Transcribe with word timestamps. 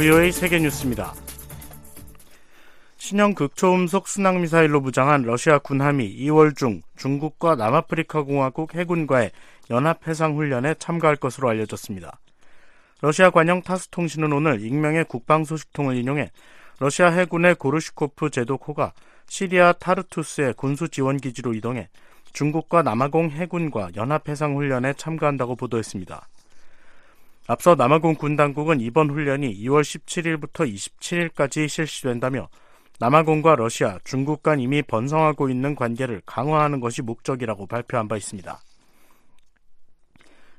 VOA 0.00 0.32
세계뉴스입니다. 0.32 1.12
신형 2.96 3.34
극초음속 3.34 4.08
순항미사일로 4.08 4.80
무장한 4.80 5.20
러시아 5.20 5.58
군함이 5.58 6.16
2월 6.20 6.56
중 6.56 6.80
중국과 6.96 7.54
남아프리카 7.56 8.22
공화국 8.22 8.74
해군과의 8.74 9.30
연합 9.68 10.08
해상 10.08 10.36
훈련에 10.36 10.76
참가할 10.78 11.16
것으로 11.16 11.50
알려졌습니다. 11.50 12.18
러시아 13.02 13.28
관영 13.28 13.60
타스 13.60 13.88
통신은 13.90 14.32
오늘 14.32 14.62
익명의 14.62 15.04
국방 15.04 15.44
소식통을 15.44 15.96
인용해 15.96 16.30
러시아 16.78 17.10
해군의 17.10 17.56
고르시코프 17.56 18.30
제도코가 18.30 18.94
시리아 19.26 19.74
타르투스의 19.74 20.54
군수 20.54 20.88
지원 20.88 21.18
기지로 21.18 21.52
이동해 21.52 21.90
중국과 22.32 22.82
남아공 22.82 23.32
해군과 23.32 23.90
연합 23.96 24.30
해상 24.30 24.56
훈련에 24.56 24.94
참가한다고 24.94 25.56
보도했습니다. 25.56 26.26
앞서 27.50 27.74
남아공 27.74 28.14
군 28.14 28.36
당국은 28.36 28.80
이번 28.80 29.10
훈련이 29.10 29.52
2월 29.64 29.80
17일부터 29.80 30.72
27일까지 30.72 31.68
실시된다며 31.68 32.48
남아공과 33.00 33.56
러시아, 33.56 33.98
중국 34.04 34.44
간 34.44 34.60
이미 34.60 34.82
번성하고 34.82 35.48
있는 35.48 35.74
관계를 35.74 36.22
강화하는 36.24 36.78
것이 36.78 37.02
목적이라고 37.02 37.66
발표한 37.66 38.06
바 38.06 38.16
있습니다. 38.16 38.60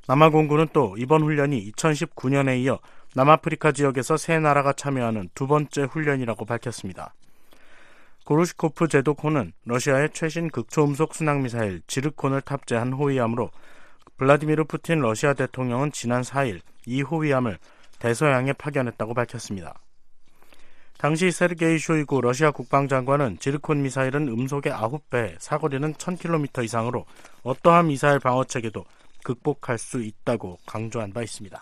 남아공군은 0.05 0.67
또 0.73 0.95
이번 0.97 1.21
훈련이 1.21 1.71
2019년에 1.71 2.61
이어 2.61 2.77
남아프리카 3.15 3.71
지역에서 3.71 4.17
세 4.17 4.39
나라가 4.39 4.73
참여하는 4.73 5.29
두 5.33 5.47
번째 5.47 5.83
훈련이라고 5.83 6.43
밝혔습니다. 6.43 7.13
고르시코프 8.25 8.89
제도코는 8.89 9.53
러시아의 9.63 10.09
최신 10.11 10.49
극초음속 10.49 11.15
순항미사일 11.15 11.83
지르콘을 11.87 12.41
탑재한 12.41 12.91
호위함으로 12.91 13.49
블라디미르 14.21 14.65
푸틴 14.65 14.99
러시아 14.99 15.33
대통령은 15.33 15.91
지난 15.91 16.21
4일 16.21 16.61
이 16.85 17.01
호위함을 17.01 17.57
대서양에 17.97 18.53
파견했다고 18.53 19.15
밝혔습니다. 19.15 19.73
당시 20.99 21.31
세르게이 21.31 21.79
쇼이구 21.79 22.21
러시아 22.21 22.51
국방장관은 22.51 23.39
지르콘 23.39 23.81
미사일은 23.81 24.27
음속의 24.27 24.73
9배, 24.73 25.37
사거리는 25.39 25.95
1000km 25.95 26.63
이상으로 26.63 27.07
어떠한 27.41 27.87
미사일 27.87 28.19
방어 28.19 28.43
체계도 28.43 28.85
극복할 29.23 29.79
수 29.79 30.03
있다고 30.03 30.59
강조한 30.67 31.11
바 31.13 31.23
있습니다. 31.23 31.59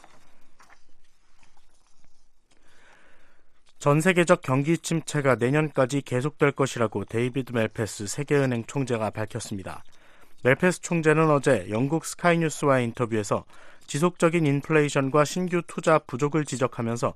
전 3.77 4.02
세계적 4.02 4.41
경기 4.41 4.77
침체가 4.77 5.35
내년까지 5.35 6.02
계속될 6.02 6.52
것이라고 6.52 7.05
데이비드 7.05 7.53
맬패스 7.53 8.07
세계은행 8.07 8.65
총재가 8.65 9.11
밝혔습니다. 9.11 9.81
멜페스 10.41 10.81
총재는 10.81 11.29
어제 11.29 11.67
영국 11.69 12.05
스카이뉴스와의 12.05 12.85
인터뷰에서 12.85 13.43
지속적인 13.87 14.45
인플레이션과 14.45 15.25
신규 15.25 15.61
투자 15.67 15.99
부족을 15.99 16.45
지적하면서 16.45 17.13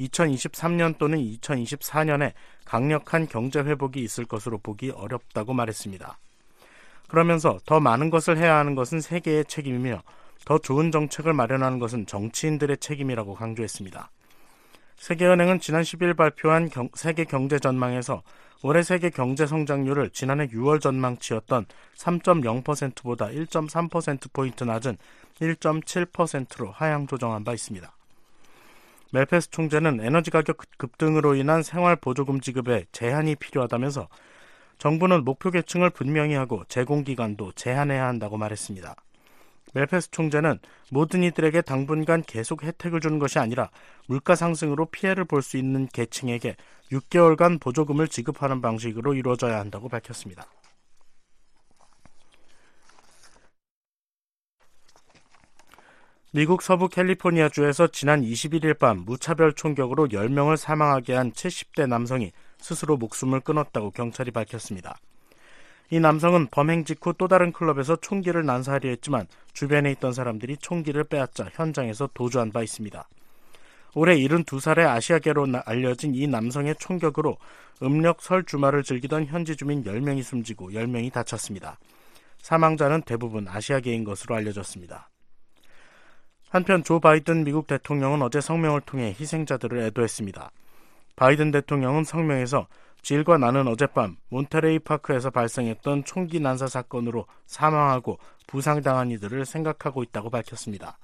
2023년 0.00 0.98
또는 0.98 1.18
2024년에 1.18 2.32
강력한 2.66 3.28
경제 3.28 3.60
회복이 3.60 4.00
있을 4.02 4.26
것으로 4.26 4.58
보기 4.58 4.90
어렵다고 4.90 5.54
말했습니다. 5.54 6.18
그러면서 7.08 7.58
더 7.64 7.80
많은 7.80 8.10
것을 8.10 8.36
해야 8.36 8.56
하는 8.56 8.74
것은 8.74 9.00
세계의 9.00 9.46
책임이며 9.46 10.02
더 10.44 10.58
좋은 10.58 10.90
정책을 10.90 11.32
마련하는 11.32 11.78
것은 11.78 12.06
정치인들의 12.06 12.76
책임이라고 12.78 13.34
강조했습니다. 13.34 14.10
세계은행은 14.96 15.60
지난 15.60 15.82
10일 15.82 16.16
발표한 16.16 16.68
경, 16.68 16.88
세계 16.94 17.24
경제 17.24 17.58
전망에서 17.58 18.22
올해 18.62 18.82
세계 18.82 19.10
경제 19.10 19.46
성장률을 19.46 20.10
지난해 20.10 20.48
6월 20.48 20.80
전망치였던 20.80 21.66
3.0%보다 21.96 23.26
1.3%포인트 23.26 24.64
낮은 24.64 24.96
1.7%로 25.40 26.70
하향 26.70 27.06
조정한 27.06 27.44
바 27.44 27.52
있습니다. 27.52 27.92
멜페스 29.12 29.50
총재는 29.50 30.00
에너지 30.00 30.30
가격 30.30 30.58
급등으로 30.78 31.36
인한 31.36 31.62
생활 31.62 31.96
보조금 31.96 32.40
지급에 32.40 32.86
제한이 32.92 33.36
필요하다면서 33.36 34.08
정부는 34.78 35.24
목표 35.24 35.50
계층을 35.50 35.90
분명히 35.90 36.34
하고 36.34 36.64
제공 36.68 37.04
기간도 37.04 37.52
제한해야 37.52 38.06
한다고 38.06 38.36
말했습니다. 38.36 38.94
멜페스 39.76 40.10
총재는 40.10 40.58
모든 40.90 41.22
이들에게 41.22 41.60
당분간 41.60 42.22
계속 42.22 42.62
혜택을 42.62 43.00
주는 43.00 43.18
것이 43.18 43.38
아니라 43.38 43.68
물가 44.08 44.34
상승으로 44.34 44.86
피해를 44.86 45.26
볼 45.26 45.42
수 45.42 45.58
있는 45.58 45.86
계층에게 45.86 46.56
6개월간 46.90 47.60
보조금을 47.60 48.08
지급하는 48.08 48.62
방식으로 48.62 49.12
이루어져야 49.12 49.60
한다고 49.60 49.90
밝혔습니다. 49.90 50.46
미국 56.32 56.62
서부 56.62 56.88
캘리포니아주에서 56.88 57.88
지난 57.88 58.22
21일 58.22 58.78
밤 58.78 59.04
무차별 59.04 59.52
총격으로 59.52 60.08
10명을 60.08 60.56
사망하게 60.56 61.14
한 61.14 61.32
70대 61.32 61.86
남성이 61.86 62.32
스스로 62.58 62.96
목숨을 62.96 63.40
끊었다고 63.40 63.90
경찰이 63.90 64.30
밝혔습니다. 64.30 64.98
이 65.90 66.00
남성은 66.00 66.48
범행 66.48 66.84
직후 66.84 67.14
또 67.16 67.28
다른 67.28 67.52
클럽에서 67.52 67.96
총기를 67.96 68.44
난사하려 68.44 68.88
했지만 68.90 69.26
주변에 69.52 69.92
있던 69.92 70.12
사람들이 70.12 70.56
총기를 70.56 71.04
빼앗자 71.04 71.48
현장에서 71.52 72.08
도주한 72.12 72.50
바 72.50 72.62
있습니다. 72.62 73.08
올해 73.94 74.16
72살의 74.16 74.86
아시아계로 74.86 75.46
알려진 75.64 76.14
이 76.14 76.26
남성의 76.26 76.76
총격으로 76.78 77.38
음력 77.82 78.20
설 78.20 78.44
주말을 78.44 78.82
즐기던 78.82 79.26
현지 79.26 79.56
주민 79.56 79.84
10명이 79.84 80.22
숨지고 80.22 80.70
10명이 80.70 81.12
다쳤습니다. 81.12 81.78
사망자는 82.38 83.02
대부분 83.02 83.48
아시아계인 83.48 84.04
것으로 84.04 84.34
알려졌습니다. 84.34 85.08
한편 86.50 86.84
조 86.84 87.00
바이든 87.00 87.44
미국 87.44 87.66
대통령은 87.66 88.22
어제 88.22 88.40
성명을 88.40 88.82
통해 88.82 89.14
희생자들을 89.18 89.78
애도했습니다. 89.78 90.50
바이든 91.16 91.50
대통령은 91.50 92.04
성명에서 92.04 92.66
질과 93.06 93.38
나는 93.38 93.68
어젯밤 93.68 94.16
몬테레이 94.30 94.80
파크에서 94.80 95.30
발생했던 95.30 96.02
총기 96.02 96.40
난사 96.40 96.66
사건으로 96.66 97.26
사망하고 97.46 98.18
부상당한 98.48 99.12
이들을 99.12 99.44
생각하고 99.46 100.02
있다고 100.02 100.28
밝혔습니다. 100.28 100.98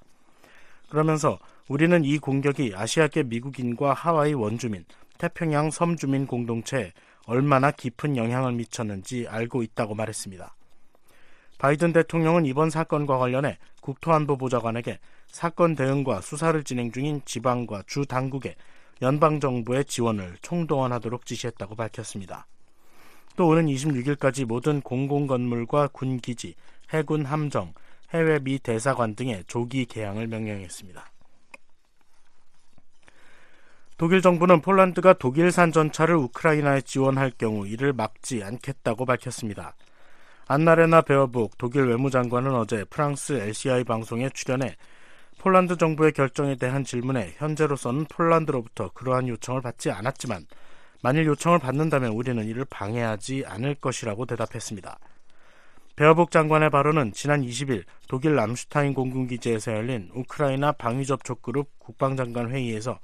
그러면서 0.91 1.39
우리는 1.69 2.05
이 2.05 2.19
공격이 2.19 2.73
아시아계 2.75 3.23
미국인과 3.23 3.95
하와이 3.95 4.35
원주민, 4.35 4.85
태평양 5.17 5.71
섬주민 5.71 6.27
공동체에 6.27 6.91
얼마나 7.27 7.71
깊은 7.71 8.17
영향을 8.17 8.51
미쳤는지 8.51 9.29
알고 9.29 9.63
있다고 9.63 9.95
말했습니다. 9.95 10.57
바이든 11.59 11.93
대통령은 11.93 12.47
이번 12.47 12.71
사건과 12.71 13.19
관련해 13.19 13.59
국토안보 13.81 14.39
보좌관에게 14.39 14.99
사건 15.29 15.77
대응과 15.77 16.21
수사를 16.21 16.65
진행 16.65 16.91
중인 16.91 17.23
지방과 17.25 17.85
주 17.87 18.07
당국에 18.07 18.57
연방 19.03 19.41
정부의 19.41 19.85
지원을 19.85 20.37
총동원하도록 20.43 21.27
지시했다고 21.27 21.75
밝혔습니다. 21.75 22.47
또 23.37 23.49
오는 23.49 23.67
26일까지 23.67 24.45
모든 24.45 24.81
공공 24.81 25.27
건물과 25.27 25.89
군 25.89 26.19
기지, 26.19 26.55
해군 26.91 27.25
함정, 27.25 27.75
해외 28.11 28.39
미 28.39 28.59
대사관 28.59 29.17
등의 29.17 29.45
조기 29.49 29.87
개항을 29.87 30.29
명령했습니다. 30.29 31.05
독일 33.97 34.21
정부는 34.21 34.61
폴란드가 34.61 35.15
독일산 35.15 35.73
전차를 35.73 36.17
우크라이나에 36.17 36.81
지원할 36.83 37.31
경우 37.37 37.67
이를 37.67 37.93
막지 37.93 38.43
않겠다고 38.43 39.05
밝혔습니다. 39.05 39.75
안나레나 40.47 41.03
베어북 41.03 41.57
독일 41.57 41.87
외무장관은 41.87 42.55
어제 42.55 42.85
프랑스 42.85 43.33
LCI 43.33 43.85
방송에 43.85 44.29
출연해 44.31 44.77
폴란드 45.43 45.77
정부의 45.77 46.13
결정에 46.13 46.55
대한 46.55 46.85
질문에 46.85 47.35
현재로서는 47.37 48.05
폴란드로부터 48.05 48.93
그러한 48.93 49.27
요청을 49.27 49.61
받지 49.61 49.91
않았지만 49.91 50.47
만일 51.03 51.27
요청을 51.27 51.59
받는다면 51.59 52.13
우리는 52.13 52.45
이를 52.45 52.65
방해하지 52.65 53.43
않을 53.49 53.75
것이라고 53.75 54.25
대답했습니다. 54.25 55.01
베어복 55.97 56.31
장관의 56.31 56.71
발언은 56.71 57.11
지난 57.11 57.43
20일 57.43 57.83
독일 58.07 58.37
람슈타인 58.37 58.95
공군기지에서 58.95 59.73
열린 59.73 60.11
우크라이나 60.15 60.71
방위접촉 60.71 61.43
그룹 61.43 61.77
국방장관 61.81 62.53
회의에서 62.53 63.01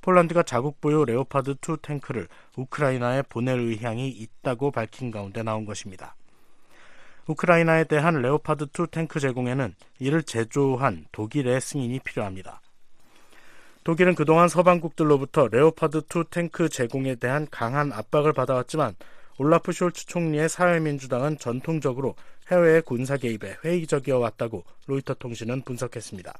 폴란드가 0.00 0.44
자국 0.44 0.80
보유 0.80 1.04
레오파드2 1.04 1.82
탱크를 1.82 2.26
우크라이나에 2.56 3.20
보낼 3.28 3.60
의향이 3.60 4.08
있다고 4.08 4.70
밝힌 4.70 5.10
가운데 5.10 5.42
나온 5.42 5.66
것입니다. 5.66 6.16
우크라이나에 7.26 7.84
대한 7.84 8.20
레오파드2 8.22 8.90
탱크 8.90 9.20
제공에는 9.20 9.74
이를 9.98 10.22
제조한 10.22 11.06
독일의 11.12 11.60
승인이 11.60 12.00
필요합니다. 12.00 12.60
독일은 13.84 14.14
그동안 14.14 14.48
서방국들로부터 14.48 15.48
레오파드2 15.48 16.30
탱크 16.30 16.68
제공에 16.68 17.16
대한 17.16 17.46
강한 17.50 17.92
압박을 17.92 18.32
받아왔지만 18.32 18.94
올라프 19.38 19.72
숄츠 19.72 20.06
총리의 20.06 20.48
사회민주당은 20.48 21.38
전통적으로 21.38 22.14
해외의 22.50 22.82
군사 22.82 23.16
개입에 23.16 23.56
회의적이어 23.64 24.18
왔다고 24.18 24.64
로이터 24.86 25.14
통신은 25.14 25.62
분석했습니다. 25.62 26.32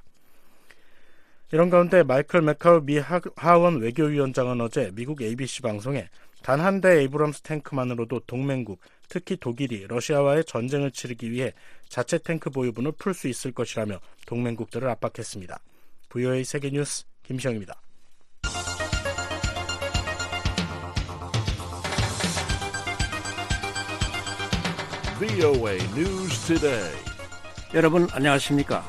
이런 1.52 1.68
가운데 1.68 2.02
마이클 2.02 2.42
맥카우 2.42 2.82
미 2.82 2.98
하원 3.36 3.80
외교위원장은 3.80 4.60
어제 4.60 4.90
미국 4.94 5.20
ABC 5.20 5.62
방송에 5.62 6.08
단 6.42 6.60
한대 6.60 7.00
에이브럼스 7.00 7.42
탱크만으로도 7.42 8.20
동맹국, 8.26 8.80
특히 9.12 9.36
독일이 9.36 9.86
러시아와의 9.88 10.42
전쟁을 10.46 10.90
치르기 10.90 11.30
위해 11.30 11.52
자체 11.86 12.16
탱크 12.16 12.48
보유분을 12.48 12.92
풀 12.92 13.12
수 13.12 13.28
있을 13.28 13.52
것이라며 13.52 14.00
동맹국들을 14.24 14.88
압박했습니다. 14.88 15.60
VOA 16.08 16.42
세계뉴스 16.44 17.04
김시영입니다. 17.22 17.78
VOA 25.18 25.76
News 25.94 26.46
Today. 26.46 26.96
여러분 27.74 28.08
안녕하십니까? 28.12 28.82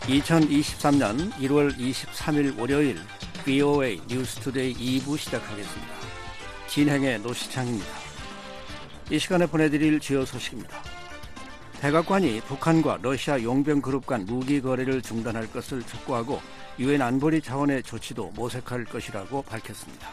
2023년 0.00 1.30
1월 1.32 1.76
23일 1.76 2.58
월요일 2.58 2.96
VOA 3.44 4.00
뉴스 4.08 4.40
투데이 4.40 4.72
2부 4.72 5.18
시작하겠습니다. 5.18 5.92
진행의 6.68 7.20
노시창입니다. 7.20 8.07
이 9.10 9.18
시간에 9.18 9.46
보내드릴 9.46 10.00
주요 10.00 10.22
소식입니다. 10.26 10.82
백악관이 11.80 12.42
북한과 12.42 12.98
러시아 13.00 13.42
용병 13.42 13.80
그룹 13.80 14.04
간 14.04 14.26
무기 14.26 14.60
거래를 14.60 15.00
중단할 15.00 15.50
것을 15.50 15.82
촉구하고 15.82 16.42
유엔 16.78 17.00
안보리 17.00 17.40
차원의 17.40 17.84
조치도 17.84 18.32
모색할 18.36 18.84
것이라고 18.84 19.40
밝혔습니다. 19.42 20.10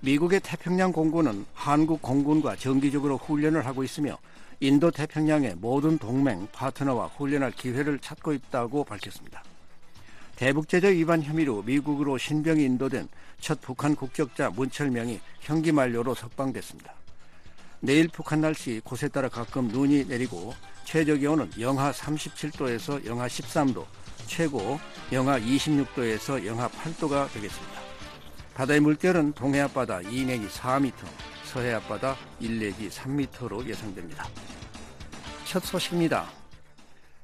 미국의 0.00 0.40
태평양 0.40 0.92
공군은 0.92 1.44
한국 1.52 2.00
공군과 2.00 2.56
정기적으로 2.56 3.18
훈련을 3.18 3.66
하고 3.66 3.84
있으며 3.84 4.16
인도 4.60 4.90
태평양의 4.90 5.56
모든 5.56 5.98
동맹 5.98 6.48
파트너와 6.52 7.08
훈련할 7.08 7.50
기회를 7.50 7.98
찾고 7.98 8.32
있다고 8.32 8.84
밝혔습니다. 8.84 9.44
대북제재 10.36 10.90
위반 10.94 11.22
혐의로 11.22 11.62
미국으로 11.62 12.16
신병이 12.16 12.64
인도된 12.64 13.08
첫 13.40 13.60
북한 13.60 13.94
국적자 13.94 14.48
문철명이 14.50 15.20
형기 15.40 15.70
만료로 15.70 16.14
석방됐습니다. 16.14 17.03
내일 17.84 18.08
북한 18.08 18.40
날씨 18.40 18.80
곳에 18.82 19.08
따라 19.08 19.28
가끔 19.28 19.68
눈이 19.68 20.06
내리고 20.06 20.54
최저 20.84 21.16
기온은 21.16 21.50
영하 21.60 21.92
37도에서 21.92 23.04
영하 23.04 23.26
13도, 23.26 23.84
최고 24.26 24.80
영하 25.12 25.38
26도에서 25.38 26.46
영하 26.46 26.66
8도가 26.66 27.30
되겠습니다. 27.30 27.80
바다의 28.54 28.80
물결은 28.80 29.34
동해 29.34 29.60
앞바다 29.60 30.00
2 30.00 30.24
내지 30.24 30.48
4m, 30.48 30.92
서해 31.44 31.74
앞바다 31.74 32.16
1 32.40 32.58
내지 32.58 32.88
3m로 32.88 33.66
예상됩니다. 33.66 34.30
첫 35.44 35.62
소식입니다. 35.62 36.26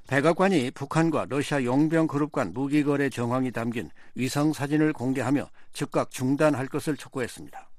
백악관이 0.09 0.73
북한과 0.73 1.25
러시아 1.31 1.65
용병 1.65 2.07
그룹 2.07 2.33
간 2.33 2.53
무기 2.53 2.85
거래 2.85 3.09
정황이 3.09 3.51
담긴 3.51 3.89
위성 4.15 4.53
사진을 4.53 4.93
공개하며 4.93 5.49
즉각 5.73 6.11
중단할 6.11 6.67
것을 6.67 6.99
촉구했습니다. 6.99 7.70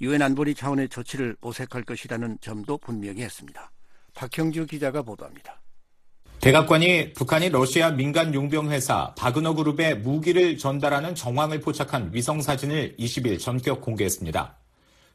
유엔 0.00 0.22
안보리 0.22 0.54
차원의 0.54 0.88
조치를 0.88 1.36
모색할 1.40 1.84
것이라는 1.84 2.38
점도 2.40 2.78
분명히 2.78 3.22
했습니다. 3.22 3.70
박형주 4.14 4.66
기자가 4.66 5.02
보도합니다. 5.02 5.60
백악관이 6.42 7.14
북한이 7.14 7.48
러시아 7.48 7.90
민간 7.90 8.32
용병 8.34 8.70
회사 8.70 9.14
바그너 9.14 9.54
그룹에 9.54 9.94
무기를 9.94 10.58
전달하는 10.58 11.14
정황을 11.14 11.60
포착한 11.60 12.10
위성 12.12 12.40
사진을 12.42 12.96
20일 12.98 13.40
전격 13.40 13.80
공개했습니다. 13.80 14.56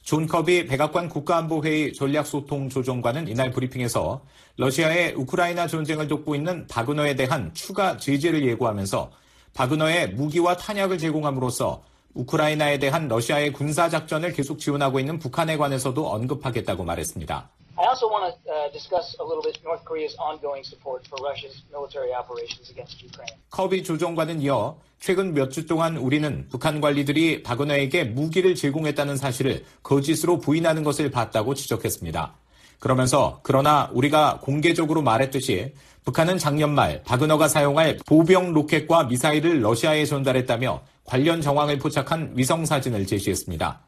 존 0.02 0.26
커비 0.26 0.66
백악관 0.66 1.10
국가안보회의 1.10 1.94
전략소통조정관은 1.94 3.28
이날 3.28 3.52
브리핑에서 3.52 4.26
러시아의 4.58 5.14
우크라이나 5.14 5.68
전쟁을 5.68 6.08
돕고 6.08 6.36
있는 6.36 6.66
바그너에 6.68 7.16
대한 7.16 7.54
추가 7.54 7.98
제재를 7.98 8.46
예고하면서 8.48 9.12
바그너에 9.54 10.08
무기와 10.08 10.56
탄약을 10.58 10.98
제공함으로써 10.98 11.84
우크라이나에 12.14 12.80
대한 12.80 13.08
러시아의 13.08 13.54
군사 13.54 13.90
작전을 13.90 14.34
계속 14.34 14.60
지원하고 14.60 15.00
있는 15.00 15.20
북한에 15.20 15.58
관해서도 15.58 16.08
언급하겠다고 16.08 16.84
말했습니다. 16.84 17.50
I 17.78 17.88
also 17.88 18.10
want 18.10 18.36
to 18.46 18.54
uh, 18.54 18.72
discuss 18.72 19.16
a 19.20 19.26
little 19.26 19.42
bit 19.42 19.58
North 19.64 19.84
Korea's 19.86 20.16
ongoing 20.20 20.62
support 20.68 21.08
for 21.08 21.18
Russia's 21.26 21.64
military 21.72 22.14
operations 22.14 22.70
against 22.70 23.02
Ukraine. 23.04 23.34
커비 23.50 23.84
조정관은 23.84 24.42
이어 24.42 24.78
최근 25.00 25.34
몇 25.34 25.50
주 25.50 25.66
동안 25.66 25.98
우리는 25.98 26.48
북한 26.52 26.80
관리들이 26.80 27.42
바그너에게 27.42 28.04
무기를 28.04 28.54
제공했다는 28.54 29.18
사실을 29.18 29.64
거짓으로 29.82 30.40
부인하는 30.40 30.84
것을 30.84 31.10
봤다고 31.10 31.56
지적했습니다. 31.56 32.34
그러면서 32.80 33.40
그러나 33.42 33.90
우리가 33.94 34.40
공개적으로 34.42 35.02
말했듯이 35.02 35.74
북한은 36.04 36.38
작년 36.38 36.74
말 36.76 37.02
바그너가 37.04 37.48
사용할 37.48 37.98
보병 38.06 38.54
로켓과 38.54 39.06
미사일을 39.06 39.64
러시아에 39.64 40.06
전달했다며 40.06 40.82
관련 41.04 41.42
정황을 41.42 41.80
포착한 41.80 42.32
위성 42.36 42.66
사진을 42.66 43.06
제시했습니다. 43.06 43.88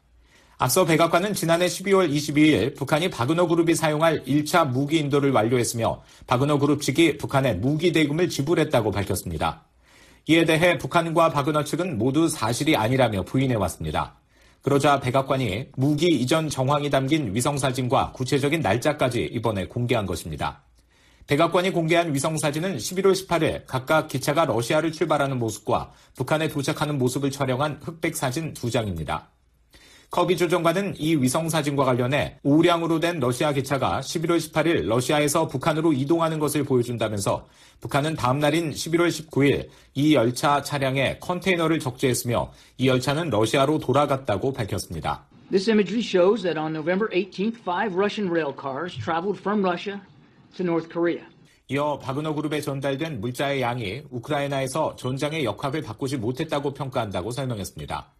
앞서 0.56 0.84
백악관은 0.84 1.34
지난해 1.34 1.66
12월 1.66 2.12
22일 2.12 2.76
북한이 2.76 3.10
바그너 3.10 3.48
그룹이 3.48 3.74
사용할 3.74 4.24
1차 4.24 4.68
무기 4.68 4.98
인도를 4.98 5.32
완료했으며 5.32 6.02
바그너 6.26 6.58
그룹 6.58 6.80
측이 6.80 7.18
북한에 7.18 7.54
무기 7.54 7.92
대금을 7.92 8.28
지불했다고 8.28 8.90
밝혔습니다. 8.90 9.64
이에 10.26 10.44
대해 10.44 10.78
북한과 10.78 11.30
바그너 11.30 11.64
측은 11.64 11.98
모두 11.98 12.28
사실이 12.28 12.76
아니라며 12.76 13.24
부인해왔습니다. 13.24 14.16
그러자 14.62 15.00
백악관이 15.00 15.72
무기 15.76 16.08
이전 16.08 16.48
정황이 16.48 16.88
담긴 16.88 17.34
위성사진과 17.34 18.12
구체적인 18.12 18.60
날짜까지 18.62 19.30
이번에 19.32 19.66
공개한 19.66 20.06
것입니다. 20.06 20.62
백악관이 21.26 21.70
공개한 21.70 22.12
위성사진은 22.12 22.76
11월 22.76 23.12
18일 23.12 23.62
각각 23.66 24.08
기차가 24.08 24.44
러시아를 24.44 24.92
출발하는 24.92 25.38
모습과 25.38 25.90
북한에 26.16 26.48
도착하는 26.48 26.98
모습을 26.98 27.30
촬영한 27.30 27.80
흑백 27.82 28.14
사진 28.14 28.52
두 28.52 28.70
장입니다. 28.70 29.30
커비 30.10 30.36
조정관은 30.36 30.94
이 30.98 31.16
위성 31.16 31.48
사진과 31.48 31.84
관련해 31.84 32.38
우량으로 32.42 33.00
된 33.00 33.18
러시아 33.20 33.52
기차가 33.52 34.00
11월 34.00 34.36
18일 34.36 34.86
러시아에서 34.86 35.48
북한으로 35.48 35.94
이동하는 35.94 36.38
것을 36.38 36.62
보여준다면서 36.62 37.46
북한은 37.80 38.14
다음 38.14 38.38
날인 38.38 38.70
11월 38.70 39.08
19일 39.08 39.68
이 39.94 40.14
열차 40.14 40.62
차량에 40.62 41.18
컨테이너를 41.20 41.80
적재했으며 41.80 42.52
이 42.76 42.86
열차는 42.86 43.30
러시아로 43.30 43.78
돌아갔다고 43.78 44.52
밝혔습니다. 44.52 45.24
This 45.50 45.70
imagery 45.70 46.02
shows 46.02 46.42
that 46.42 46.60
on 46.60 46.72
November 46.72 47.08
18th, 47.08 47.56
five 47.64 47.96
Russian 47.96 48.30
rail 48.30 48.54
cars 48.54 48.94
traveled 48.94 49.40
from 49.40 49.64
Russia 49.64 50.00
to 50.56 50.64
North 50.64 50.88
Korea. 50.92 51.24
이어 51.68 51.98
바그너 51.98 52.34
그룹에 52.34 52.60
전달된 52.60 53.20
물자의 53.20 53.62
양이 53.62 54.02
우크라이나에서 54.10 54.96
전장의 54.96 55.44
역학을 55.44 55.82
바꾸지 55.82 56.18
못했다고 56.18 56.74
평가한다고 56.74 57.30
설명했습니다. 57.30 58.12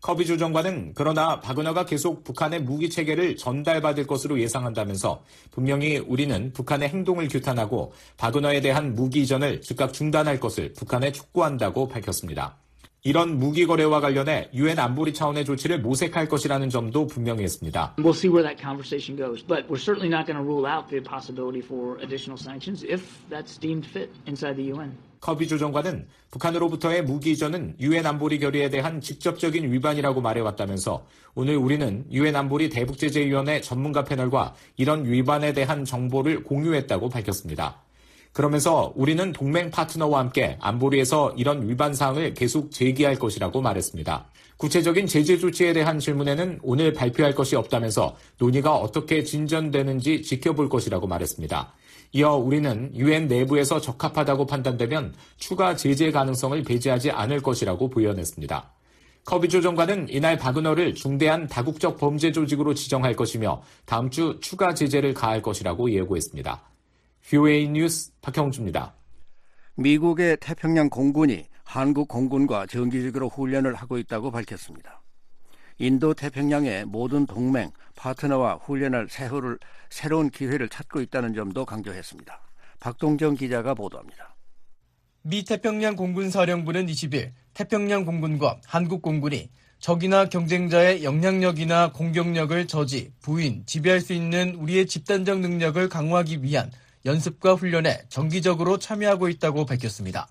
커비 0.00 0.26
조정관은 0.26 0.92
그러나 0.94 1.40
바그너가 1.40 1.86
계속 1.86 2.24
북한의 2.24 2.62
무기 2.62 2.90
체계를 2.90 3.36
전달받을 3.36 4.06
것으로 4.06 4.38
예상한다면서 4.38 5.24
분명히 5.50 5.96
우리는 5.96 6.52
북한의 6.52 6.90
행동을 6.90 7.26
규탄하고 7.26 7.94
바그너에 8.18 8.60
대한 8.60 8.94
무기 8.94 9.22
이전을 9.22 9.62
즉각 9.62 9.94
중단할 9.94 10.38
것을 10.38 10.74
북한에 10.74 11.10
촉구한다고 11.10 11.88
밝혔습니다. 11.88 12.58
이런 13.06 13.38
무기 13.38 13.66
거래와 13.66 14.00
관련해 14.00 14.48
유엔 14.54 14.78
안보리 14.78 15.12
차원의 15.12 15.44
조치를 15.44 15.82
모색할 15.82 16.26
것이라는 16.26 16.70
점도 16.70 17.06
분명히 17.06 17.42
했습니다. 17.42 17.94
We'll 17.98 18.16
see 18.16 18.32
where 18.32 18.42
that 18.42 18.56
conversation 18.56 19.14
goes, 19.14 19.44
but 19.46 19.68
we're 19.68 19.76
certainly 19.76 20.08
not 20.08 20.24
going 20.24 20.40
to 20.40 20.42
rule 20.42 20.64
out 20.64 20.88
the 20.88 21.04
possibility 21.04 21.60
for 21.60 22.00
additional 22.00 22.40
sanctions 22.40 22.82
if 22.82 23.04
that's 23.28 23.60
deemed 23.60 23.84
fit 23.86 24.08
inside 24.26 24.56
the 24.56 24.72
UN. 24.72 24.96
커비 25.20 25.46
조정관은 25.48 26.08
북한으로부터의 26.30 27.04
무기 27.04 27.32
이전은 27.32 27.76
유엔 27.80 28.06
안보리 28.06 28.38
결의에 28.38 28.70
대한 28.70 29.02
직접적인 29.02 29.70
위반이라고 29.70 30.22
말해왔다면서 30.22 31.06
오늘 31.34 31.56
우리는 31.56 32.06
유엔 32.10 32.34
안보리 32.36 32.70
대북제재위원회 32.70 33.60
전문가 33.60 34.04
패널과 34.04 34.54
이런 34.78 35.04
위반에 35.04 35.52
대한 35.52 35.84
정보를 35.84 36.42
공유했다고 36.42 37.10
밝혔습니다. 37.10 37.83
그러면서 38.34 38.92
우리는 38.96 39.32
동맹 39.32 39.70
파트너와 39.70 40.18
함께 40.18 40.58
안보리에서 40.60 41.34
이런 41.36 41.68
위반 41.68 41.94
사항을 41.94 42.34
계속 42.34 42.72
제기할 42.72 43.14
것이라고 43.14 43.62
말했습니다. 43.62 44.26
구체적인 44.56 45.06
제재 45.06 45.38
조치에 45.38 45.72
대한 45.72 46.00
질문에는 46.00 46.58
오늘 46.62 46.92
발표할 46.92 47.36
것이 47.36 47.54
없다면서 47.54 48.16
논의가 48.38 48.74
어떻게 48.74 49.22
진전되는지 49.22 50.22
지켜볼 50.22 50.68
것이라고 50.68 51.06
말했습니다. 51.06 51.72
이어 52.10 52.34
우리는 52.34 52.90
유엔 52.96 53.28
내부에서 53.28 53.80
적합하다고 53.80 54.46
판단되면 54.46 55.14
추가 55.36 55.76
제재 55.76 56.10
가능성을 56.10 56.60
배제하지 56.64 57.12
않을 57.12 57.40
것이라고 57.40 57.88
부연했습니다. 57.88 58.72
커비 59.24 59.48
조 59.48 59.60
정관은 59.60 60.08
이날 60.10 60.36
바그너를 60.38 60.94
중대한 60.94 61.46
다국적 61.46 61.98
범죄 61.98 62.32
조직으로 62.32 62.74
지정할 62.74 63.14
것이며 63.14 63.62
다음 63.84 64.10
주 64.10 64.38
추가 64.40 64.74
제재를 64.74 65.14
가할 65.14 65.40
것이라고 65.40 65.92
예고했습니다. 65.92 66.73
VOA 67.24 67.68
뉴스 67.68 68.12
박형주입니다. 68.20 68.94
미국의 69.76 70.36
태평양 70.42 70.90
공군이 70.90 71.46
한국 71.64 72.06
공군과 72.06 72.66
정기적으로 72.66 73.30
훈련을 73.30 73.74
하고 73.74 73.96
있다고 73.96 74.30
밝혔습니다. 74.30 75.02
인도 75.78 76.12
태평양의 76.12 76.84
모든 76.84 77.24
동맹, 77.24 77.70
파트너와 77.96 78.56
훈련할 78.56 79.08
새로를, 79.08 79.58
새로운 79.88 80.28
기회를 80.28 80.68
찾고 80.68 81.00
있다는 81.00 81.32
점도 81.32 81.64
강조했습니다. 81.64 82.38
박동정 82.78 83.36
기자가 83.36 83.72
보도합니다. 83.72 84.36
미 85.22 85.44
태평양 85.44 85.96
공군 85.96 86.28
사령부는 86.28 86.86
20일 86.86 87.32
태평양 87.54 88.04
공군과 88.04 88.60
한국 88.66 89.00
공군이 89.00 89.48
적이나 89.78 90.28
경쟁자의 90.28 91.02
영향력이나 91.04 91.92
공격력을 91.92 92.66
저지, 92.66 93.12
부인, 93.22 93.64
지배할 93.64 94.02
수 94.02 94.12
있는 94.12 94.56
우리의 94.56 94.86
집단적 94.86 95.40
능력을 95.40 95.88
강화하기 95.88 96.42
위한 96.42 96.70
연습과 97.04 97.54
훈련에 97.54 98.02
정기적으로 98.08 98.78
참여하고 98.78 99.28
있다고 99.28 99.66
밝혔습니다. 99.66 100.28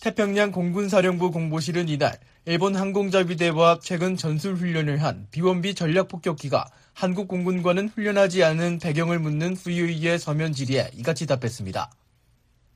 태평양 0.00 0.50
공군사령부 0.50 1.30
공보실은 1.30 1.88
이날 1.88 2.18
일본 2.46 2.74
항공자위대와 2.74 3.80
최근 3.82 4.16
전술 4.16 4.54
훈련을 4.54 5.02
한 5.02 5.26
비원비 5.30 5.74
전략폭격기가 5.74 6.70
한국 6.94 7.28
공군과는 7.28 7.90
훈련하지 7.90 8.42
않은 8.44 8.78
배경을 8.78 9.18
묻는 9.18 9.54
VOE의 9.54 10.18
서면 10.18 10.52
질의에 10.52 10.90
이같이 10.94 11.26
답했습니다. 11.26 11.90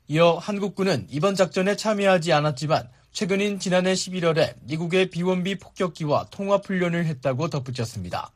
이어 0.08 0.36
한국군은 0.36 1.06
이번 1.08 1.34
작전에 1.34 1.76
참여하지 1.76 2.34
않았지만 2.34 2.90
최근인 3.12 3.58
지난해 3.58 3.94
11월에 3.94 4.56
미국의 4.64 5.08
비원비 5.08 5.54
폭격기와 5.60 6.26
통합훈련을 6.30 7.06
했다고 7.06 7.48
덧붙였습니다. 7.48 8.32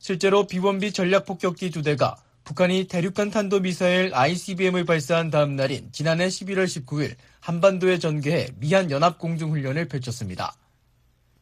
실제로 0.00 0.48
비원비 0.48 0.92
전략폭격기 0.92 1.70
두 1.70 1.82
대가 1.82 2.16
북한이 2.50 2.88
대륙간 2.88 3.30
탄도미사일 3.30 4.12
ICBM을 4.12 4.84
발사한 4.84 5.30
다음 5.30 5.54
날인 5.54 5.90
지난해 5.92 6.26
11월 6.26 6.64
19일 6.64 7.14
한반도에 7.38 8.00
전개해 8.00 8.48
미한 8.56 8.90
연합공중훈련을 8.90 9.86
펼쳤습니다. 9.86 10.52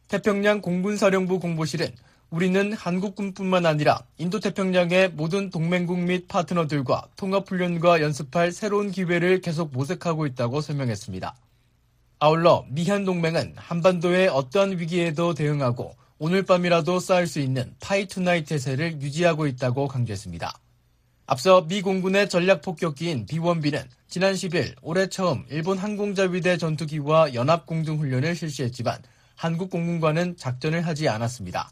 태평양 0.07 0.61
공군사령부 0.61 1.39
공보실은 1.39 1.87
우리는 2.29 2.73
한국군뿐만 2.73 3.65
아니라 3.65 4.03
인도태평양의 4.19 5.13
모든 5.13 5.49
동맹국 5.49 5.97
및 5.97 6.27
파트너들과 6.27 7.07
통합훈련과 7.15 8.01
연습할 8.01 8.51
새로운 8.51 8.91
기회를 8.91 9.41
계속 9.41 9.71
모색하고 9.71 10.27
있다고 10.27 10.61
설명했습니다. 10.61 11.35
아울러 12.19 12.67
미한 12.69 13.03
동맹은 13.03 13.55
한반도의 13.55 14.27
어떠한 14.27 14.77
위기에도 14.77 15.33
대응하고 15.33 15.95
오늘 16.19 16.43
밤이라도 16.43 16.99
쌓을 16.99 17.25
수 17.25 17.39
있는 17.39 17.73
파이투나이 17.79 18.43
태세를 18.43 19.01
유지하고 19.01 19.47
있다고 19.47 19.87
강조했습니다. 19.87 20.53
앞서 21.31 21.61
미 21.67 21.83
공군의 21.83 22.27
전략 22.27 22.63
폭격기인 22.63 23.27
B-1B는 23.27 23.85
지난 24.07 24.33
10일 24.33 24.73
올해 24.81 25.05
처음 25.05 25.45
일본 25.51 25.77
항공자위대 25.77 26.57
전투기와 26.57 27.35
연합 27.35 27.67
공중 27.67 27.99
훈련을 27.99 28.35
실시했지만 28.35 28.99
한국 29.35 29.69
공군과는 29.69 30.37
작전을 30.37 30.87
하지 30.87 31.07
않았습니다. 31.07 31.69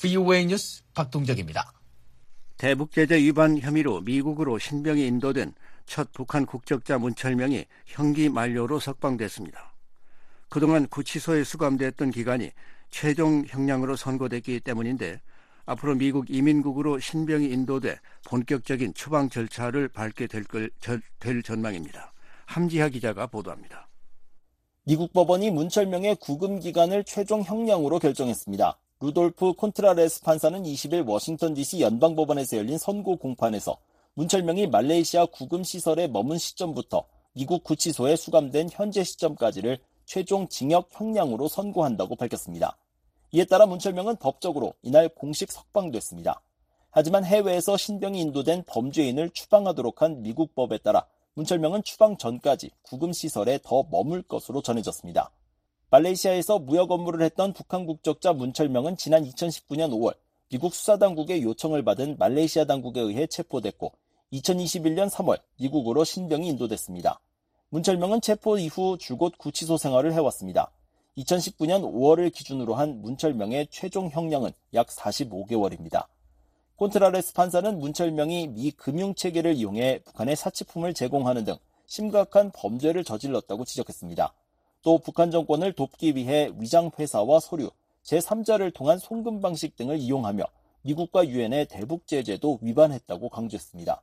VOA 0.00 0.46
뉴스 0.46 0.82
박동적입니다. 0.94 1.74
대북 2.56 2.90
제재 2.90 3.18
위반 3.18 3.58
혐의로 3.58 4.00
미국으로 4.00 4.58
신병이 4.58 5.06
인도된 5.06 5.52
첫 5.84 6.10
북한 6.14 6.46
국적자 6.46 6.96
문철명이 6.96 7.66
형기 7.84 8.30
만료로 8.30 8.80
석방됐습니다. 8.80 9.74
그동안 10.48 10.88
구치소에 10.88 11.44
수감됐던 11.44 12.12
기간이 12.12 12.50
최종 12.88 13.44
형량으로 13.46 13.94
선고됐기 13.94 14.60
때문인데 14.60 15.20
앞으로 15.66 15.96
미국 15.96 16.30
이민국으로 16.30 16.98
신병이 17.00 17.46
인도돼 17.46 17.98
본격적인 18.24 18.94
추방 18.94 19.28
절차를 19.28 19.88
밟게 19.88 20.28
될, 20.28 20.44
걸, 20.44 20.70
될 21.18 21.42
전망입니다. 21.42 22.12
함지하 22.46 22.88
기자가 22.88 23.26
보도합니다. 23.26 23.88
미국 24.84 25.12
법원이 25.12 25.50
문철명의 25.50 26.16
구금 26.16 26.60
기간을 26.60 27.02
최종 27.02 27.42
형량으로 27.42 27.98
결정했습니다. 27.98 28.78
루돌프 29.00 29.54
콘트레라스 29.54 30.22
판사는 30.22 30.62
20일 30.62 31.06
워싱턴 31.06 31.54
DC 31.54 31.80
연방법원에서 31.80 32.56
열린 32.56 32.78
선고 32.78 33.16
공판에서 33.16 33.76
문철명이 34.14 34.68
말레이시아 34.68 35.26
구금 35.26 35.64
시설에 35.64 36.06
머문 36.06 36.38
시점부터 36.38 37.04
미국 37.34 37.64
구치소에 37.64 38.16
수감된 38.16 38.70
현재 38.72 39.04
시점까지를 39.04 39.78
최종 40.06 40.48
징역 40.48 40.88
형량으로 40.92 41.48
선고한다고 41.48 42.16
밝혔습니다. 42.16 42.78
이에 43.36 43.44
따라 43.44 43.66
문철명은 43.66 44.16
법적으로 44.16 44.72
이날 44.80 45.10
공식 45.10 45.52
석방됐습니다. 45.52 46.40
하지만 46.90 47.22
해외에서 47.22 47.76
신병이 47.76 48.18
인도된 48.18 48.64
범죄인을 48.66 49.28
추방하도록 49.28 50.00
한 50.00 50.22
미국 50.22 50.54
법에 50.54 50.78
따라 50.78 51.04
문철명은 51.34 51.82
추방 51.82 52.16
전까지 52.16 52.70
구금 52.80 53.12
시설에 53.12 53.58
더 53.62 53.84
머물 53.90 54.22
것으로 54.22 54.62
전해졌습니다. 54.62 55.30
말레이시아에서 55.90 56.60
무역 56.60 56.90
업무를 56.90 57.20
했던 57.20 57.52
북한 57.52 57.84
국적자 57.84 58.32
문철명은 58.32 58.96
지난 58.96 59.22
2019년 59.24 59.90
5월 59.90 60.14
미국 60.48 60.74
수사당국의 60.74 61.42
요청을 61.42 61.84
받은 61.84 62.16
말레이시아 62.18 62.64
당국에 62.64 63.02
의해 63.02 63.26
체포됐고 63.26 63.92
2021년 64.32 65.10
3월 65.10 65.42
미국으로 65.60 66.04
신병이 66.04 66.48
인도됐습니다. 66.48 67.20
문철명은 67.68 68.22
체포 68.22 68.56
이후 68.56 68.96
줄곧 68.96 69.36
구치소 69.36 69.76
생활을 69.76 70.14
해왔습니다. 70.14 70.72
2019년 71.18 71.80
5월을 71.82 72.30
기준으로 72.32 72.74
한 72.74 73.00
문철명의 73.00 73.68
최종 73.70 74.10
형량은 74.10 74.50
약 74.74 74.88
45개월입니다. 74.88 76.06
콘트라레스 76.76 77.32
판사는 77.32 77.78
문철명이 77.78 78.48
미 78.48 78.70
금융체계를 78.70 79.54
이용해 79.54 80.00
북한에 80.04 80.34
사치품을 80.34 80.92
제공하는 80.92 81.44
등 81.44 81.56
심각한 81.86 82.50
범죄를 82.52 83.02
저질렀다고 83.02 83.64
지적했습니다. 83.64 84.34
또 84.82 84.98
북한 84.98 85.30
정권을 85.30 85.72
돕기 85.72 86.16
위해 86.16 86.50
위장회사와 86.58 87.40
서류, 87.40 87.70
제3자를 88.04 88.74
통한 88.74 88.98
송금 88.98 89.40
방식 89.40 89.74
등을 89.74 89.98
이용하며 89.98 90.44
미국과 90.82 91.26
유엔의 91.26 91.66
대북 91.66 92.06
제재도 92.06 92.58
위반했다고 92.60 93.30
강조했습니다. 93.30 94.02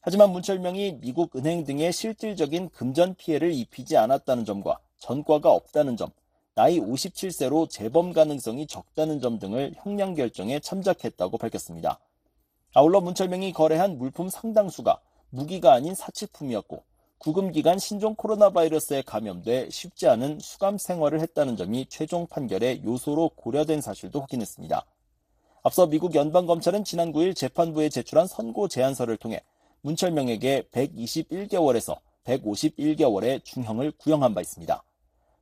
하지만 0.00 0.32
문철명이 0.32 0.98
미국 1.00 1.36
은행 1.36 1.64
등의 1.64 1.92
실질적인 1.92 2.70
금전 2.70 3.14
피해를 3.14 3.52
입히지 3.54 3.96
않았다는 3.96 4.44
점과 4.44 4.78
전과가 4.98 5.50
없다는 5.52 5.96
점, 5.96 6.10
나이 6.58 6.80
57세로 6.80 7.70
재범 7.70 8.12
가능성이 8.12 8.66
적다는 8.66 9.20
점 9.20 9.38
등을 9.38 9.74
형량 9.76 10.14
결정에 10.14 10.58
참작했다고 10.58 11.38
밝혔습니다. 11.38 12.00
아울러 12.74 13.00
문철명이 13.00 13.52
거래한 13.52 13.96
물품 13.96 14.28
상당수가 14.28 15.00
무기가 15.30 15.72
아닌 15.72 15.94
사치품이었고 15.94 16.82
구금 17.18 17.52
기간 17.52 17.78
신종 17.78 18.16
코로나 18.16 18.50
바이러스에 18.50 19.02
감염돼 19.02 19.70
쉽지 19.70 20.08
않은 20.08 20.40
수감 20.40 20.78
생활을 20.78 21.20
했다는 21.20 21.56
점이 21.56 21.86
최종 21.88 22.26
판결의 22.26 22.82
요소로 22.84 23.28
고려된 23.36 23.80
사실도 23.80 24.20
확인했습니다. 24.20 24.84
앞서 25.62 25.86
미국 25.86 26.16
연방검찰은 26.16 26.82
지난 26.82 27.12
9일 27.12 27.36
재판부에 27.36 27.88
제출한 27.88 28.26
선고 28.26 28.66
제안서를 28.66 29.16
통해 29.18 29.44
문철명에게 29.82 30.70
121개월에서 30.72 31.98
151개월의 32.24 33.44
중형을 33.44 33.92
구형한 33.92 34.34
바 34.34 34.40
있습니다. 34.40 34.82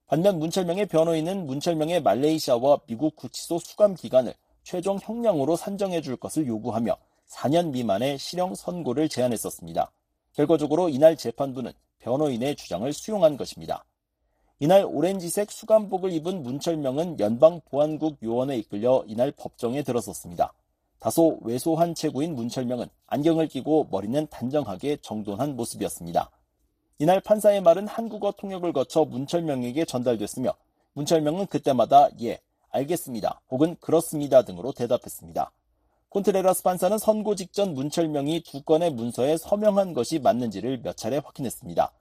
반면 0.09 0.39
문철명의 0.39 0.87
변호인은 0.87 1.47
문철명의 1.47 2.01
말레이시아와 2.01 2.79
미국 2.87 3.17
구치소 3.17 3.59
수감 3.59 3.95
기간을 3.95 4.35
최종 4.63 4.99
형량으로 5.03 5.57
산정해 5.57 6.01
줄 6.01 6.17
것을 6.17 6.47
요구하며 6.47 6.97
4년 7.29 7.71
미만의 7.71 8.17
실형 8.17 8.55
선고를 8.55 9.09
제안했었습니다. 9.09 9.91
결과적으로 10.33 10.89
이날 10.89 11.17
재판부는 11.17 11.73
변호인의 11.99 12.55
주장을 12.55 12.93
수용한 12.93 13.37
것입니다. 13.37 13.85
이날 14.61 14.85
오렌지색 14.85 15.51
수감복을 15.51 16.13
입은 16.13 16.45
문철명은 16.45 17.19
연방보안국 17.19 18.19
요원에 18.23 18.59
이끌려 18.59 19.03
이날 19.09 19.33
법정에 19.33 19.83
들어섰습니다. 19.83 20.53
다소 21.01 21.41
왜소한 21.43 21.97
체구인 21.97 22.37
문철명은 22.37 22.87
안경을 23.09 23.49
끼고 23.49 23.89
머리는 23.91 24.25
단정하게 24.29 24.99
정돈한 25.03 25.57
모습이었습니다. 25.57 26.31
이날 26.99 27.21
판사의 27.21 27.61
말은 27.61 27.89
한국어 27.89 28.33
통역을 28.33 28.73
거쳐 28.73 29.05
문철명에게 29.05 29.85
전달됐으며 29.85 30.55
문철명은 30.95 31.47
그때마다 31.47 32.09
예, 32.23 32.41
알겠습니다 32.71 33.43
혹은 33.51 33.77
그렇습니다 33.81 34.43
등으로 34.43 34.73
대답했습니다. 34.73 35.53
콘트레라스 36.09 36.63
판사는 36.63 36.97
선고 36.97 37.35
직전 37.35 37.75
문철명이 37.75 38.45
두 38.45 38.63
건의 38.63 38.91
문서에 38.91 39.37
서명한 39.37 39.93
것이 39.93 40.19
맞는지를 40.19 40.81
몇 40.83 40.97
차례 40.97 41.19
확인했습니다. 41.19 41.93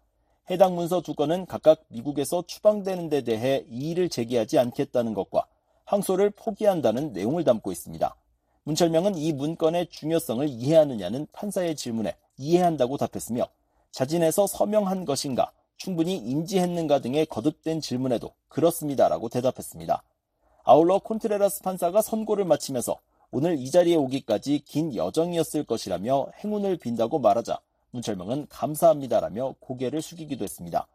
해당 0.49 0.75
문서 0.75 1.01
두 1.01 1.13
건은 1.13 1.45
각각 1.45 1.83
미국에서 1.89 2.45
추방되는 2.47 3.09
데 3.09 3.21
대해 3.21 3.65
이의를 3.69 4.07
제기하지 4.07 4.59
않겠다는 4.59 5.13
것과 5.13 5.45
항소를 5.83 6.29
포기한다는 6.29 7.11
내용을 7.11 7.43
담고 7.43 7.73
있습니다. 7.73 8.15
문철명은 8.63 9.17
이 9.17 9.33
문건의 9.33 9.87
중요성을 9.87 10.47
이해하느냐는 10.47 11.27
판사의 11.33 11.75
질문에 11.75 12.15
이해한다고 12.37 12.95
답했으며 12.95 13.49
자진해서 13.95 14.45
서명한 14.45 15.05
것인가, 15.05 15.53
충분히 15.77 16.17
인지했는가 16.17 16.99
등의 16.99 17.27
거듭된 17.27 17.79
질문에도 17.79 18.33
그렇습니다라고 18.49 19.29
대답했습니다. 19.29 20.03
아울러 20.65 20.99
콘트레라스 20.99 21.61
판사가 21.61 22.01
선고를 22.01 22.43
마치면서 22.43 22.99
오늘 23.31 23.57
이 23.57 23.71
자리에 23.71 23.95
오기까지 23.95 24.63
긴 24.65 24.93
여정이었을 24.93 25.63
것이라며 25.63 26.27
행운을 26.43 26.75
빈다고 26.75 27.19
말하자 27.19 27.57
문철명은 27.91 28.47
감사합니다라며 28.49 29.55
고개를 29.61 30.01
숙이기도 30.01 30.43
했습니다. 30.43 30.87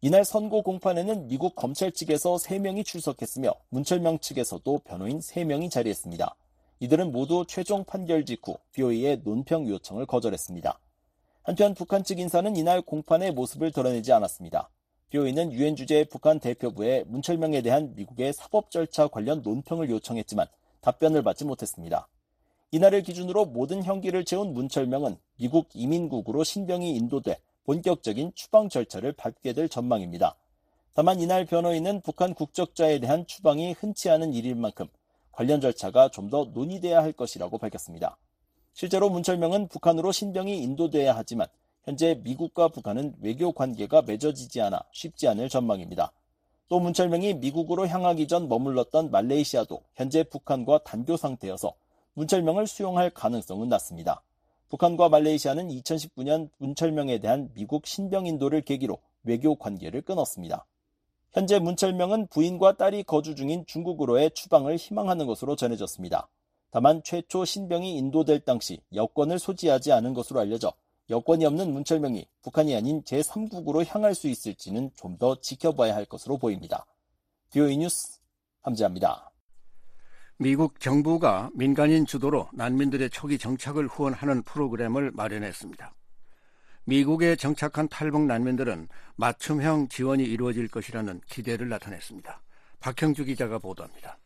이날 0.00 0.24
선고 0.24 0.62
공판에는 0.62 1.28
미국 1.28 1.54
검찰 1.54 1.92
측에서 1.92 2.34
3명이 2.34 2.84
출석했으며 2.84 3.54
문철명 3.68 4.18
측에서도 4.18 4.80
변호인 4.80 5.20
3명이 5.20 5.70
자리했습니다. 5.70 6.34
이들은 6.80 7.12
모두 7.12 7.44
최종 7.46 7.84
판결 7.84 8.26
직후 8.26 8.56
BOE의 8.72 9.20
논평 9.22 9.68
요청을 9.68 10.06
거절했습니다. 10.06 10.80
한편 11.42 11.74
북한 11.74 12.04
측 12.04 12.20
인사는 12.20 12.56
이날 12.56 12.80
공판의 12.82 13.32
모습을 13.32 13.72
드러내지 13.72 14.12
않았습니다. 14.12 14.70
BOE는 15.10 15.52
유엔 15.52 15.74
주재 15.74 16.04
북한 16.08 16.38
대표부에 16.38 17.04
문철명에 17.08 17.62
대한 17.62 17.94
미국의 17.96 18.32
사법 18.32 18.70
절차 18.70 19.08
관련 19.08 19.42
논평을 19.42 19.90
요청했지만 19.90 20.46
답변을 20.80 21.22
받지 21.22 21.44
못했습니다. 21.44 22.06
이날을 22.70 23.02
기준으로 23.02 23.46
모든 23.46 23.82
형기를 23.82 24.24
채운 24.24 24.54
문철명은 24.54 25.16
미국 25.36 25.68
이민국으로 25.74 26.44
신병이 26.44 26.94
인도돼 26.96 27.38
본격적인 27.64 28.32
추방 28.34 28.68
절차를 28.68 29.12
밟게 29.12 29.52
될 29.52 29.68
전망입니다. 29.68 30.36
다만 30.94 31.20
이날 31.20 31.44
변호인은 31.44 32.02
북한 32.02 32.34
국적자에 32.34 33.00
대한 33.00 33.26
추방이 33.26 33.72
흔치 33.72 34.10
않은 34.10 34.32
일일 34.32 34.54
만큼 34.54 34.86
관련 35.32 35.60
절차가 35.60 36.10
좀 36.10 36.30
더 36.30 36.44
논의돼야 36.54 37.02
할 37.02 37.12
것이라고 37.12 37.58
밝혔습니다. 37.58 38.16
실제로 38.72 39.10
문철명은 39.10 39.68
북한으로 39.68 40.12
신병이 40.12 40.58
인도돼야 40.62 41.14
하지만 41.16 41.46
현재 41.84 42.18
미국과 42.22 42.68
북한은 42.68 43.16
외교 43.20 43.52
관계가 43.52 44.02
맺어지지 44.02 44.60
않아 44.60 44.82
쉽지 44.92 45.28
않을 45.28 45.48
전망입니다. 45.48 46.12
또 46.68 46.80
문철명이 46.80 47.34
미국으로 47.34 47.86
향하기 47.86 48.28
전 48.28 48.48
머물렀던 48.48 49.10
말레이시아도 49.10 49.82
현재 49.94 50.22
북한과 50.22 50.84
단교 50.84 51.16
상태여서 51.16 51.74
문철명을 52.14 52.66
수용할 52.66 53.10
가능성은 53.10 53.68
낮습니다. 53.68 54.22
북한과 54.68 55.10
말레이시아는 55.10 55.68
2019년 55.68 56.48
문철명에 56.56 57.18
대한 57.18 57.50
미국 57.52 57.86
신병 57.86 58.26
인도를 58.26 58.62
계기로 58.62 58.98
외교 59.24 59.54
관계를 59.54 60.00
끊었습니다. 60.00 60.64
현재 61.32 61.58
문철명은 61.58 62.28
부인과 62.28 62.76
딸이 62.76 63.02
거주 63.04 63.34
중인 63.34 63.66
중국으로의 63.66 64.30
추방을 64.30 64.76
희망하는 64.76 65.26
것으로 65.26 65.56
전해졌습니다. 65.56 66.28
다만 66.72 67.02
최초 67.04 67.44
신병이 67.44 67.96
인도될 67.98 68.40
당시 68.40 68.80
여권을 68.94 69.38
소지하지 69.38 69.92
않은 69.92 70.14
것으로 70.14 70.40
알려져 70.40 70.72
여권이 71.10 71.44
없는 71.44 71.70
문철명이 71.72 72.26
북한이 72.42 72.74
아닌 72.74 73.02
제3국으로 73.04 73.86
향할 73.86 74.14
수 74.14 74.26
있을지는 74.26 74.90
좀 74.96 75.18
더 75.18 75.38
지켜봐야 75.38 75.94
할 75.94 76.06
것으로 76.06 76.38
보입니다. 76.38 76.86
뷰이 77.52 77.76
뉴스 77.76 78.18
함지합니다. 78.62 79.30
미국 80.38 80.80
정부가 80.80 81.50
민간인 81.54 82.06
주도로 82.06 82.48
난민들의 82.54 83.10
초기 83.10 83.38
정착을 83.38 83.86
후원하는 83.86 84.42
프로그램을 84.42 85.10
마련했습니다. 85.12 85.94
미국에 86.86 87.36
정착한 87.36 87.86
탈북 87.88 88.22
난민들은 88.22 88.88
맞춤형 89.16 89.88
지원이 89.88 90.24
이루어질 90.24 90.68
것이라는 90.68 91.20
기대를 91.28 91.68
나타냈습니다. 91.68 92.42
박형주 92.80 93.26
기자가 93.26 93.58
보도합니다. 93.58 94.18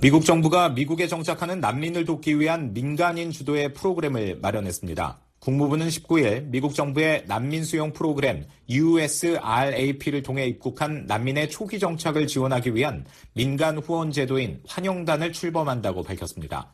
미국 0.00 0.24
정부가 0.24 0.70
미국에 0.70 1.06
정착하는 1.06 1.60
난민을 1.60 2.04
돕기 2.04 2.40
위한 2.40 2.72
민간인 2.74 3.30
주도의 3.30 3.72
프로그램을 3.72 4.38
마련했습니다. 4.42 5.20
국무부는 5.42 5.88
19일 5.88 6.44
미국 6.44 6.74
정부의 6.74 7.24
난민 7.26 7.64
수용 7.64 7.92
프로그램 7.92 8.44
USRAP를 8.68 10.22
통해 10.22 10.46
입국한 10.46 11.04
난민의 11.06 11.50
초기 11.50 11.80
정착을 11.80 12.28
지원하기 12.28 12.76
위한 12.76 13.04
민간 13.34 13.78
후원 13.78 14.12
제도인 14.12 14.60
환영단을 14.68 15.32
출범한다고 15.32 16.04
밝혔습니다. 16.04 16.72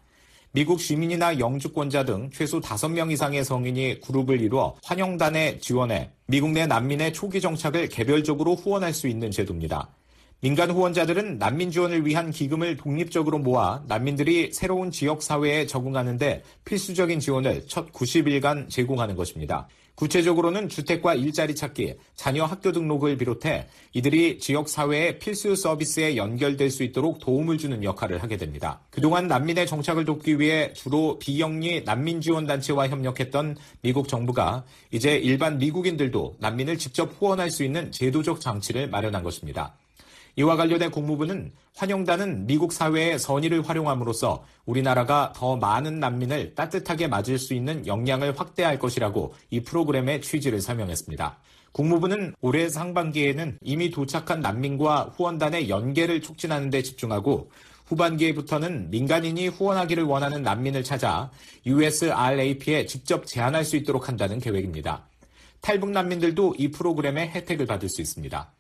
미국 0.52 0.80
시민이나 0.80 1.38
영주권자 1.38 2.04
등 2.04 2.30
최소 2.32 2.60
5명 2.60 3.10
이상의 3.12 3.44
성인이 3.44 4.00
그룹을 4.00 4.40
이루어 4.40 4.76
환영단에 4.82 5.58
지원해 5.58 6.10
미국 6.26 6.50
내 6.50 6.66
난민의 6.66 7.12
초기 7.12 7.40
정착을 7.40 7.88
개별적으로 7.88 8.54
후원할 8.54 8.92
수 8.92 9.08
있는 9.08 9.30
제도입니다. 9.30 9.88
민간 10.40 10.70
후원자들은 10.70 11.38
난민 11.38 11.72
지원을 11.72 12.06
위한 12.06 12.30
기금을 12.30 12.76
독립적으로 12.76 13.40
모아 13.40 13.82
난민들이 13.88 14.52
새로운 14.52 14.92
지역 14.92 15.20
사회에 15.20 15.66
적응하는데 15.66 16.44
필수적인 16.64 17.18
지원을 17.18 17.66
첫 17.66 17.92
90일간 17.92 18.70
제공하는 18.70 19.16
것입니다. 19.16 19.66
구체적으로는 19.96 20.68
주택과 20.68 21.16
일자리 21.16 21.56
찾기, 21.56 21.94
자녀 22.14 22.44
학교 22.44 22.70
등록을 22.70 23.16
비롯해 23.16 23.66
이들이 23.94 24.38
지역 24.38 24.68
사회의 24.68 25.18
필수 25.18 25.56
서비스에 25.56 26.14
연결될 26.14 26.70
수 26.70 26.84
있도록 26.84 27.18
도움을 27.18 27.58
주는 27.58 27.82
역할을 27.82 28.22
하게 28.22 28.36
됩니다. 28.36 28.78
그동안 28.90 29.26
난민의 29.26 29.66
정착을 29.66 30.04
돕기 30.04 30.38
위해 30.38 30.72
주로 30.72 31.18
비영리 31.18 31.82
난민 31.82 32.20
지원 32.20 32.46
단체와 32.46 32.86
협력했던 32.90 33.56
미국 33.82 34.06
정부가 34.06 34.62
이제 34.92 35.16
일반 35.16 35.58
미국인들도 35.58 36.36
난민을 36.38 36.78
직접 36.78 37.12
후원할 37.18 37.50
수 37.50 37.64
있는 37.64 37.90
제도적 37.90 38.40
장치를 38.40 38.88
마련한 38.88 39.24
것입니다. 39.24 39.74
이와 40.38 40.54
관련해 40.54 40.90
국무부는 40.90 41.50
환영단은 41.74 42.46
미국 42.46 42.72
사회의 42.72 43.18
선의를 43.18 43.68
활용함으로써 43.68 44.44
우리나라가 44.66 45.32
더 45.34 45.56
많은 45.56 45.98
난민을 45.98 46.54
따뜻하게 46.54 47.08
맞을 47.08 47.40
수 47.40 47.54
있는 47.54 47.84
역량을 47.84 48.38
확대할 48.38 48.78
것이라고 48.78 49.34
이 49.50 49.58
프로그램의 49.58 50.22
취지를 50.22 50.60
설명했습니다. 50.60 51.38
국무부는 51.72 52.36
올해 52.40 52.68
상반기에는 52.68 53.58
이미 53.62 53.90
도착한 53.90 54.40
난민과 54.40 55.14
후원단의 55.16 55.68
연계를 55.68 56.22
촉진하는 56.22 56.70
데 56.70 56.82
집중하고 56.82 57.50
후반기에부터는 57.86 58.90
민간인이 58.90 59.48
후원하기를 59.48 60.04
원하는 60.04 60.42
난민을 60.42 60.84
찾아 60.84 61.32
USRAP에 61.66 62.86
직접 62.86 63.26
제안할 63.26 63.64
수 63.64 63.74
있도록 63.74 64.06
한다는 64.06 64.38
계획입니다. 64.38 65.04
탈북 65.60 65.90
난민들도 65.90 66.54
이 66.58 66.70
프로그램의 66.70 67.30
혜택을 67.30 67.66
받을 67.66 67.88
수 67.88 68.00
있습니다. 68.00 68.52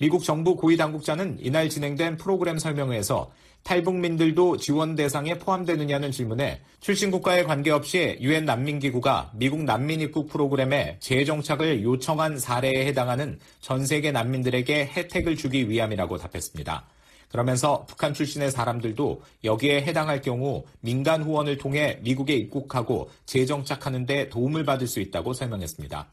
미국 0.00 0.24
정부 0.24 0.56
고위 0.56 0.78
당국자는 0.78 1.36
이날 1.42 1.68
진행된 1.68 2.16
프로그램 2.16 2.58
설명회에서 2.58 3.30
탈북민들도 3.64 4.56
지원 4.56 4.94
대상에 4.94 5.38
포함되느냐는 5.38 6.10
질문에 6.10 6.62
출신 6.80 7.10
국가에 7.10 7.44
관계없이 7.44 8.16
유엔 8.22 8.46
난민기구가 8.46 9.32
미국 9.34 9.62
난민 9.62 10.00
입국 10.00 10.30
프로그램에 10.30 10.96
재정착을 11.00 11.82
요청한 11.82 12.38
사례에 12.38 12.86
해당하는 12.86 13.38
전 13.60 13.84
세계 13.84 14.10
난민들에게 14.10 14.86
혜택을 14.86 15.36
주기 15.36 15.68
위함이라고 15.68 16.16
답했습니다. 16.16 16.86
그러면서 17.28 17.84
북한 17.86 18.14
출신의 18.14 18.52
사람들도 18.52 19.20
여기에 19.44 19.82
해당할 19.82 20.22
경우 20.22 20.64
민간 20.80 21.22
후원을 21.22 21.58
통해 21.58 21.98
미국에 22.00 22.32
입국하고 22.36 23.10
재정착하는 23.26 24.06
데 24.06 24.30
도움을 24.30 24.64
받을 24.64 24.86
수 24.86 24.98
있다고 25.00 25.34
설명했습니다. 25.34 26.08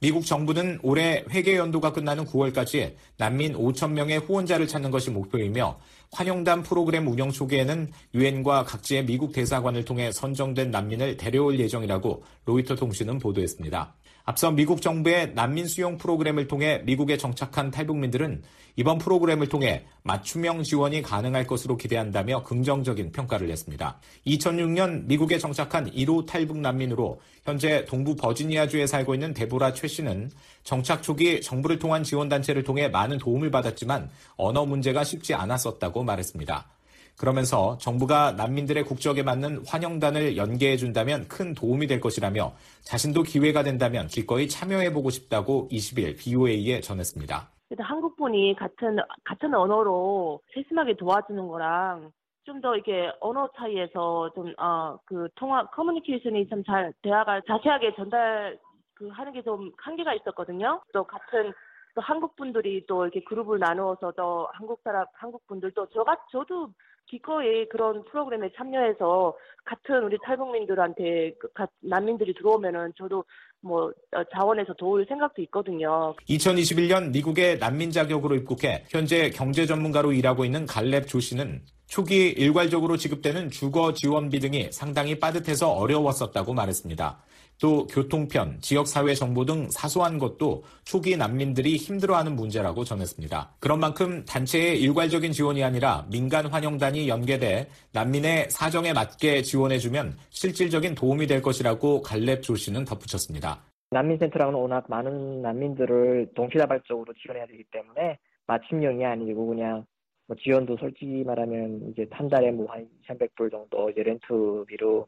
미국 0.00 0.26
정부는 0.26 0.80
올해 0.82 1.24
회계 1.30 1.56
연도가 1.56 1.92
끝나는 1.92 2.26
9월까지 2.26 2.94
난민 3.16 3.54
5천 3.54 3.92
명의 3.92 4.18
후원자를 4.18 4.66
찾는 4.68 4.90
것이 4.90 5.10
목표이며 5.10 5.78
환영단 6.12 6.62
프로그램 6.62 7.08
운영 7.08 7.30
초기에는 7.30 7.90
유엔과 8.14 8.64
각지의 8.64 9.06
미국 9.06 9.32
대사관을 9.32 9.84
통해 9.84 10.12
선정된 10.12 10.70
난민을 10.70 11.16
데려올 11.16 11.58
예정이라고 11.58 12.22
로이터 12.44 12.74
통신은 12.76 13.18
보도했습니다. 13.18 13.94
앞서 14.26 14.50
미국 14.50 14.80
정부의 14.80 15.34
난민 15.34 15.66
수용 15.66 15.98
프로그램을 15.98 16.48
통해 16.48 16.80
미국에 16.84 17.18
정착한 17.18 17.70
탈북민들은 17.70 18.42
이번 18.76 18.96
프로그램을 18.96 19.50
통해 19.50 19.84
맞춤형 20.02 20.62
지원이 20.62 21.02
가능할 21.02 21.46
것으로 21.46 21.76
기대한다며 21.76 22.42
긍정적인 22.42 23.12
평가를 23.12 23.48
냈습니다. 23.48 24.00
2006년 24.26 25.04
미국에 25.04 25.38
정착한 25.38 25.90
1호 25.90 26.26
탈북 26.26 26.56
난민으로 26.56 27.20
현재 27.44 27.84
동부 27.84 28.16
버지니아주에 28.16 28.86
살고 28.86 29.14
있는 29.14 29.34
데보라 29.34 29.74
최 29.74 29.86
씨는 29.86 30.30
정착 30.64 31.02
초기 31.02 31.42
정부를 31.42 31.78
통한 31.78 32.02
지원단체를 32.02 32.64
통해 32.64 32.88
많은 32.88 33.18
도움을 33.18 33.50
받았지만 33.50 34.08
언어 34.36 34.64
문제가 34.64 35.04
쉽지 35.04 35.34
않았었다고 35.34 36.02
말했습니다. 36.02 36.73
그러면서 37.18 37.78
정부가 37.78 38.32
난민들의 38.32 38.84
국적에 38.84 39.22
맞는 39.22 39.64
환영단을 39.66 40.36
연계해 40.36 40.76
준다면 40.76 41.28
큰 41.28 41.54
도움이 41.54 41.86
될 41.86 42.00
것이라며 42.00 42.52
자신도 42.82 43.22
기회가 43.22 43.62
된다면 43.62 44.06
기꺼이 44.06 44.48
참여해 44.48 44.92
보고 44.92 45.10
싶다고 45.10 45.68
20일 45.70 46.18
BOA에 46.18 46.80
전했습니다. 46.80 47.48
한국분이 47.78 48.54
같은 48.56 48.98
같은 49.24 49.54
언어로 49.54 50.40
세심하게 50.54 50.96
도와주는 50.96 51.48
거랑 51.48 52.10
좀 52.44 52.60
더 52.60 52.76
이게 52.76 53.10
언어 53.20 53.48
차이에서 53.56 54.30
좀어그 54.34 55.28
통화 55.34 55.66
커뮤니케이션이 55.70 56.46
좀잘 56.48 56.92
대화가 57.02 57.40
자세하게 57.46 57.94
전달 57.96 58.58
그 58.94 59.08
하는 59.08 59.32
게 59.32 59.42
좀 59.42 59.72
한계가 59.78 60.14
있었거든요. 60.14 60.82
또 60.92 61.04
같은 61.04 61.52
또 61.94 62.00
한국 62.02 62.36
분들이 62.36 62.84
또 62.86 63.04
이렇게 63.04 63.22
그룹을 63.24 63.58
나누어서 63.58 64.12
또 64.12 64.48
한국 64.52 64.80
사람 64.84 65.06
한국 65.14 65.46
분들도 65.46 65.86
저가 65.86 66.16
저도 66.30 66.68
기꺼이 67.06 67.68
그런 67.68 68.04
프로그램에 68.04 68.50
참여해서 68.56 69.36
같은 69.64 70.04
우리 70.04 70.18
탈북민들한테 70.24 71.34
그 71.38 71.48
난민들이 71.80 72.34
들어오면은 72.34 72.92
저도 72.96 73.24
뭐 73.60 73.92
어, 74.12 74.24
자원에서 74.32 74.74
도울 74.74 75.06
생각도 75.06 75.40
있거든요. 75.42 76.14
2021년 76.28 77.10
미국의 77.12 77.58
난민 77.58 77.90
자격으로 77.90 78.34
입국해 78.36 78.84
현재 78.88 79.30
경제 79.30 79.64
전문가로 79.64 80.12
일하고 80.12 80.44
있는 80.44 80.66
갈렙 80.66 81.08
조 81.08 81.18
씨는 81.18 81.62
초기 81.86 82.28
일괄적으로 82.28 82.96
지급되는 82.96 83.50
주거 83.50 83.94
지원비 83.94 84.40
등이 84.40 84.72
상당히 84.72 85.18
빠듯해서 85.18 85.70
어려웠었다고 85.72 86.52
말했습니다. 86.52 87.22
또 87.60 87.86
교통편, 87.86 88.60
지역사회 88.60 89.14
정보 89.14 89.44
등 89.44 89.68
사소한 89.70 90.18
것도 90.18 90.64
초기 90.84 91.16
난민들이 91.16 91.76
힘들어하는 91.76 92.36
문제라고 92.36 92.84
전했습니다. 92.84 93.56
그런 93.60 93.80
만큼 93.80 94.24
단체의 94.24 94.80
일괄적인 94.80 95.32
지원이 95.32 95.62
아니라 95.62 96.06
민간 96.10 96.46
환영단이 96.46 97.08
연계돼 97.08 97.68
난민의 97.92 98.50
사정에 98.50 98.92
맞게 98.92 99.42
지원해주면 99.42 100.16
실질적인 100.30 100.94
도움이 100.94 101.26
될 101.26 101.40
것이라고 101.42 102.02
갈렙 102.02 102.42
조 102.42 102.54
씨는 102.56 102.84
덧붙였습니다. 102.84 103.62
난민센터랑은 103.90 104.54
워낙 104.54 104.84
많은 104.88 105.42
난민들을 105.42 106.30
동시다발적으로 106.34 107.12
지원해야 107.14 107.46
되기 107.46 107.64
때문에 107.70 108.18
맞춤형이 108.46 109.04
아니고 109.04 109.46
그냥 109.46 109.84
뭐 110.26 110.36
지원도 110.36 110.76
솔직히 110.78 111.22
말하면 111.24 111.92
이제 111.92 112.06
한 112.10 112.28
달에 112.28 112.50
뭐 112.50 112.66
한 112.68 112.88
2,300불 113.06 113.50
정도 113.50 113.90
이제 113.90 114.02
렌트비로 114.02 115.06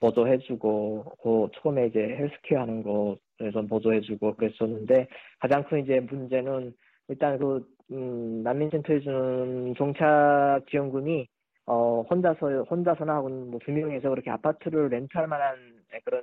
보조해주고 0.00 1.04
그 1.22 1.48
처음에 1.60 1.86
이제 1.86 2.00
헬스케어 2.00 2.60
하는 2.60 2.82
거에서 2.82 3.62
보조해주고 3.62 4.36
그랬었는데 4.36 5.08
가장 5.40 5.64
큰 5.64 5.82
이제 5.84 6.00
문제는 6.00 6.74
일단 7.08 7.38
그 7.38 7.66
음, 7.90 8.42
난민센터에 8.42 9.00
주는 9.00 9.74
종착 9.76 10.60
지원금이 10.70 11.26
어, 11.66 12.02
혼자서, 12.10 12.64
혼자서나 12.70 13.16
하고는 13.16 13.50
뭐두 13.50 13.70
명이서 13.70 14.08
그렇게 14.08 14.30
아파트를 14.30 14.88
렌트할 14.88 15.26
만한 15.26 15.54
그런 16.04 16.22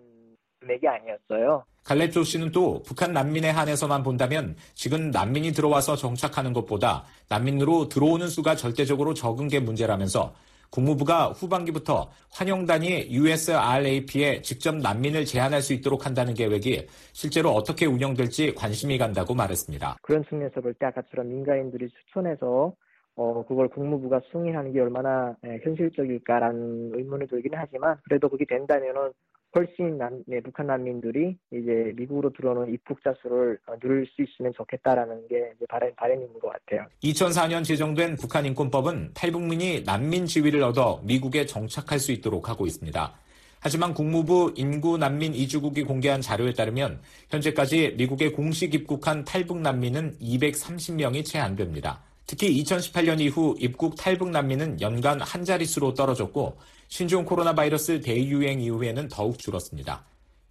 금액이 0.60 0.88
아니었어요. 0.88 1.64
갈레조 1.84 2.24
씨는 2.24 2.52
또 2.52 2.82
북한 2.84 3.14
난민에 3.14 3.52
한해서만 3.52 4.02
본다면 4.02 4.56
지금 4.74 5.12
난민이 5.12 5.52
들어와서 5.52 5.96
정착하는 5.96 6.52
것보다 6.54 7.04
난민으로 7.30 7.90
들어오는 7.90 8.28
수가 8.28 8.56
절대적으로 8.56 9.14
적은 9.14 9.48
게 9.48 9.60
문제라면서 9.60 10.34
국무부가 10.70 11.28
후반기부터 11.30 12.10
환영단위 12.32 13.08
USRAP에 13.12 14.42
직접 14.42 14.76
난민을 14.76 15.26
제한할 15.26 15.62
수 15.62 15.74
있도록 15.74 16.06
한다는 16.06 16.34
계획이 16.34 16.88
실제로 17.14 17.52
어떻게 17.52 17.86
운영될지 17.86 18.54
관심이 18.56 18.98
간다고 18.98 19.34
말했습니다. 19.34 19.98
그런 20.02 20.24
측면에서 20.26 20.62
볼 20.62 20.74
때 20.74 20.86
아까처럼 20.88 21.30
민간인들이 21.30 21.88
추천해서 21.90 22.74
어, 23.18 23.46
그걸 23.48 23.70
국무부가 23.70 24.20
승인하는 24.32 24.74
게 24.74 24.82
얼마나 24.82 25.34
현실적일까라는 25.64 26.92
의문이 26.96 27.28
들기는 27.28 27.58
하지만 27.58 27.96
그래도 28.04 28.28
그게 28.28 28.44
된다면은 28.46 29.12
훨씬 29.56 29.98
난, 29.98 30.22
네, 30.28 30.42
북한 30.42 30.68
난민들이 30.68 31.38
이제 31.52 31.94
미국으로 31.96 32.32
들어오는 32.34 32.74
입국자 32.74 33.14
수를 33.22 33.58
어, 33.68 33.80
늘릴 33.80 34.06
수 34.08 34.22
있으면 34.22 34.52
좋겠다라는 34.54 35.30
게 35.30 35.54
바람, 35.70 35.90
바람인 35.96 36.28
것 36.40 36.52
같아요. 36.52 36.86
2004년 37.02 37.64
제정된 37.64 38.18
북한 38.18 38.46
인권법은 38.46 39.12
탈북민이 39.14 39.84
난민 39.86 40.26
지위를 40.26 40.62
얻어 40.62 41.02
미국에 41.06 41.46
정착할 41.46 42.00
수 42.00 42.12
있도록 42.12 42.50
하고 42.50 42.66
있습니다. 42.66 43.14
하지만 43.62 43.94
국무부 43.94 44.54
인구 44.58 44.98
난민 44.98 45.34
이주국이 45.34 45.84
공개한 45.84 46.22
자료에 46.22 46.54
따르면 46.54 47.00
현재까지 47.30 47.96
미국에 47.98 48.32
공식 48.32 48.76
입국한 48.76 49.24
탈북 49.24 49.60
난민은 49.60 50.18
230명이 50.20 51.26
채 51.26 51.40
안 51.40 51.56
됩니다. 51.56 52.04
특히 52.28 52.62
2018년 52.62 53.20
이후 53.22 53.56
입국 53.60 53.96
탈북 53.96 54.30
난민은 54.30 54.82
연간 54.82 55.22
한 55.22 55.46
자릿수로 55.46 55.94
떨어졌고 55.94 56.58
신종 56.88 57.26
코로나 57.26 57.54
바이러스 57.54 58.00
대유행 58.02 58.62
이후에는 58.62 59.08
더욱 59.10 59.38
줄었습니다. 59.40 60.06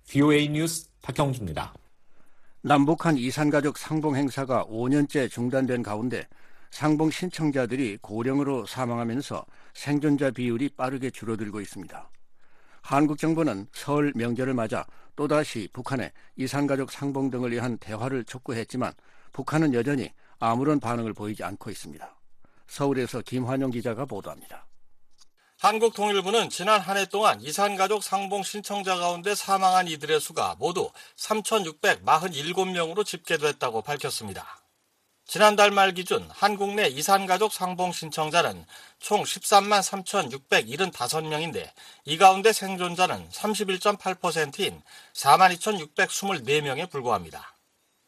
VOA 0.09 0.49
뉴스 0.49 0.89
박형주입니다. 1.03 1.75
남북한 2.63 3.17
이산가족 3.17 3.79
상봉 3.79 4.17
행사가 4.17 4.65
5년째 4.67 5.31
중단된 5.31 5.83
가운데 5.83 6.27
상봉 6.71 7.11
신청자들이 7.11 7.99
고령으로 8.01 8.67
사망하면서 8.67 9.45
생존자 9.75 10.31
비율이 10.31 10.71
빠르게 10.71 11.11
줄어들고 11.11 11.61
있습니다. 11.61 12.11
한국 12.83 13.19
정부는 13.19 13.67
설 13.73 14.13
명절을 14.15 14.55
맞아 14.55 14.85
또다시 15.17 15.69
북한에 15.73 16.13
이산가족 16.37 16.91
상봉 16.91 17.31
등을 17.31 17.53
위한 17.53 17.79
대화를 17.79 18.25
촉구했지만 18.25 18.93
북한은 19.33 19.73
여전히 19.73 20.11
아무런 20.39 20.81
반응을 20.81 21.13
보이지 21.13 21.45
않고 21.45 21.71
있습니다. 21.71 22.15
서울에서 22.67 23.23
김환영 23.23 23.71
기자가 23.71 24.05
보도합니다. 24.05 24.67
한국통일부는 25.65 26.51
지난 26.51 26.79
한 26.79 26.99
해 26.99 27.07
동안 27.07 27.41
이산가족 27.41 28.05
상봉 28.05 28.43
신청자 28.43 28.97
가운데 28.97 29.35
사망한 29.35 29.89
이들의 29.89 30.21
수가 30.21 30.57
모두 30.59 30.91
3,647명으로 31.17 33.07
집계됐다고 33.07 33.81
밝혔습니다. 33.81 34.59
지난달 35.27 35.71
말 35.71 35.93
기준 35.93 36.29
한국 36.31 36.75
내 36.75 36.89
이산가족 36.89 37.51
상봉 37.51 37.93
신청자는 37.93 38.67
총 38.99 39.23
13만 39.23 39.81
3,675명인데 40.05 41.71
이 42.05 42.19
가운데 42.19 42.53
생존자는 42.53 43.31
31.8%인 43.31 44.83
42,624명에 45.15 46.91
불과합니다. 46.91 47.55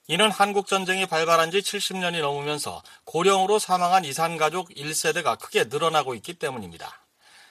이는 0.08 0.30
한국전쟁이 0.30 1.06
발발한 1.06 1.50
지 1.50 1.60
70년이 1.60 2.20
넘으면서 2.20 2.82
고령으로 3.04 3.58
사망한 3.58 4.04
이산가족 4.04 4.74
1세대가 4.74 5.38
크게 5.38 5.64
늘어나고 5.64 6.14
있기 6.16 6.34
때문입니다. 6.34 7.05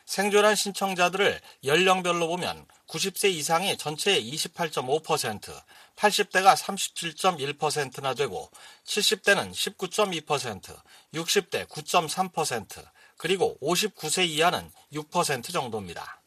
생존한 0.05 0.55
신청자들을 0.55 1.41
연령별로 1.63 2.27
보면 2.27 2.65
90세 2.87 3.31
이상이 3.31 3.77
전체의 3.77 4.31
28.5%, 4.33 5.51
80대가 5.95 6.55
37.1%나 6.55 8.13
되고 8.13 8.49
70대는 8.85 9.51
19.2%, 9.51 10.75
60대 11.13 11.67
9.3%, 11.67 12.85
그리고 13.17 13.57
59세 13.61 14.27
이하는 14.27 14.71
6% 14.93 15.51
정도입니다. 15.51 16.21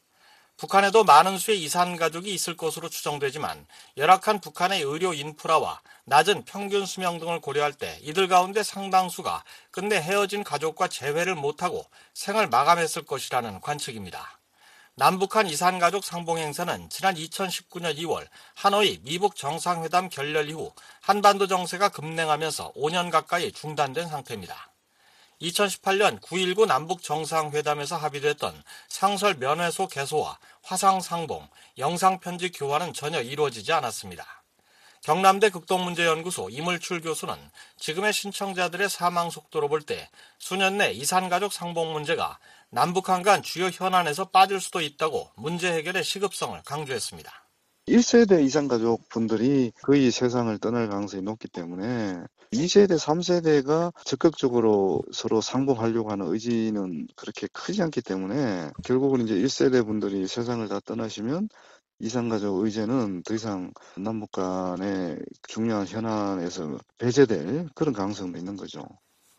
북한에도 0.59 1.05
많은 1.05 1.37
수의 1.37 1.63
이산 1.63 1.95
가족이 1.95 2.33
있을 2.33 2.57
것으로 2.57 2.89
추정되지만 2.89 3.65
열악한 3.95 4.41
북한의 4.41 4.81
의료 4.81 5.13
인프라와 5.13 5.79
낮은 6.03 6.43
평균 6.43 6.85
수명 6.85 7.17
등을 7.17 7.39
고려할 7.39 7.71
때 7.71 7.97
이들 8.01 8.27
가운데 8.27 8.61
상당수가 8.61 9.45
끝내 9.71 9.95
헤어진 9.95 10.43
가족과 10.43 10.89
재회를 10.89 11.35
못하고 11.35 11.85
생을 12.13 12.49
마감했을 12.49 13.03
것이라는 13.03 13.61
관측입니다. 13.61 14.37
남북한 14.95 15.47
이산 15.47 15.79
가족 15.79 16.03
상봉 16.03 16.39
행사는 16.39 16.89
지난 16.89 17.15
2019년 17.15 17.97
2월 17.99 18.27
하노이 18.55 18.99
미북 19.03 19.37
정상회담 19.37 20.09
결렬 20.09 20.49
이후 20.49 20.73
한반도 20.99 21.47
정세가 21.47 21.87
급냉하면서 21.87 22.73
5년 22.73 23.09
가까이 23.11 23.53
중단된 23.53 24.09
상태입니다. 24.09 24.68
2018년 25.41 26.19
9.19 26.19 26.65
남북 26.65 27.01
정상회담에서 27.01 27.97
합의됐던 27.97 28.63
상설 28.89 29.35
면회소 29.35 29.87
개소와 29.87 30.37
화상 30.63 31.01
상봉, 31.01 31.47
영상 31.77 32.19
편지 32.19 32.51
교환은 32.51 32.93
전혀 32.93 33.21
이루어지지 33.21 33.71
않았습니다. 33.71 34.43
경남대 35.01 35.49
극동문제연구소 35.51 36.49
이물출 36.49 37.01
교수는 37.01 37.35
지금의 37.77 38.11
신청자들의 38.11 38.89
사망 38.89 39.29
속도로 39.29 39.69
볼 39.69 39.81
때 39.81 40.09
수년 40.39 40.77
내 40.77 40.91
이산가족 40.91 41.53
상봉 41.53 41.93
문제가 41.93 42.37
남북한 42.69 43.23
간 43.23 43.41
주요 43.41 43.67
현안에서 43.67 44.25
빠질 44.25 44.59
수도 44.59 44.81
있다고 44.81 45.31
문제 45.35 45.71
해결의 45.71 46.03
시급성을 46.03 46.61
강조했습니다. 46.63 47.48
1세대 47.89 48.45
이상 48.45 48.67
가족 48.67 49.09
분들이 49.09 49.71
거의 49.81 50.11
세상을 50.11 50.55
떠날 50.59 50.89
가능성이 50.89 51.23
높기 51.23 51.47
때문에 51.47 52.23
2세대, 52.53 52.99
3세대가 52.99 53.93
적극적으로 54.05 55.01
서로 55.11 55.41
상봉하려고 55.41 56.11
하는 56.11 56.27
의지는 56.27 57.07
그렇게 57.15 57.47
크지 57.51 57.81
않기 57.81 58.01
때문에 58.01 58.71
결국은 58.83 59.21
이제 59.21 59.33
1세대 59.33 59.85
분들이 59.85 60.27
세상을 60.27 60.67
다 60.67 60.79
떠나시면 60.85 61.49
이상가족 61.99 62.63
의제는 62.63 63.23
더 63.23 63.33
이상 63.33 63.73
남북 63.97 64.31
간의 64.31 65.17
중요한 65.47 65.87
현안에서 65.87 66.77
배제될 66.97 67.69
그런 67.73 67.93
가능성도 67.93 68.37
있는 68.37 68.55
거죠. 68.55 68.83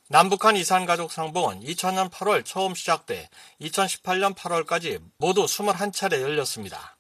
남북한 0.09 0.57
이산가족 0.57 1.13
상봉은 1.13 1.61
2000년 1.61 2.11
8월 2.11 2.45
처음 2.45 2.75
시작돼 2.75 3.29
2018년 3.61 4.35
8월까지 4.35 5.01
모두 5.19 5.45
21차례 5.45 6.21
열렸습니다. 6.21 7.00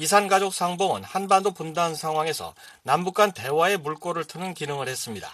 이산가족 0.00 0.54
상봉은 0.54 1.02
한반도 1.02 1.50
분단 1.50 1.96
상황에서 1.96 2.54
남북 2.84 3.14
간 3.14 3.32
대화의 3.32 3.78
물꼬를 3.78 4.26
트는 4.26 4.54
기능을 4.54 4.86
했습니다. 4.86 5.28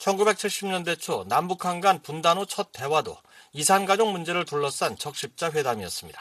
1970년대 0.00 0.98
초 0.98 1.24
남북한 1.28 1.80
간 1.80 2.02
분단 2.02 2.36
후 2.36 2.44
첫 2.44 2.72
대화도 2.72 3.16
이산가족 3.52 4.10
문제를 4.10 4.46
둘러싼 4.46 4.98
적십자 4.98 5.52
회담이었습니다. 5.52 6.20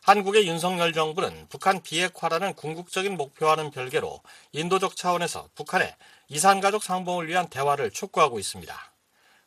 한국의 0.00 0.48
윤석열 0.48 0.94
정부는 0.94 1.48
북한 1.50 1.82
비핵화라는 1.82 2.54
궁극적인 2.54 3.18
목표와는 3.18 3.70
별개로 3.70 4.22
인도적 4.52 4.96
차원에서 4.96 5.50
북한의 5.56 5.94
이산가족 6.28 6.82
상봉을 6.82 7.28
위한 7.28 7.50
대화를 7.50 7.90
촉구하고 7.90 8.38
있습니다. 8.38 8.92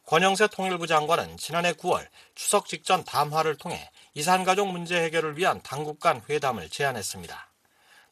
권영세 0.05 0.47
통일부 0.47 0.87
장관은 0.87 1.37
지난해 1.37 1.73
9월 1.73 2.05
추석 2.35 2.67
직전 2.67 3.03
담화를 3.03 3.57
통해 3.57 3.89
이산가족 4.13 4.67
문제 4.69 5.01
해결을 5.01 5.37
위한 5.37 5.61
당국 5.63 5.99
간 5.99 6.21
회담을 6.29 6.69
제안했습니다. 6.69 7.47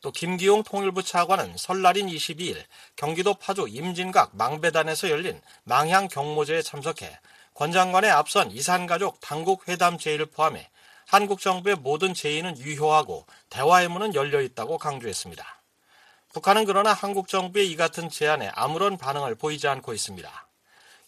또 0.02 0.12
김기용 0.12 0.64
통일부 0.64 1.04
차관은 1.04 1.58
설날인 1.58 2.08
22일 2.08 2.64
경기도 2.96 3.34
파주 3.34 3.68
임진각 3.68 4.36
망배단에서 4.38 5.10
열린 5.10 5.42
망향 5.64 6.08
경모제에 6.08 6.62
참석해 6.62 7.20
권 7.54 7.74
장관의 7.74 8.10
앞선 8.10 8.52
이산가족 8.52 9.20
당국 9.20 9.68
회담 9.68 9.98
제의를 9.98 10.28
포함해 10.28 10.70
한국 11.06 11.42
정부의 11.42 11.76
모든 11.76 12.14
제의는 12.14 12.58
유효하고 12.60 13.26
대화의 13.50 13.90
문은 13.90 14.14
열려 14.16 14.42
있다고 14.42 14.78
강조했습니다. 14.78 15.44
북한은 16.32 16.66
그러나 16.66 16.94
한국 16.94 17.28
정부의 17.28 17.70
이 17.70 17.76
같은 17.76 18.10
제안에 18.10 18.52
아무런 18.54 18.98
반응을 18.98 19.36
보이지 19.36 19.68
않고 19.68 19.94
있습니다. 19.94 20.49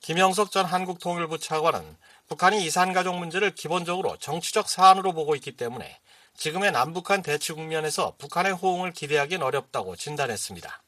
김영석 0.01 0.49
전 0.49 0.65
한국통일부 0.65 1.37
차관은 1.37 1.95
북한이 2.27 2.65
이산가족 2.65 3.19
문제를 3.19 3.53
기본적으로 3.53 4.17
정치적 4.17 4.67
사안으로 4.67 5.13
보고 5.13 5.35
있기 5.35 5.51
때문에 5.51 5.99
지금의 6.35 6.71
남북한 6.71 7.21
대치 7.21 7.53
국면에서 7.53 8.15
북한의 8.17 8.53
호응을 8.53 8.93
기대하기는 8.93 9.45
어렵다고 9.45 9.95
진단했습니다. 9.95 10.81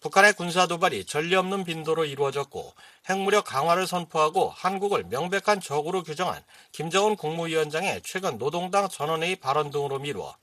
북한의 0.00 0.32
군사 0.32 0.66
도발이 0.66 1.04
전례 1.04 1.36
없는 1.36 1.62
빈도로 1.62 2.04
이루어졌고 2.04 2.74
핵무력 3.08 3.44
강화를 3.44 3.86
선포하고 3.86 4.50
한국을 4.50 5.04
명백한 5.04 5.60
적으로 5.60 6.02
규정한 6.02 6.42
김정은 6.72 7.14
국무위원장의 7.14 8.00
최근 8.02 8.38
노동당 8.38 8.88
전원회의 8.88 9.36
발언 9.36 9.70
등으로 9.70 10.00
미루어 10.00 10.34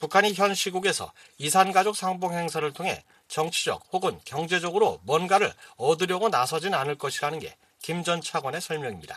북한이 0.00 0.34
현 0.34 0.56
시국에서 0.56 1.12
이산가족 1.38 1.94
상봉 1.94 2.34
행사를 2.34 2.68
통해 2.72 3.04
정치적 3.34 3.92
혹은 3.92 4.12
경제적으로 4.24 4.98
뭔가를 5.06 5.48
얻으려고 5.76 6.28
나서진 6.28 6.72
않을 6.74 6.96
것이라는 6.96 7.38
게 7.40 7.48
김 7.84 8.02
전 8.02 8.18
차관의 8.22 8.62
설명입니다. 8.62 9.14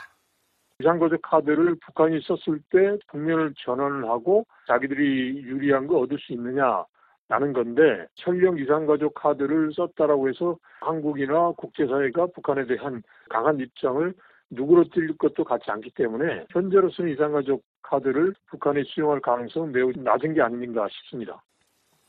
이상거적 0.82 1.22
카드를 1.22 1.78
북한이 1.86 2.20
썼을 2.28 2.60
때 2.70 2.98
국면을 3.08 3.54
전환을 3.64 4.10
하고 4.10 4.46
자기들이 4.68 5.42
유리한 5.42 5.88
거 5.88 6.00
얻을 6.00 6.20
수 6.20 6.34
있느냐 6.34 6.84
라는 7.30 7.54
건데 7.54 8.06
설령 8.16 8.58
이산가족 8.58 9.14
카드를 9.14 9.72
썼다라고 9.74 10.28
해서 10.28 10.58
한국이나 10.82 11.54
국제사회가 11.58 12.28
북한에 12.36 12.66
대한 12.66 13.02
강한 13.30 13.58
입장을 13.58 14.14
누구로 14.50 14.84
뛸 14.90 15.18
것도 15.18 15.46
같지 15.46 15.72
않기 15.72 15.92
때문에 15.92 16.46
현재로서는 16.52 17.14
이산가족 17.14 17.64
카드를 17.84 18.36
북한이 18.48 18.84
수용할 18.84 19.22
가능성은 19.22 19.72
매우 19.72 19.94
낮은 19.96 20.34
게 20.34 20.42
아닌가 20.42 20.88
싶습니다. 20.90 21.42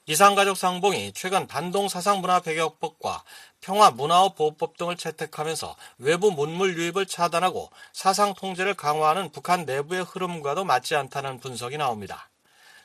이산가족 0.09 0.57
상봉이 0.57 1.13
최근 1.13 1.47
반동 1.47 1.91
사상문화배격법과 1.91 3.25
평화문화보호법 3.61 4.79
등을 4.79 4.97
채택하면서 4.97 5.77
외부 5.99 6.31
문물 6.31 6.79
유입을 6.79 7.05
차단하고 7.05 7.69
사상 7.93 8.33
통제를 8.33 8.73
강화하는 8.73 9.31
북한 9.31 9.67
내부의 9.67 10.05
흐름과도 10.05 10.65
맞지 10.65 10.97
않다는 10.97 11.41
분석이 11.41 11.77
나옵니다. 11.77 12.31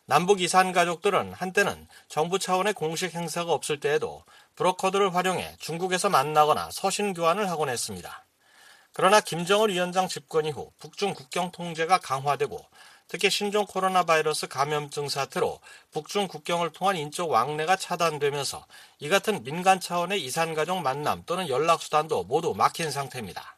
남북 0.06 0.42
이산 0.42 0.74
가족들은 0.74 1.32
한때는 1.32 1.88
정부 2.10 2.40
차원의 2.40 2.74
공식 2.74 3.16
행사가 3.16 3.54
없을 3.54 3.80
때에도 3.80 4.26
브로커들을 4.58 5.16
활용해 5.16 5.56
중국에서 5.60 6.10
만나거나 6.10 6.72
서신 6.74 7.14
교환을 7.14 7.50
하곤 7.50 7.70
했습니다. 7.70 8.26
그러나 8.92 9.22
김정은 9.22 9.70
위원장 9.70 10.10
집권 10.10 10.44
이후 10.44 10.74
북중 10.78 11.14
국경 11.14 11.52
통제가 11.52 12.00
강화되고 12.00 12.68
특히 13.08 13.30
신종 13.30 13.66
코로나 13.66 14.04
바이러스 14.04 14.48
감염증 14.48 15.10
사태로 15.10 15.60
북중 15.92 16.28
국경을 16.28 16.72
통한 16.72 16.96
인적 16.96 17.30
왕래가 17.30 17.76
차단되면서 17.76 18.66
이 19.00 19.10
같은 19.10 19.44
민간 19.44 19.80
차원의 19.80 20.24
이산가족 20.24 20.82
만남 20.82 21.24
또는 21.26 21.48
연락수단도 21.48 22.24
모두 22.24 22.54
막힌 22.54 22.92
상태입니다. 22.92 23.58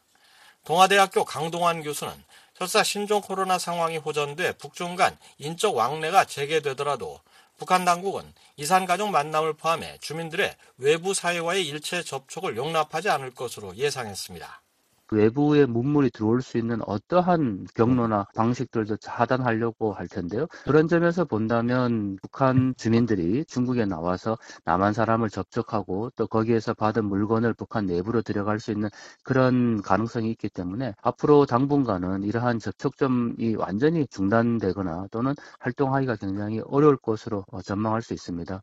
동아대학교 0.64 1.24
강동환 1.24 1.82
교수는 1.82 2.12
설사 2.58 2.82
신종 2.82 3.20
코로나 3.20 3.58
상황이 3.58 3.98
호전돼 3.98 4.52
북중 4.52 4.96
간 4.96 5.16
인적 5.38 5.76
왕래가 5.76 6.24
재개되더라도 6.24 7.20
북한 7.58 7.84
당국은 7.84 8.34
이산가족 8.56 9.10
만남을 9.10 9.54
포함해 9.54 9.98
주민들의 10.00 10.54
외부 10.78 11.14
사회와의 11.14 11.66
일체 11.66 12.02
접촉을 12.02 12.56
용납하지 12.56 13.08
않을 13.08 13.34
것으로 13.34 13.76
예상했습니다. 13.76 14.62
외부의 15.10 15.66
문물이 15.66 16.10
들어올 16.10 16.42
수 16.42 16.58
있는 16.58 16.80
어떠한 16.86 17.66
경로나 17.74 18.26
방식들도 18.34 18.96
차단하려고 18.98 19.92
할 19.92 20.08
텐데요. 20.08 20.46
그런 20.64 20.88
점에서 20.88 21.24
본다면 21.24 22.16
북한 22.22 22.74
주민들이 22.76 23.44
중국에 23.44 23.84
나와서 23.84 24.36
남한 24.64 24.92
사람을 24.92 25.30
접촉하고 25.30 26.10
또 26.16 26.26
거기에서 26.26 26.74
받은 26.74 27.04
물건을 27.04 27.54
북한 27.54 27.86
내부로 27.86 28.22
들어갈 28.22 28.60
수 28.60 28.72
있는 28.72 28.88
그런 29.22 29.82
가능성이 29.82 30.30
있기 30.30 30.48
때문에 30.48 30.94
앞으로 31.02 31.46
당분간은 31.46 32.22
이러한 32.24 32.58
접촉점이 32.58 33.54
완전히 33.56 34.06
중단되거나 34.08 35.08
또는 35.10 35.34
활동하기가 35.60 36.16
굉장히 36.16 36.60
어려울 36.66 36.96
것으로 36.96 37.44
전망할 37.64 38.02
수 38.02 38.14
있습니다. 38.14 38.62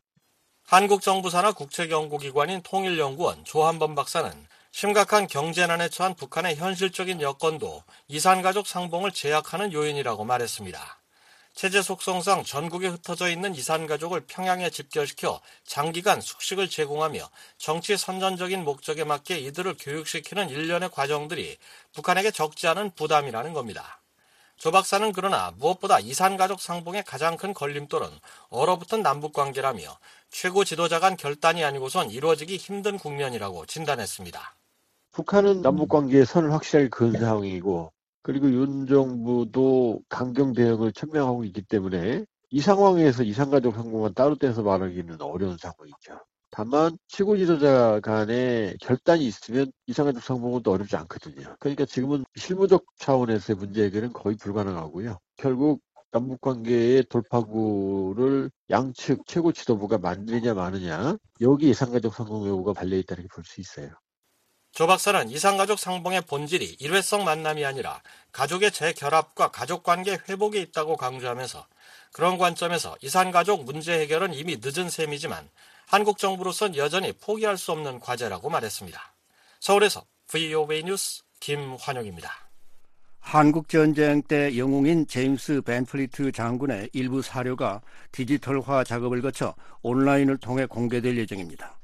한국 0.66 1.02
정부 1.02 1.28
산하 1.28 1.52
국책연구기관인 1.52 2.62
통일연구원 2.62 3.44
조한범 3.44 3.94
박사는 3.94 4.30
심각한 4.76 5.28
경제난에 5.28 5.88
처한 5.88 6.16
북한의 6.16 6.56
현실적인 6.56 7.20
여건도 7.20 7.84
이산가족 8.08 8.66
상봉을 8.66 9.12
제약하는 9.12 9.72
요인이라고 9.72 10.24
말했습니다. 10.24 10.98
체제 11.54 11.80
속성상 11.80 12.42
전국에 12.42 12.88
흩어져 12.88 13.28
있는 13.28 13.54
이산가족을 13.54 14.22
평양에 14.26 14.70
집결시켜 14.70 15.40
장기간 15.64 16.20
숙식을 16.20 16.68
제공하며 16.68 17.30
정치 17.56 17.96
선전적인 17.96 18.64
목적에 18.64 19.04
맞게 19.04 19.38
이들을 19.38 19.76
교육시키는 19.78 20.50
일련의 20.50 20.90
과정들이 20.90 21.56
북한에게 21.92 22.32
적지 22.32 22.66
않은 22.66 22.96
부담이라는 22.96 23.52
겁니다. 23.52 24.00
조 24.56 24.72
박사는 24.72 25.12
그러나 25.12 25.52
무엇보다 25.56 26.00
이산가족 26.00 26.60
상봉의 26.60 27.04
가장 27.04 27.36
큰 27.36 27.54
걸림돌은 27.54 28.08
얼어붙은 28.48 29.02
남북관계라며 29.02 29.98
최고 30.30 30.64
지도자 30.64 30.98
간 30.98 31.16
결단이 31.16 31.64
아니고선 31.64 32.10
이루어지기 32.10 32.56
힘든 32.56 32.98
국면이라고 32.98 33.66
진단했습니다. 33.66 34.56
북한은 35.14 35.62
남북 35.62 35.88
관계에 35.90 36.24
선을 36.24 36.52
확실하게 36.52 36.88
그은 36.88 37.12
상황이고 37.12 37.92
그리고 38.22 38.50
윤 38.50 38.86
정부도 38.86 40.00
강경 40.08 40.54
대응을 40.54 40.92
천명하고 40.92 41.44
있기 41.44 41.62
때문에 41.62 42.24
이 42.50 42.60
상황에서 42.60 43.22
이산가족 43.22 43.74
상봉만 43.74 44.14
따로 44.14 44.34
떼서 44.34 44.62
말하기는 44.62 45.22
어려운 45.22 45.56
상황이죠. 45.56 46.20
다만 46.50 46.98
최고 47.06 47.36
지도자 47.36 48.00
간에 48.00 48.74
결단이 48.80 49.24
있으면 49.24 49.70
이산가족 49.86 50.22
상봉은 50.22 50.62
또 50.64 50.72
어렵지 50.72 50.96
않거든요. 50.96 51.56
그러니까 51.60 51.84
지금은 51.84 52.24
실무적 52.34 52.84
차원에서의 52.98 53.56
문제 53.56 53.84
해결은 53.84 54.12
거의 54.12 54.36
불가능하고요. 54.36 55.18
결국 55.36 55.80
남북 56.10 56.40
관계의 56.40 57.04
돌파구를 57.08 58.50
양측 58.70 59.26
최고 59.26 59.52
지도부가 59.52 59.98
만드냐 59.98 60.54
마느냐 60.54 61.16
여기 61.40 61.70
이산가족 61.70 62.14
상봉 62.14 62.48
여부가 62.48 62.72
달려 62.72 62.96
있다는 62.96 63.28
볼수 63.32 63.60
있어요. 63.60 63.90
조 64.74 64.88
박사는 64.88 65.30
이산가족 65.30 65.78
상봉의 65.78 66.22
본질이 66.22 66.78
일회성 66.80 67.22
만남이 67.22 67.64
아니라 67.64 68.02
가족의 68.32 68.72
재결합과 68.72 69.52
가족관계 69.52 70.18
회복에 70.28 70.60
있다고 70.60 70.96
강조하면서 70.96 71.64
그런 72.12 72.38
관점에서 72.38 72.96
이산가족 73.00 73.64
문제 73.66 73.96
해결은 74.00 74.34
이미 74.34 74.58
늦은 74.60 74.90
셈이지만 74.90 75.48
한국 75.86 76.18
정부로선 76.18 76.74
여전히 76.74 77.12
포기할 77.12 77.56
수 77.56 77.70
없는 77.70 78.00
과제라고 78.00 78.50
말했습니다. 78.50 79.00
서울에서 79.60 80.04
VOA 80.26 80.82
뉴스 80.82 81.22
김환영입니다. 81.38 82.32
한국전쟁 83.20 84.22
때 84.22 84.58
영웅인 84.58 85.06
제임스 85.06 85.62
벤플리트 85.62 86.32
장군의 86.32 86.90
일부 86.94 87.22
사료가 87.22 87.80
디지털화 88.10 88.82
작업을 88.82 89.22
거쳐 89.22 89.54
온라인을 89.82 90.38
통해 90.38 90.66
공개될 90.66 91.16
예정입니다. 91.16 91.78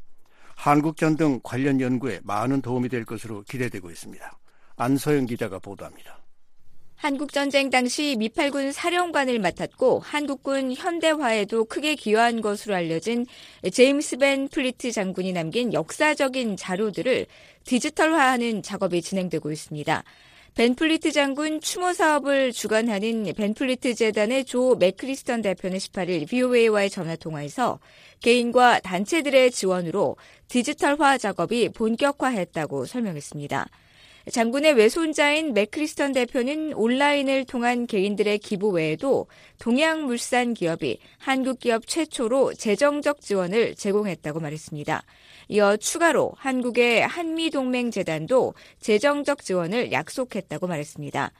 한국전 0.61 1.17
등 1.17 1.41
관련 1.43 1.81
연구에 1.81 2.21
많은 2.23 2.61
도움이 2.61 2.91
될 2.91 3.07
것으로 3.07 3.43
기대되고 3.49 3.91
있습니다. 3.91 4.39
안서영 4.77 5.25
기자가 5.25 5.59
보도합니다. 5.59 6.23
한국전쟁 6.97 7.71
당시 7.71 8.15
미팔군 8.19 8.73
사령관을 8.73 9.39
맡았고 9.39 10.01
한국군 10.01 10.75
현대화에도 10.75 11.65
크게 11.65 11.95
기여한 11.95 12.43
것으로 12.43 12.75
알려진 12.75 13.25
제임스 13.73 14.19
벤플리트 14.19 14.93
장군이 14.93 15.33
남긴 15.33 15.73
역사적인 15.73 16.59
자료들을 16.59 17.27
디지털화하는 17.65 18.63
작업이 18.63 19.01
진행되고 19.01 19.51
있습니다. 19.51 20.05
벤플리트 20.61 21.11
장군 21.13 21.63
추모 21.63 21.95
사업을 21.95 22.53
주관하는 22.53 23.33
벤플리트 23.35 23.95
재단의 23.95 24.45
조 24.45 24.75
맥크리스턴 24.75 25.41
대표는 25.41 25.79
18일 25.79 26.29
VOA와의 26.29 26.91
전화 26.91 27.17
통화에서 27.17 27.79
개인과 28.21 28.81
단체들의 28.81 29.53
지원으로 29.53 30.19
디지털화 30.49 31.17
작업이 31.17 31.71
본격화했다고 31.71 32.85
설명했습니다. 32.85 33.69
장군의 34.31 34.75
외손자인 34.75 35.55
맥크리스턴 35.55 36.13
대표는 36.13 36.75
온라인을 36.75 37.47
통한 37.47 37.87
개인들의 37.87 38.39
기부 38.41 38.69
외에도 38.69 39.29
동양물산 39.61 40.53
기업이 40.53 40.99
한국 41.17 41.59
기업 41.59 41.87
최초로 41.87 42.53
재정적 42.53 43.23
지원을 43.23 43.77
제공했다고 43.77 44.41
말했습니다. 44.41 45.05
이어 45.51 45.77
추가로 45.77 46.33
한국의 46.37 47.05
한미동맹재단도 47.09 48.55
재정적 48.79 49.43
지원을 49.43 49.91
약속했다고 49.91 50.69
말했습니다. 50.69 51.33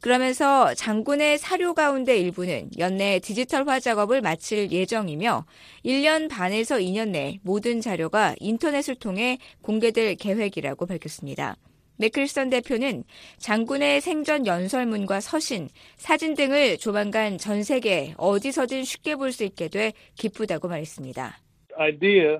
그러면서 0.00 0.72
장군의 0.72 1.36
사료 1.36 1.74
가운데 1.74 2.16
일부는 2.16 2.70
연내 2.78 3.18
디지털화 3.18 3.80
작업을 3.80 4.22
마칠 4.22 4.72
예정이며 4.72 5.44
1년 5.84 6.30
반에서 6.30 6.76
2년 6.76 7.10
내 7.10 7.40
모든 7.42 7.82
자료가 7.82 8.36
인터넷을 8.40 8.94
통해 8.94 9.36
공개될 9.60 10.14
계획이라고 10.14 10.86
밝혔습니다. 10.86 11.56
맥클선 11.98 12.48
대표는 12.48 13.04
장군의 13.36 14.00
생전 14.00 14.46
연설문과 14.46 15.20
서신, 15.20 15.68
사진 15.98 16.34
등을 16.34 16.78
조만간 16.78 17.36
전 17.36 17.62
세계 17.62 18.14
어디서든 18.16 18.84
쉽게 18.84 19.16
볼 19.16 19.30
수 19.32 19.44
있게 19.44 19.68
돼 19.68 19.92
기쁘다고 20.14 20.68
말했습니다. 20.68 21.38
idea 21.76 22.38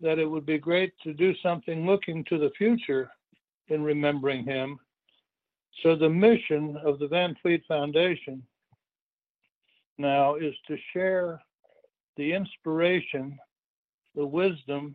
that 0.00 0.18
it 0.18 0.26
would 0.26 0.46
be 0.46 0.58
great 0.58 0.92
to 1.02 1.12
do 1.12 1.34
something 1.42 1.86
looking 1.86 2.24
to 2.24 2.38
the 2.38 2.50
future 2.56 3.10
in 3.68 3.82
remembering 3.82 4.44
him. 4.44 4.78
So 5.82 5.96
the 5.96 6.08
mission 6.08 6.76
of 6.84 6.98
the 6.98 7.08
Van 7.08 7.34
Fleet 7.42 7.62
Foundation 7.66 8.42
now 9.98 10.34
is 10.36 10.54
to 10.68 10.76
share 10.92 11.40
the 12.16 12.32
inspiration, 12.32 13.38
the 14.14 14.26
wisdom, 14.26 14.94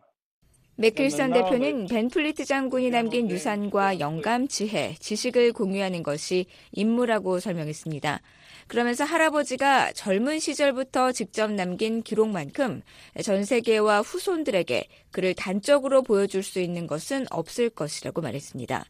맥클선 0.76 1.34
대표는 1.34 1.88
벤플리트 1.88 2.46
장군이 2.46 2.88
남긴 2.88 3.28
유산과 3.28 4.00
영감, 4.00 4.48
지혜, 4.48 4.94
지식을 4.94 5.52
공유하는 5.52 6.02
것이 6.02 6.46
임무라고 6.72 7.38
설명했습니다. 7.38 8.20
그러면서 8.67 9.03
할아버지가 9.03 9.93
젊은 9.93 10.39
시절부터 10.39 11.11
직접 11.11 11.51
남긴 11.51 12.01
기록만큼 12.01 12.81
전 13.23 13.45
세계와 13.45 14.01
후손들에게 14.01 14.87
그를 15.11 15.33
단적으로 15.35 16.01
보여줄 16.01 16.41
수 16.41 16.59
있는 16.59 16.87
것은 16.87 17.25
없을 17.29 17.69
것이라고 17.69 18.21
말했습니다. 18.21 18.85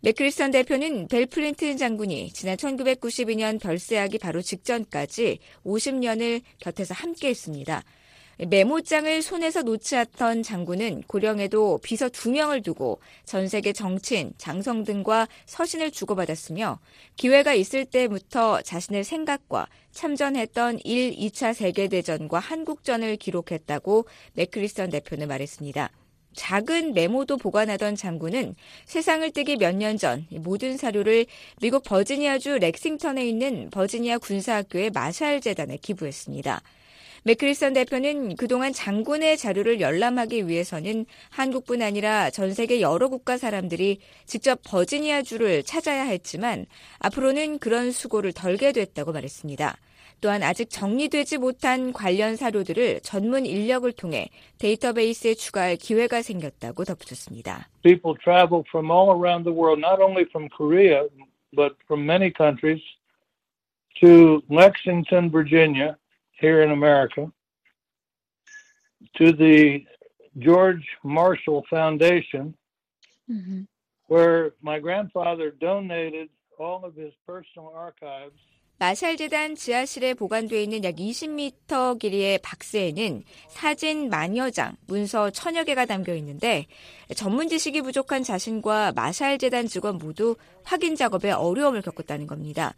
맥크리스턴 0.00 0.50
대표는 0.50 1.06
벨 1.06 1.26
플린튼 1.26 1.76
장군이 1.76 2.32
지난 2.32 2.56
1992년 2.56 3.60
별세하기 3.60 4.18
바로 4.18 4.42
직전까지 4.42 5.38
50년을 5.64 6.42
곁에서 6.58 6.92
함께했습니다. 6.92 7.84
메모장을 8.48 9.22
손에서 9.22 9.62
놓지 9.62 9.96
않던 9.96 10.42
장군은 10.42 11.02
고령에도 11.06 11.78
비서 11.82 12.08
두 12.08 12.30
명을 12.30 12.62
두고 12.62 13.00
전 13.24 13.46
세계 13.46 13.72
정치인, 13.72 14.32
장성 14.38 14.84
등과 14.84 15.28
서신을 15.46 15.90
주고받았으며 15.90 16.80
기회가 17.16 17.54
있을 17.54 17.84
때부터 17.84 18.60
자신의 18.62 19.04
생각과 19.04 19.66
참전했던 19.92 20.80
1, 20.82 21.14
2차 21.16 21.54
세계대전과 21.54 22.38
한국전을 22.38 23.16
기록했다고 23.16 24.06
맥크리스턴 24.34 24.90
대표는 24.90 25.28
말했습니다. 25.28 25.90
작은 26.34 26.94
메모도 26.94 27.36
보관하던 27.36 27.94
장군은 27.94 28.54
세상을 28.86 29.30
뜨기 29.32 29.56
몇 29.56 29.76
년 29.76 29.98
전 29.98 30.26
모든 30.30 30.78
사료를 30.78 31.26
미국 31.60 31.84
버지니아주 31.84 32.58
렉싱턴에 32.58 33.24
있는 33.28 33.68
버지니아 33.70 34.18
군사학교의 34.18 34.90
마샬 34.90 35.42
재단에 35.42 35.76
기부했습니다. 35.76 36.62
맥크리선 37.24 37.72
대표는 37.74 38.34
그동안 38.36 38.72
장군의 38.72 39.36
자료를 39.36 39.80
열람하기 39.80 40.48
위해서는 40.48 41.06
한국뿐 41.30 41.80
아니라 41.80 42.30
전 42.30 42.52
세계 42.52 42.80
여러 42.80 43.08
국가 43.08 43.36
사람들이 43.36 43.98
직접 44.26 44.60
버지니아주를 44.64 45.62
찾아야 45.62 46.02
했지만 46.02 46.66
앞으로는 46.98 47.58
그런 47.60 47.92
수고를 47.92 48.32
덜게 48.32 48.72
됐다고 48.72 49.12
말했습니다. 49.12 49.76
또한 50.20 50.42
아직 50.42 50.70
정리되지 50.70 51.38
못한 51.38 51.92
관련 51.92 52.36
사료들을 52.36 53.00
전문 53.00 53.44
인력을 53.46 53.90
통해 53.92 54.28
데이터베이스에 54.58 55.34
추가할 55.34 55.76
기회가 55.76 56.22
생겼다고 56.22 56.84
덧붙였습니다. 56.84 57.68
Here 66.42 66.60
in 66.62 66.72
America, 66.72 67.30
to 69.16 69.32
the 69.32 69.86
George 70.38 70.84
Marshall 71.04 71.64
Foundation, 71.70 72.54
mm-hmm. 73.30 73.62
where 74.08 74.52
my 74.60 74.78
grandfather 74.80 75.52
donated 75.52 76.28
all 76.58 76.84
of 76.84 76.94
his 76.96 77.12
personal 77.26 77.72
archives. 77.74 78.38
마샬 78.78 79.16
재단 79.16 79.54
지하실에 79.54 80.14
보관되어 80.14 80.58
있는 80.58 80.82
약 80.82 80.96
20m 80.96 82.00
길이의 82.00 82.38
박스에는 82.38 83.22
사진 83.46 84.10
만여 84.10 84.50
장, 84.50 84.74
문서 84.88 85.30
천여 85.30 85.62
개가 85.62 85.86
담겨 85.86 86.12
있는데 86.16 86.66
전문 87.14 87.48
지식이 87.48 87.82
부족한 87.82 88.24
자신과 88.24 88.90
마샬 88.96 89.38
재단 89.38 89.68
직원 89.68 89.98
모두 89.98 90.34
확인 90.64 90.96
작업에 90.96 91.30
어려움을 91.30 91.80
겪었다는 91.82 92.26
겁니다. 92.26 92.74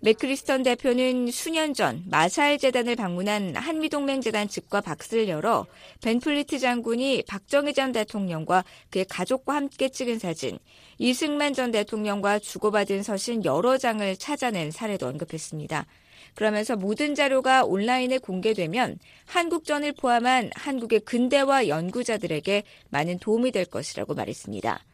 맥크리스턴 0.00 0.62
대표는 0.62 1.30
수년 1.30 1.72
전 1.72 2.04
마샬 2.06 2.58
재단을 2.58 2.96
방문한 2.96 3.56
한미동맹 3.56 4.20
재단 4.20 4.46
측과 4.46 4.82
박스를 4.82 5.28
열어 5.28 5.66
벤플리트 6.02 6.58
장군이 6.58 7.24
박정희 7.26 7.72
전 7.72 7.92
대통령과 7.92 8.64
그의 8.90 9.06
가족과 9.06 9.54
함께 9.54 9.88
찍은 9.88 10.18
사진, 10.18 10.58
이승만 10.98 11.54
전 11.54 11.70
대통령과 11.70 12.38
주고받은 12.40 13.02
서신 13.02 13.44
여러 13.44 13.78
장을 13.78 14.16
찾아낸 14.16 14.70
사례도 14.70 15.06
언급했습니다. 15.06 15.86
그러면서 16.34 16.76
모든 16.76 17.14
자료가 17.14 17.64
온라인에 17.64 18.18
공개되면 18.18 18.98
한국전을 19.24 19.92
포함한 19.92 20.50
한국의 20.54 21.00
근대화 21.00 21.68
연구자들에게 21.68 22.62
많은 22.90 23.18
도움이 23.18 23.50
될 23.50 23.64
것이라고 23.64 24.14
말했습니다. 24.14 24.84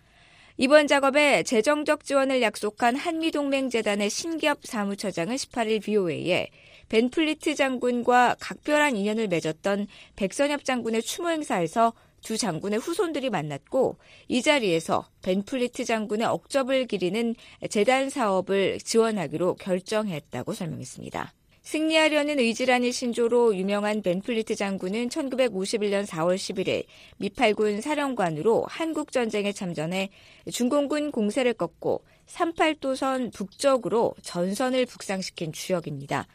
이번 0.63 0.87
작업에 0.87 1.43
재정적 1.43 2.05
지원을 2.05 2.41
약속한 2.41 2.95
한미동맹재단의 2.95 4.09
신기업 4.09 4.61
사무처장은 4.63 5.35
18일 5.35 5.83
VOA에 5.83 6.51
벤플리트 6.89 7.57
장군과 7.57 8.37
각별한 8.39 8.97
인연을 8.97 9.27
맺었던 9.27 9.89
백선엽 10.15 10.65
장군의 10.65 11.03
추모 11.03 11.31
행사에서 11.31 11.95
두 12.23 12.39
장군의 12.39 12.79
후손들이 12.79 13.29
만났고 13.29 13.97
이 14.29 14.41
자리에서 14.41 15.09
벤플리트 15.23 15.85
장군의 15.85 16.29
업적을 16.29 16.87
기리는 16.87 17.35
재단 17.69 18.09
사업을 18.09 18.79
지원하기로 18.79 19.57
결정했다고 19.57 20.53
설명했습니다. 20.53 21.33
승리하려는 21.63 22.41
의지라는 22.41 22.91
신조로 22.91 23.57
유명한 23.57 24.03
벤플리트 24.03 24.57
장군은 24.57 25.09
1951년 25.09 26.07
4월 26.07 26.35
11일 26.35 26.85
미팔군 27.19 27.81
사령관으로 27.81 28.65
한국전쟁에 28.69 29.53
참전해 29.53 30.11
중공군 30.51 31.13
공세를 31.13 31.55
꺾고 31.55 32.05
38도선 32.27 33.33
북쪽으로 33.33 34.15
전선을 34.23 34.87
북상시킨 34.87 35.53
주역입니다. 35.53 36.27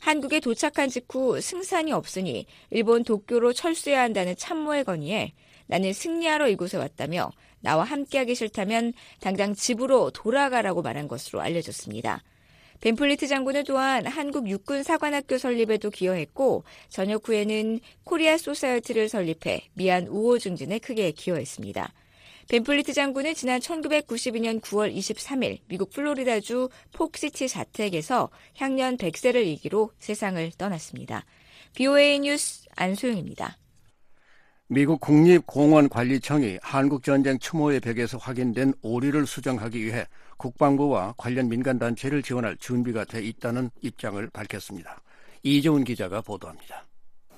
한국에 0.00 0.40
도착한 0.40 0.90
직후 0.90 1.40
승산이 1.40 1.92
없으니 1.92 2.44
일본 2.70 3.02
도쿄로 3.02 3.54
철수해야 3.54 4.02
한다는 4.02 4.36
참모의 4.36 4.84
건의에 4.84 5.32
나는 5.68 5.94
승리하러 5.94 6.48
이곳에 6.48 6.76
왔다며 6.76 7.32
나와 7.60 7.82
함께하기 7.84 8.34
싫다면 8.34 8.92
당장 9.20 9.54
집으로 9.54 10.10
돌아가라고 10.10 10.82
말한 10.82 11.08
것으로 11.08 11.40
알려졌습니다. 11.40 12.22
벤플리트 12.80 13.26
장군은 13.26 13.64
또한 13.64 14.06
한국 14.06 14.48
육군 14.48 14.82
사관학교 14.82 15.38
설립에도 15.38 15.90
기여했고 15.90 16.64
전역 16.88 17.28
후에는 17.28 17.80
코리아 18.04 18.36
소사이어티를 18.36 19.08
설립해 19.08 19.68
미한 19.74 20.06
우호 20.06 20.38
증진에 20.38 20.78
크게 20.78 21.12
기여했습니다. 21.12 21.92
벤플리트 22.48 22.92
장군은 22.92 23.34
지난 23.34 23.58
1992년 23.58 24.60
9월 24.60 24.94
23일 24.94 25.58
미국 25.66 25.90
플로리다주 25.90 26.68
폭시티 26.92 27.48
자택에서 27.48 28.30
향년 28.56 28.96
100세를 28.96 29.44
일기로 29.46 29.90
세상을 29.98 30.52
떠났습니다. 30.56 31.24
VOA 31.74 32.20
뉴스 32.20 32.66
안소영입니다. 32.76 33.58
미국 34.68 35.00
국립공원관리청이 35.00 36.58
한국전쟁 36.62 37.38
추모의 37.38 37.80
벽에서 37.80 38.18
확인된 38.18 38.74
오류를 38.82 39.26
수정하기 39.26 39.84
위해 39.84 40.06
국방부와 40.36 41.14
관련 41.16 41.48
민간단체를 41.48 42.22
지원할 42.22 42.56
준비가 42.58 43.04
돼 43.04 43.22
있다는 43.22 43.70
입장을 43.82 44.28
밝혔습니다. 44.30 45.00
이재훈 45.42 45.84
기자가 45.84 46.20
보도합니다. 46.20 46.84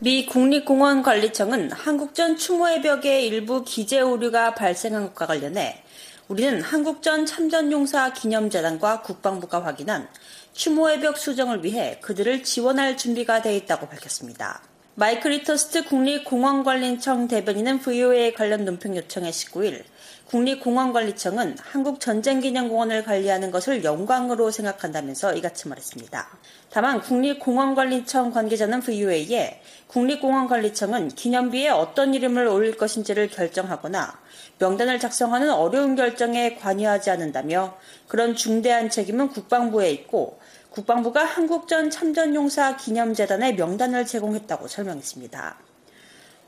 미 0.01 0.27
국립공원관리청은 0.27 1.73
한국전 1.73 2.37
추모의 2.37 2.83
벽에 2.83 3.23
일부 3.23 3.65
기재 3.65 4.01
오류가 4.01 4.55
발생한 4.55 5.09
것과 5.09 5.27
관련해 5.27 5.83
우리는 6.29 6.61
한국전 6.63 7.27
참전용사 7.27 8.13
기념재단과 8.13 9.03
국방부가 9.03 9.65
확인한 9.65 10.09
추모의 10.53 11.01
벽 11.01 11.19
수정을 11.19 11.65
위해 11.65 11.99
그들을 12.01 12.45
지원할 12.45 12.97
준비가 12.97 13.43
돼 13.43 13.57
있다고 13.57 13.89
밝혔습니다. 13.89 14.63
마이클 14.99 15.31
리터스트 15.31 15.85
국립공원관리청 15.85 17.29
대변인은 17.29 17.79
VOA 17.79 18.35
관련 18.35 18.65
논평 18.65 18.97
요청에 18.97 19.31
19일 19.31 19.85
국립공원관리청은 20.25 21.57
한국전쟁기념공원을 21.61 23.05
관리하는 23.05 23.53
것을 23.53 23.85
영광으로 23.85 24.51
생각한다면서 24.51 25.35
이같이 25.35 25.69
말했습니다. 25.69 26.29
다만 26.71 27.01
국립공원관리청 27.01 28.33
관계자는 28.33 28.81
VOA에 28.81 29.63
국립공원관리청은 29.87 31.11
기념비에 31.11 31.69
어떤 31.69 32.13
이름을 32.13 32.49
올릴 32.49 32.77
것인지를 32.77 33.29
결정하거나 33.29 34.19
명단을 34.59 34.99
작성하는 34.99 35.53
어려운 35.53 35.95
결정에 35.95 36.57
관여하지 36.57 37.11
않는다며 37.11 37.79
그런 38.09 38.35
중대한 38.35 38.91
책임은 38.91 39.29
국방부에 39.29 39.93
있고 39.93 40.38
국방부가 40.71 41.25
한국전 41.25 41.91
참전용사 41.91 42.77
기념재단의 42.77 43.57
명단을 43.57 44.07
제공했다고 44.07 44.69
설명했습니다. 44.69 45.57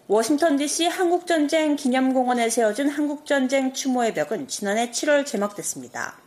워싱턴 0.08 0.56
DC 0.56 0.86
한국전쟁 0.86 1.76
기념공원에 1.76 2.48
세워진 2.50 2.88
한국전쟁 2.88 3.72
추모의 3.72 4.12
벽은 4.14 4.48
지난해 4.48 4.90
7월 4.90 5.24
제막됐습니다. 5.24 6.18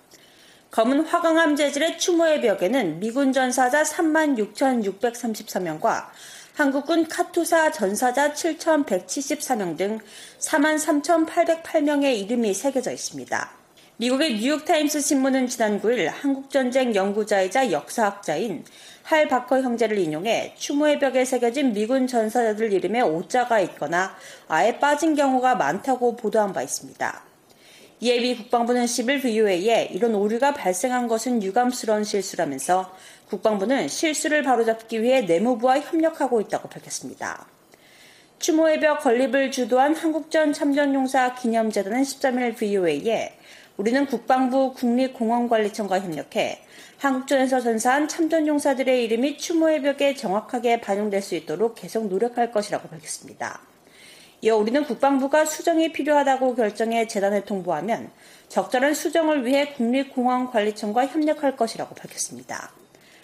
검은 0.71 1.05
화강암 1.05 1.55
재질의 1.55 1.99
추모의 1.99 2.41
벽에는 2.41 2.99
미군 2.99 3.31
전사자 3.31 3.83
36,634명과 3.83 6.07
한국군 6.53 7.07
카투사 7.07 7.71
전사자 7.71 8.33
7,174명 8.33 9.77
등 9.77 9.99
43,808명의 10.39 12.19
이름이 12.19 12.53
새겨져 12.53 12.91
있습니다. 12.91 13.62
미국의 14.03 14.35
뉴욕타임스 14.35 14.99
신문은 14.99 15.47
지난 15.47 15.79
9일 15.79 16.09
한국전쟁 16.09 16.93
연구자이자 16.93 17.71
역사학자인 17.71 18.65
할 19.01 19.29
바커 19.29 19.61
형제를 19.61 19.97
인용해 19.97 20.55
추모의 20.57 20.99
벽에 20.99 21.23
새겨진 21.23 21.71
미군 21.71 22.05
전사자들 22.05 22.73
이름에 22.73 22.99
오자가 22.99 23.61
있거나 23.61 24.13
아예 24.49 24.77
빠진 24.77 25.15
경우가 25.15 25.55
많다고 25.55 26.17
보도한 26.17 26.51
바 26.51 26.61
있습니다. 26.61 27.23
이에 28.01 28.19
미 28.19 28.35
국방부는 28.35 28.83
10일 28.83 29.21
VOA에 29.21 29.91
이런 29.93 30.15
오류가 30.15 30.53
발생한 30.53 31.07
것은 31.07 31.41
유감스러운 31.41 32.03
실수라면서 32.03 32.93
국방부는 33.29 33.87
실수를 33.87 34.43
바로잡기 34.43 35.01
위해 35.01 35.21
내무부와 35.21 35.79
협력하고 35.79 36.41
있다고 36.41 36.67
밝혔습니다. 36.67 37.47
추모의 38.39 38.81
벽 38.81 38.99
건립을 38.99 39.51
주도한 39.51 39.95
한국전 39.95 40.51
참전용사 40.51 41.35
기념재단은 41.35 42.01
13일 42.01 42.57
VOA에 42.57 43.37
우리는 43.77 44.05
국방부 44.05 44.73
국립공원관리청과 44.73 45.99
협력해 45.99 46.63
한국전에서 46.99 47.59
전사한 47.59 48.07
참전용사들의 48.07 49.03
이름이 49.03 49.37
추모의 49.37 49.81
벽에 49.81 50.13
정확하게 50.13 50.79
반영될 50.79 51.21
수 51.21 51.35
있도록 51.35 51.75
계속 51.75 52.07
노력할 52.07 52.51
것이라고 52.51 52.87
밝혔습니다. 52.87 53.61
이어 54.41 54.57
우리는 54.57 54.83
국방부가 54.83 55.45
수정이 55.45 55.91
필요하다고 55.91 56.55
결정해 56.55 57.07
재단에 57.07 57.45
통보하면 57.45 58.11
적절한 58.49 58.93
수정을 58.93 59.45
위해 59.45 59.73
국립공원관리청과 59.73 61.07
협력할 61.07 61.55
것이라고 61.55 61.95
밝혔습니다. 61.95 62.71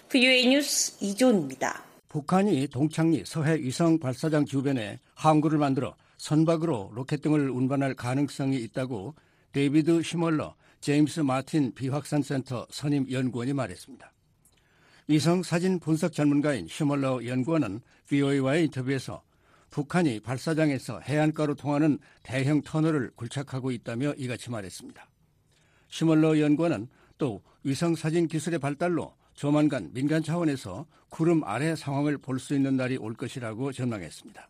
VOA 0.08 0.48
뉴스 0.48 0.96
이존입니다. 1.00 1.84
북한이 2.08 2.66
동창리 2.66 3.22
서해 3.24 3.54
위성 3.54 4.00
발사장 4.00 4.44
주변에 4.44 4.98
항구를 5.14 5.58
만들어 5.58 5.94
선박으로 6.16 6.90
로켓 6.92 7.22
등을 7.22 7.50
운반할 7.50 7.94
가능성이 7.94 8.56
있다고 8.56 9.14
데이비드 9.52 10.02
시멀러 10.02 10.54
제임스 10.80 11.20
마틴 11.20 11.72
비확산센터 11.74 12.66
선임 12.70 13.10
연구원이 13.10 13.52
말했습니다. 13.52 14.12
위성 15.08 15.42
사진 15.42 15.80
분석 15.80 16.12
전문가인 16.12 16.68
시멀러 16.68 17.24
연구원은 17.26 17.80
VOA와의 18.06 18.64
인터뷰에서 18.66 19.22
북한이 19.70 20.20
발사장에서 20.20 21.00
해안가로 21.00 21.54
통하는 21.54 21.98
대형 22.22 22.62
터널을 22.62 23.10
굴착하고 23.16 23.70
있다며 23.72 24.14
이같이 24.14 24.50
말했습니다. 24.50 25.08
시멀러 25.88 26.38
연구원은 26.40 26.88
또 27.18 27.42
위성 27.64 27.94
사진 27.94 28.28
기술의 28.28 28.58
발달로 28.58 29.14
조만간 29.34 29.90
민간 29.92 30.22
차원에서 30.22 30.86
구름 31.08 31.42
아래 31.44 31.74
상황을 31.74 32.18
볼 32.18 32.38
수 32.38 32.54
있는 32.54 32.76
날이 32.76 32.96
올 32.96 33.14
것이라고 33.14 33.72
전망했습니다. 33.72 34.48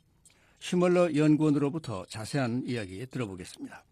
시멀러 0.58 1.14
연구원으로부터 1.14 2.04
자세한 2.06 2.64
이야기 2.66 3.06
들어보겠습니다. 3.06 3.84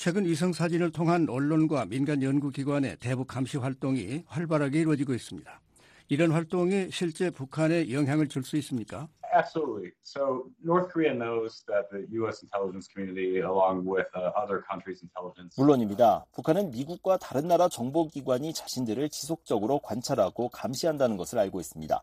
최근 0.00 0.24
위성 0.24 0.54
사진을 0.54 0.92
통한 0.92 1.28
언론과 1.28 1.84
민간 1.84 2.22
연구기관의 2.22 2.96
대북 3.00 3.28
감시 3.28 3.58
활동이 3.58 4.24
활발하게 4.28 4.80
이루어지고 4.80 5.12
있습니다. 5.12 5.60
이런 6.08 6.30
활동이 6.30 6.88
실제 6.90 7.28
북한에 7.28 7.92
영향을 7.92 8.26
줄 8.26 8.42
수 8.42 8.56
있습니까? 8.56 9.08
Absolutely. 9.36 9.92
So 10.02 10.46
North 10.64 10.90
Korea 10.90 11.12
knows 11.12 11.62
that 11.66 11.84
the 11.92 12.06
U.S. 12.16 12.40
intelligence 12.42 12.88
community, 12.88 13.44
along 13.44 13.84
with 13.84 14.08
uh, 14.16 14.32
other 14.40 14.64
countries' 14.64 15.04
intelligence, 15.04 15.60
물론입니다. 15.60 16.24
북한은 16.32 16.70
미국과 16.70 17.18
다른 17.18 17.46
나라 17.46 17.68
정보기관이 17.68 18.54
자신들을 18.54 19.10
지속적으로 19.10 19.80
관찰하고 19.80 20.48
감시한다는 20.48 21.18
것을 21.18 21.38
알고 21.38 21.60
있습니다. 21.60 22.02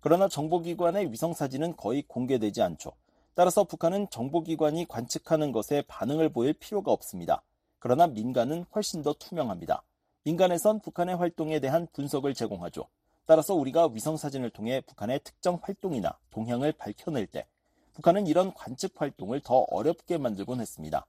그러나 0.00 0.28
정보기관의 0.28 1.10
위성 1.12 1.32
사진은 1.32 1.76
거의 1.76 2.02
공개되지 2.06 2.60
않죠. 2.60 2.92
따라서 3.38 3.62
북한은 3.62 4.08
정보기관이 4.10 4.86
관측하는 4.88 5.52
것에 5.52 5.84
반응을 5.86 6.30
보일 6.30 6.54
필요가 6.54 6.90
없습니다. 6.90 7.44
그러나 7.78 8.08
민간은 8.08 8.64
훨씬 8.74 9.00
더 9.04 9.12
투명합니다. 9.12 9.84
민간에선 10.24 10.80
북한의 10.80 11.14
활동에 11.14 11.60
대한 11.60 11.86
분석을 11.92 12.34
제공하죠. 12.34 12.88
따라서 13.26 13.54
우리가 13.54 13.90
위성사진을 13.92 14.50
통해 14.50 14.80
북한의 14.80 15.20
특정 15.22 15.60
활동이나 15.62 16.18
동향을 16.30 16.72
밝혀낼 16.72 17.28
때 17.28 17.46
북한은 17.94 18.26
이런 18.26 18.52
관측 18.54 19.00
활동을 19.00 19.38
더 19.38 19.58
어렵게 19.70 20.18
만들곤 20.18 20.60
했습니다. 20.60 21.06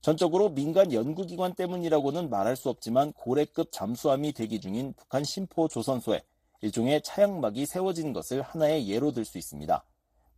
전적으로 0.00 0.48
민간 0.48 0.90
연구기관 0.94 1.52
때문이라고는 1.52 2.30
말할 2.30 2.56
수 2.56 2.70
없지만 2.70 3.12
고래급 3.12 3.72
잠수함이 3.72 4.32
대기 4.32 4.62
중인 4.62 4.94
북한 4.94 5.22
심포 5.22 5.68
조선소에 5.68 6.22
일종의 6.62 7.02
차양막이 7.02 7.66
세워진 7.66 8.14
것을 8.14 8.40
하나의 8.40 8.88
예로 8.88 9.12
들 9.12 9.26
수 9.26 9.36
있습니다. 9.36 9.84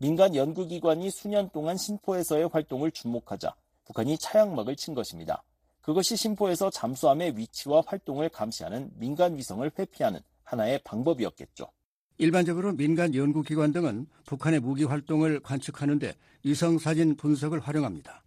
민간 0.01 0.35
연구기관이 0.35 1.11
수년 1.11 1.51
동안 1.51 1.77
심포에서의 1.77 2.49
활동을 2.51 2.91
주목하자 2.91 3.55
북한이 3.85 4.17
차양막을 4.17 4.75
친 4.75 4.95
것입니다. 4.95 5.43
그것이 5.83 6.17
심포에서 6.17 6.71
잠수함의 6.71 7.37
위치와 7.37 7.83
활동을 7.87 8.31
감시하는 8.31 8.91
민간 8.95 9.37
위성을 9.37 9.71
회피하는 9.79 10.21
하나의 10.45 10.81
방법이었겠죠. 10.85 11.71
일반적으로 12.17 12.73
민간 12.73 13.15
연구기관 13.15 13.73
등은 13.73 14.07
북한의 14.25 14.61
무기 14.61 14.85
활동을 14.85 15.41
관측하는데 15.41 16.15
위성사진 16.45 17.17
분석을 17.17 17.61
활용합니다. 17.61 18.23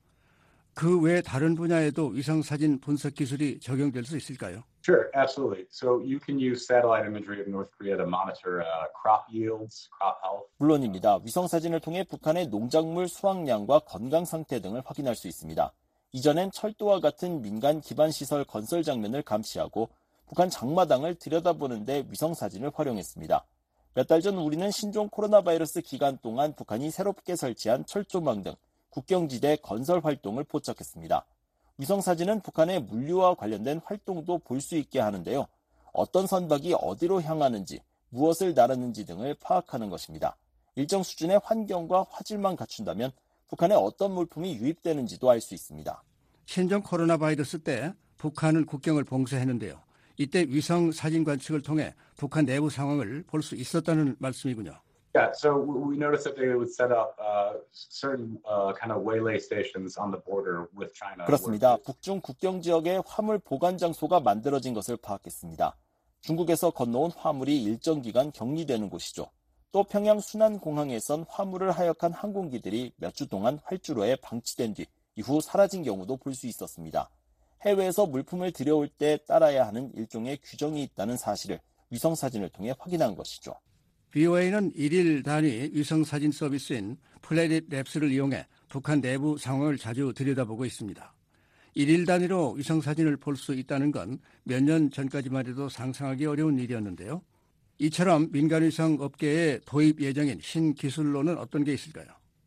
그 0.75 1.01
외 1.01 1.21
다른 1.21 1.55
분야에도 1.55 2.07
위성사진 2.07 2.81
분석 2.81 3.15
기술이 3.15 3.59
적용될 3.59 4.05
수 4.05 4.15
있을까요? 4.15 4.63
Sure, 4.85 5.09
absolutely. 5.15 5.65
So 5.71 6.01
you 6.03 6.19
can 6.19 6.37
use 6.37 6.65
satellite 6.67 7.05
imagery 7.05 7.39
of 7.39 7.47
North 7.47 7.71
Korea 7.77 7.95
to 7.95 8.05
monitor 8.05 8.61
uh, 8.61 8.87
crop 8.93 9.25
yields, 9.31 9.87
crop 9.97 10.19
health. 10.21 10.49
물론입니다. 10.57 11.19
위성 11.23 11.47
사진을 11.47 11.79
통해 11.79 12.03
북한의 12.03 12.47
농작물 12.47 13.07
수확량과 13.07 13.79
건강 13.79 14.25
상태 14.25 14.59
등을 14.59 14.81
확인할 14.85 15.15
수 15.15 15.29
있습니다. 15.29 15.71
이전엔 16.11 16.51
철도와 16.51 16.99
같은 16.99 17.41
민간 17.41 17.79
기반 17.79 18.11
시설 18.11 18.43
건설 18.43 18.83
장면을 18.83 19.21
감시하고 19.21 19.89
북한 20.27 20.49
장마당을 20.49 21.15
들여다보는데 21.15 22.07
위성 22.09 22.33
사진을 22.33 22.71
활용했습니다. 22.75 23.45
몇 23.95 24.07
달 24.07 24.21
전 24.21 24.35
우리는 24.37 24.69
신종 24.69 25.07
코로나 25.07 25.41
바이러스 25.41 25.79
기간 25.81 26.17
동안 26.17 26.53
북한이 26.55 26.91
새롭게 26.91 27.35
설치한 27.37 27.85
철조망 27.85 28.43
등 28.43 28.53
국경지대 28.89 29.57
건설 29.61 30.01
활동을 30.03 30.43
포착했습니다. 30.43 31.25
위성 31.77 32.01
사진은 32.01 32.41
북한의 32.41 32.83
물류와 32.83 33.35
관련된 33.35 33.81
활동도 33.85 34.39
볼 34.39 34.61
수 34.61 34.75
있게 34.75 34.99
하는데요. 34.99 35.47
어떤 35.91 36.27
선박이 36.27 36.75
어디로 36.79 37.21
향하는지, 37.21 37.81
무엇을 38.09 38.53
나르는지 38.53 39.05
등을 39.05 39.35
파악하는 39.41 39.89
것입니다. 39.89 40.37
일정 40.75 41.03
수준의 41.03 41.41
환경과 41.43 42.05
화질만 42.09 42.55
갖춘다면 42.55 43.11
북한에 43.47 43.75
어떤 43.75 44.13
물품이 44.13 44.55
유입되는지도 44.55 45.29
알 45.29 45.41
수 45.41 45.53
있습니다. 45.53 46.03
신종 46.45 46.81
코로나 46.81 47.17
바이러스 47.17 47.59
때 47.59 47.93
북한은 48.17 48.65
국경을 48.65 49.03
봉쇄했는데요. 49.03 49.81
이때 50.17 50.45
위성 50.47 50.91
사진 50.91 51.23
관측을 51.23 51.61
통해 51.61 51.93
북한 52.17 52.45
내부 52.45 52.69
상황을 52.69 53.23
볼 53.27 53.41
수 53.41 53.55
있었다는 53.55 54.15
말씀이군요. 54.19 54.79
Yeah, 55.15 55.31
so 55.33 55.59
we 55.59 55.95
noticed 55.95 56.23
that 56.25 56.35
they 56.35 56.55
would 56.55 56.73
set 56.73 56.91
up 56.91 57.15
uh, 57.21 57.59
certain 57.71 58.39
uh, 58.49 58.73
kind 58.73 58.91
of 58.91 59.03
waylay 59.03 59.37
stations 59.37 59.95
on 59.95 60.09
the 60.09 60.17
border 60.17 60.67
with 60.75 60.91
China. 60.95 61.25
그렇습니다. 61.25 61.77
북중 61.77 62.21
국경 62.21 62.61
지역에 62.61 62.99
화물 63.05 63.37
보관 63.37 63.77
장소가 63.77 64.19
만들어진 64.21 64.73
것을 64.73 64.97
파악했습니다. 64.97 65.75
중국에서 66.21 66.71
건너온 66.71 67.11
화물이 67.11 67.61
일정 67.61 68.01
기간 68.01 68.31
격리되는 68.31 68.89
곳이죠. 68.89 69.27
또 69.71 69.83
평양 69.83 70.19
순안공항에선 70.19 71.25
화물을 71.29 71.69
하역한 71.71 72.11
항공기들이 72.11 72.93
몇 72.97 73.13
주 73.13 73.27
동안 73.27 73.59
활주로에 73.65 74.15
방치된 74.15 74.73
뒤 74.73 74.87
이후 75.15 75.41
사라진 75.41 75.83
경우도 75.83 76.17
볼 76.17 76.33
수 76.33 76.47
있었습니다. 76.47 77.09
해외에서 77.61 78.07
물품을 78.07 78.51
들여올 78.51 78.87
때 78.89 79.19
따라야 79.27 79.67
하는 79.67 79.91
일종의 79.93 80.39
규정이 80.43 80.81
있다는 80.83 81.17
사실을 81.17 81.59
위성 81.91 82.15
사진을 82.15 82.49
통해 82.49 82.73
확인한 82.79 83.15
것이죠. 83.15 83.53
BOA는 84.13 84.71
일일 84.75 85.23
단위 85.23 85.71
위성 85.73 86.03
사진 86.03 86.31
서비스인 86.31 86.97
플래닛 87.23 87.67
랩스를 87.69 88.11
이용해 88.11 88.45
북한 88.69 89.01
내부 89.01 89.37
상황을 89.39 89.77
자주 89.79 90.13
들여다보고 90.15 90.65
있습니다. 90.65 91.13
일일 91.73 92.05
단위로 92.05 92.51
위성 92.53 92.79
사진을 92.79 93.17
볼 93.17 93.35
수 93.35 93.55
있다는 93.55 93.91
건 93.91 94.19
몇 94.45 94.61
년 94.61 94.91
전까지만 94.91 95.47
해도 95.47 95.67
상상하기 95.67 96.27
어려운 96.27 96.59
일이었는데요. 96.59 97.23
이처럼 97.79 98.31
민간 98.31 98.61
위성 98.61 98.97
업계에 98.99 99.59
도입 99.65 99.99
예정인 99.99 100.39
신기술로는 100.39 101.39
어떤 101.39 101.63
게 101.63 101.73
있을까요? 101.73 102.05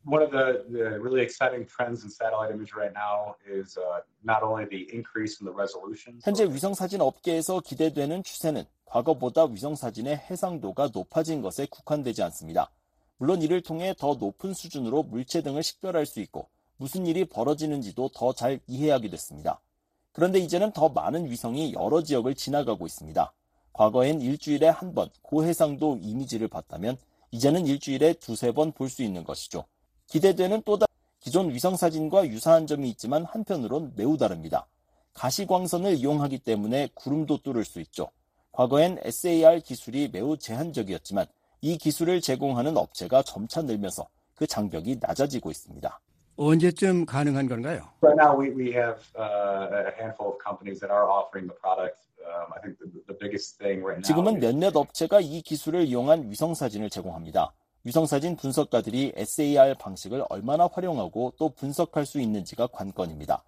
One 0.09 0.23
of 0.23 0.31
the, 0.31 0.63
the 0.71 0.99
really 1.01 1.21
exciting 1.21 1.67
trends 1.67 2.03
in 2.05 2.09
satellite 2.09 2.51
imagery 2.55 2.87
right 2.87 2.93
now 2.95 3.35
is 3.45 3.77
uh, 3.77 3.99
not 4.23 4.41
only 4.41 4.63
the 4.65 4.87
increase 4.95 5.41
in 5.41 5.45
the 5.45 5.53
resolution. 5.53 6.19
현재 6.23 6.45
위성 6.45 6.73
사진 6.73 7.01
업계에서 7.01 7.59
기대되는 7.59 8.23
추세는 8.23 8.63
과거보다 8.85 9.45
위성 9.45 9.75
사진의 9.75 10.15
해상도가 10.29 10.91
높아진 10.93 11.41
것에 11.41 11.67
국한되지 11.69 12.23
않습니다. 12.23 12.71
물론 13.17 13.41
이를 13.41 13.61
통해 13.61 13.93
더 13.97 14.13
높은 14.13 14.53
수준으로 14.53 15.03
물체 15.03 15.41
등을 15.41 15.61
식별할 15.61 16.05
수 16.05 16.21
있고 16.21 16.47
무슨 16.77 17.05
일이 17.05 17.25
벌어지는지도 17.25 18.09
더 18.15 18.31
잘 18.31 18.61
이해하게 18.67 19.09
됐습니다. 19.09 19.59
그런데 20.13 20.39
이제는 20.39 20.71
더 20.71 20.87
많은 20.87 21.29
위성이 21.29 21.73
여러 21.73 22.01
지역을 22.01 22.35
지나가고 22.35 22.85
있습니다. 22.85 23.33
과거엔 23.73 24.21
일주일에 24.21 24.69
한 24.69 24.93
번 24.93 25.09
고해상도 25.21 25.97
이미지를 26.01 26.47
봤다면 26.47 26.97
이제는 27.31 27.67
일주일에 27.67 28.13
두세 28.13 28.53
번 28.53 28.71
볼 28.71 28.89
수 28.89 29.03
있는 29.03 29.23
것이죠. 29.25 29.65
기대되는 30.07 30.63
또 30.65 30.77
다른 30.77 30.87
기존 31.19 31.49
위성사진과 31.53 32.27
유사한 32.27 32.65
점이 32.67 32.89
있지만 32.91 33.25
한편으론 33.25 33.93
매우 33.95 34.17
다릅니다. 34.17 34.65
가시광선을 35.13 35.95
이용하기 35.95 36.39
때문에 36.39 36.89
구름도 36.93 37.39
뚫을 37.43 37.65
수 37.65 37.81
있죠. 37.81 38.09
과거엔 38.51 38.99
SAR 39.03 39.59
기술이 39.61 40.09
매우 40.11 40.37
제한적이었지만 40.37 41.25
이 41.61 41.77
기술을 41.77 42.21
제공하는 42.21 42.77
업체가 42.77 43.23
점차 43.23 43.61
늘면서 43.61 44.07
그 44.35 44.47
장벽이 44.47 44.97
낮아지고 45.01 45.51
있습니다. 45.51 45.99
언제쯤 46.37 47.05
가능한 47.05 47.49
건가요? 47.49 47.89
Right 48.01 48.15
now, 48.15 48.39
we, 48.39 48.51
we 48.53 48.71
have 48.71 49.01
uh, 49.17 49.89
a 49.89 49.93
handful 49.99 50.29
of 50.29 50.37
companies 50.37 50.79
that 50.79 50.93
are 50.93 51.09
offering 51.09 51.49
the 51.49 51.57
product. 51.59 51.97
Um, 52.21 52.53
I 52.55 52.61
think 52.61 52.77
the, 52.77 52.87
the 53.07 53.17
biggest 53.17 53.57
thing 53.57 53.81
right 53.81 53.97
now. 53.97 54.03
지금은 54.05 54.39
몇몇 54.39 54.75
업체가 54.75 55.19
이 55.19 55.41
기술을 55.41 55.87
이용한 55.87 56.29
위성 56.29 56.53
사진을 56.53 56.91
제공합니다. 56.91 57.51
위성사진 57.87 58.35
분석가들이 58.35 59.13
SAR 59.15 59.75
방식을 59.79 60.25
얼마나 60.27 60.67
활용하고 60.67 61.31
또 61.37 61.47
분석할 61.47 62.05
수 62.05 62.19
있는지가 62.19 62.67
관건입니다. 62.67 63.45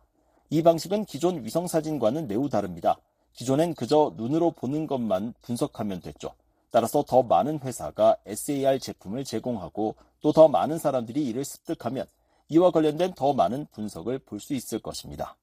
이 0.49 0.63
방식은 0.63 1.03
기존 1.03 1.43
위성사진과는 1.43 2.29
매우 2.29 2.47
다릅니다. 2.47 2.95
기존엔 3.33 3.73
그저 3.73 4.13
눈으로 4.15 4.51
보는 4.51 4.87
것만 4.87 5.33
분석하면 5.41 5.99
됐죠. 5.99 6.31
따라서 6.71 7.03
더 7.05 7.21
많은 7.21 7.59
회사가 7.59 8.15
SAR 8.25 8.79
제품을 8.79 9.25
제공하고 9.25 9.95
또 10.21 10.31
더 10.31 10.47
많은 10.47 10.77
사람들이 10.77 11.25
이를 11.25 11.43
습득하면 11.43 12.05
이와 12.47 12.71
관련된 12.71 13.15
더 13.15 13.33
많은 13.33 13.65
분석을 13.73 14.19
볼 14.19 14.39
수 14.39 14.53
있을 14.53 14.79
것입니다. 14.79 15.35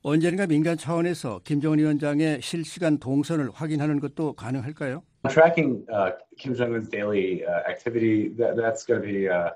언젠가 0.00 0.46
민간 0.46 0.78
차원에서 0.78 1.42
김정은 1.44 1.80
위원장의 1.80 2.40
실시간 2.40 2.96
동선을 2.98 3.50
확인하는 3.50 4.00
것도 4.00 4.32
가능할까요? 4.32 5.02
Tracking 5.26 5.84
uh, 5.90 6.12
Kim 6.38 6.54
Jong 6.54 6.74
Un's 6.74 6.88
daily 6.88 7.44
uh, 7.44 7.68
activity 7.68 8.28
that, 8.38 8.56
that's 8.56 8.84
going 8.84 9.00
to 9.00 9.06
be 9.06 9.28
uh, 9.28 9.50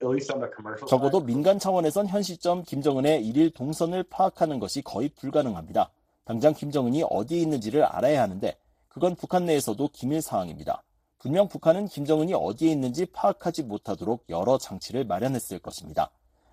at 0.00 0.08
least 0.08 0.30
on 0.30 0.40
the 0.40 0.50
commercial. 0.54 0.88
적어도 0.88 1.20
민간 1.20 1.58
차원에선 1.58 2.06
현 2.06 2.22
시점 2.22 2.62
김정은의 2.62 3.26
일일 3.26 3.50
동선을 3.50 4.04
파악하는 4.04 4.60
것이 4.60 4.82
거의 4.82 5.08
불가능합니다. 5.08 5.90
당장 6.24 6.54
김정은이 6.54 7.04
어디에 7.10 7.40
있는지를 7.40 7.84
알아야 7.84 8.22
하는데 8.22 8.56
그건 8.88 9.16
북한 9.16 9.46
내에서도 9.46 9.88
기밀 9.92 10.22
사항입니다. 10.22 10.82
분명 11.18 11.48
북한은 11.48 11.88
김정은이 11.88 12.34
어디에 12.34 12.70
있는지 12.70 13.06
파악하지 13.06 13.64
못하도록 13.64 14.24
여러 14.28 14.58
장치를 14.58 15.04
마련했을 15.04 15.58
것입니다. 15.58 16.10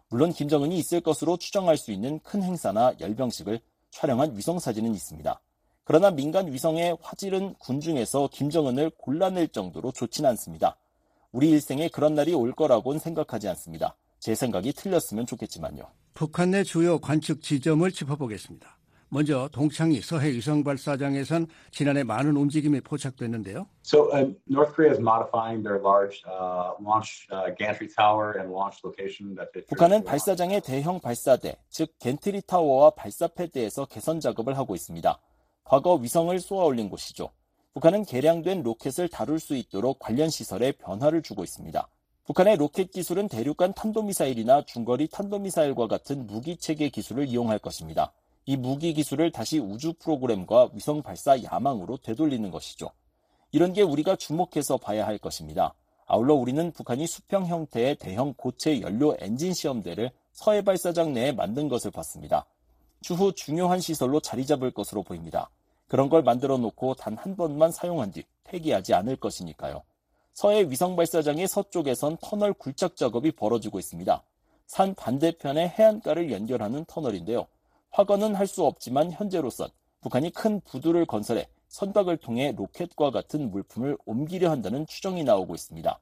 물론 0.10 0.32
김정은이 0.32 0.76
있을 0.78 1.02
것으로 1.02 1.38
추정할 1.38 1.78
수 1.78 1.92
있는 1.92 2.20
큰 2.24 2.42
행사나 2.42 2.94
열병식을 3.00 3.60
촬영한 3.92 4.36
위성 4.36 4.60
사진은 4.60 4.94
있습니다. 4.94 5.40
그러나 5.86 6.10
민간 6.10 6.52
위성의 6.52 6.98
화질은 7.00 7.54
군중에서 7.60 8.30
김정은을 8.32 8.92
골라낼 8.98 9.48
정도로 9.48 9.92
좋진 9.92 10.26
않습니다. 10.26 10.78
우리 11.32 11.52
일생에 11.52 11.90
그런 11.90 12.16
날이 12.16 12.34
올 12.34 12.54
거라고는 12.54 13.00
생각하지 13.00 13.48
않습니다. 13.50 13.96
제 14.20 14.34
생각이 14.34 14.74
틀렸으면 14.74 15.28
좋겠지만요. 15.28 15.84
북한 16.16 16.52
내 16.52 16.64
주요 16.64 16.98
관측 16.98 17.44
지점을 17.44 17.90
짚어보겠습니다. 17.92 18.76
먼저 19.10 19.48
동창리 19.52 20.02
서해 20.02 20.32
위성 20.32 20.64
발사장에선 20.64 21.46
지난해 21.70 22.04
많은 22.04 22.36
움직임이 22.36 22.82
포착됐는데요. 22.82 23.68
So 23.84 24.10
uh, 24.12 24.34
North 24.50 24.74
Korea 24.74 24.92
is 24.92 25.00
modifying 25.00 25.62
their 25.62 25.80
large 25.80 26.24
uh, 26.26 26.74
launch 26.82 27.28
uh, 27.32 27.54
gantry 27.56 27.88
tower 27.88 28.40
and 28.40 28.52
launch 28.52 28.82
location 28.84 29.36
that 29.36 29.54
they. 29.54 29.64
북한은 29.68 30.04
발사장의 30.04 30.62
대형 30.62 31.00
발사대, 31.00 31.58
즉 31.70 31.94
겐트리 32.00 32.42
타워와 32.48 32.90
발사 32.92 33.28
패드에서 33.28 33.86
개선 33.86 34.20
작업을 34.20 34.58
하고 34.58 34.74
있습니다. 34.74 35.20
과거 35.66 35.96
위성을 35.96 36.40
쏘아 36.40 36.64
올린 36.64 36.90
곳이죠. 36.90 37.32
북한은 37.74 38.06
개량된 38.06 38.62
로켓을 38.62 39.10
다룰 39.10 39.40
수 39.40 39.56
있도록 39.56 40.00
관련 40.00 40.30
시설에 40.30 40.72
변화를 40.72 41.24
주고 41.24 41.44
있습니다. 41.44 41.88
북한의 42.26 42.58
로켓 42.58 42.92
기술은 42.92 43.28
대륙간 43.28 43.74
탄도미사일이나 43.74 44.66
중거리 44.66 45.08
탄도미사일과 45.08 45.88
같은 45.88 46.28
무기 46.28 46.58
체계 46.58 46.90
기술을 46.90 47.28
이용할 47.28 47.60
것입니다. 47.60 48.14
이 48.46 48.56
무기 48.56 48.94
기술을 48.94 49.32
다시 49.32 49.58
우주 49.58 49.94
프로그램과 49.94 50.70
위성 50.74 51.02
발사 51.02 51.42
야망으로 51.42 51.98
되돌리는 51.98 52.50
것이죠. 52.52 52.92
이런 53.52 53.74
게 53.74 53.82
우리가 53.82 54.16
주목해서 54.16 54.78
봐야 54.78 55.08
할 55.08 55.18
것입니다. 55.18 55.74
아울러 56.06 56.36
우리는 56.36 56.72
북한이 56.72 57.08
수평 57.08 57.48
형태의 57.48 57.96
대형 57.96 58.36
고체 58.38 58.82
연료 58.82 59.16
엔진 59.20 59.54
시험대를 59.54 60.12
서해 60.32 60.62
발사장 60.62 61.14
내에 61.14 61.32
만든 61.32 61.68
것을 61.70 61.90
봤습니다. 61.90 62.46
추후 63.06 63.32
중요한 63.34 63.82
시설로 63.82 64.20
자리 64.20 64.48
잡을 64.48 64.72
것으로 64.72 65.04
보입니다. 65.04 65.52
그런 65.88 66.10
걸 66.10 66.24
만들어 66.24 66.58
놓고 66.58 66.96
단 66.96 67.16
한 67.16 67.36
번만 67.36 67.72
사용한 67.72 68.12
뒤 68.12 68.24
폐기하지 68.46 68.96
않을 68.96 69.18
것이니까요. 69.18 69.84
서해 70.34 70.64
위성 70.64 70.96
발사장의 70.96 71.48
서쪽에선 71.48 72.18
터널 72.20 72.52
굴착 72.54 72.96
작업이 72.96 73.34
벌어지고 73.34 73.78
있습니다. 73.78 74.24
산 74.66 74.96
반대편의 74.96 75.70
해안가를 75.70 76.32
연결하는 76.32 76.84
터널인데요. 76.86 77.46
확언은 77.92 78.34
할 78.34 78.48
수 78.48 78.66
없지만 78.66 79.12
현재로선 79.12 79.70
북한이 80.02 80.32
큰 80.32 80.60
부두를 80.62 81.06
건설해 81.06 81.48
선박을 81.68 82.18
통해 82.18 82.54
로켓과 82.58 83.12
같은 83.12 83.52
물품을 83.52 84.00
옮기려 84.08 84.50
한다는 84.50 84.88
추정이 84.88 85.24
나오고 85.24 85.54
있습니다. 85.54 86.00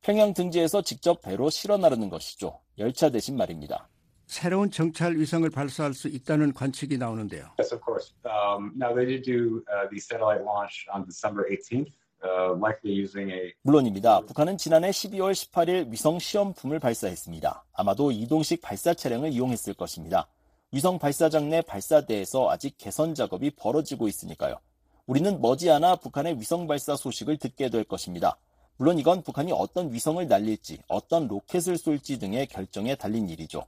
평양 0.00 0.32
등지에서 0.32 0.80
직접 0.80 1.20
배로 1.20 1.50
실어 1.50 1.76
나르는 1.76 2.08
것이죠. 2.08 2.60
열차 2.78 3.10
대신 3.10 3.36
말입니다. 3.36 3.90
새로운 4.26 4.70
정찰 4.70 5.16
위성을 5.16 5.48
발사할 5.48 5.94
수 5.94 6.08
있다는 6.08 6.52
관측이 6.52 6.98
나오는데요. 6.98 7.52
Yes, 7.58 7.72
of 7.72 7.82
course. 7.84 8.12
Um, 8.24 8.72
now 8.76 8.94
they 8.94 9.06
did 9.06 9.22
do 9.22 9.62
uh, 9.70 9.88
the 9.88 9.98
satellite 9.98 10.42
launch 10.42 10.86
on 10.92 11.06
December 11.06 11.46
18th, 11.48 11.92
uh, 12.22 12.58
likely 12.58 12.92
using 12.92 13.30
a. 13.32 13.52
물론입니다. 13.62 14.22
북한은 14.22 14.58
지난해 14.58 14.90
12월 14.90 15.32
18일 15.32 15.90
위성 15.90 16.18
시험품을 16.18 16.80
발사했습니다. 16.80 17.64
아마도 17.72 18.10
이동식 18.10 18.60
발사 18.60 18.94
차량을 18.94 19.32
이용했을 19.32 19.74
것입니다. 19.74 20.28
위성 20.72 20.98
발사장 20.98 21.48
내 21.48 21.62
발사대에서 21.62 22.50
아직 22.50 22.76
개선 22.76 23.14
작업이 23.14 23.50
벌어지고 23.50 24.08
있으니까요. 24.08 24.58
우리는 25.06 25.40
머지않아 25.40 25.96
북한의 25.96 26.40
위성 26.40 26.66
발사 26.66 26.96
소식을 26.96 27.36
듣게 27.38 27.70
될 27.70 27.84
것입니다. 27.84 28.36
물론 28.76 28.98
이건 28.98 29.22
북한이 29.22 29.52
어떤 29.52 29.92
위성을 29.92 30.26
날릴지, 30.26 30.82
어떤 30.88 31.28
로켓을 31.28 31.78
쏠지 31.78 32.18
등의 32.18 32.48
결정에 32.48 32.96
달린 32.96 33.28
일이죠. 33.28 33.64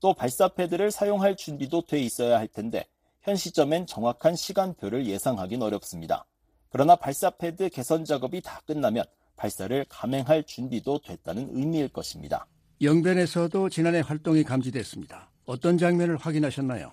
또 0.00 0.14
발사 0.14 0.48
패드를 0.48 0.90
사용할 0.90 1.36
준비도 1.36 1.82
돼 1.86 1.98
있어야 1.98 2.38
할 2.38 2.48
텐데 2.48 2.86
현 3.22 3.36
시점엔 3.36 3.86
정확한 3.86 4.36
시간표를 4.36 5.06
예상하긴 5.06 5.62
어렵습니다. 5.62 6.24
그러나 6.70 6.96
발사 6.96 7.30
패드 7.30 7.70
개선 7.70 8.04
작업이 8.04 8.40
다 8.40 8.60
끝나면 8.66 9.04
발사를 9.36 9.84
감행할 9.88 10.44
준비도 10.44 11.00
됐다는 11.04 11.50
의미일 11.52 11.88
것입니다. 11.88 12.46
영변에서도 12.80 13.68
지난해 13.70 14.00
활동이 14.00 14.44
감지됐습니다. 14.44 15.30
어떤 15.46 15.78
장면을 15.78 16.16
확인하셨나요? 16.16 16.92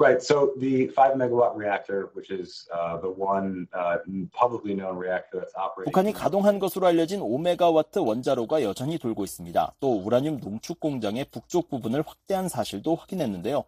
Right. 0.00 0.22
So 0.22 0.54
the 0.58 0.86
five 0.96 1.12
megawatt 1.12 1.54
reactor, 1.54 2.08
which 2.14 2.30
is 2.30 2.66
uh, 2.72 2.96
the 3.02 3.10
one 3.10 3.68
uh, 3.74 3.98
publicly 4.32 4.74
known 4.74 4.96
reactor 4.96 5.40
that's 5.40 5.52
operating. 5.54 5.92
북한이 5.92 6.14
가동한 6.14 6.58
것으로 6.58 6.86
알려진 6.86 7.20
5메가와트 7.20 8.06
원자로가 8.06 8.62
여전히 8.62 8.96
돌고 8.96 9.24
있습니다. 9.24 9.74
또 9.78 10.00
우라늄 10.02 10.40
농축 10.40 10.80
공장의 10.80 11.26
북쪽 11.30 11.68
부분을 11.68 12.02
확대한 12.06 12.48
사실도 12.48 12.94
확인했는데요. 12.94 13.64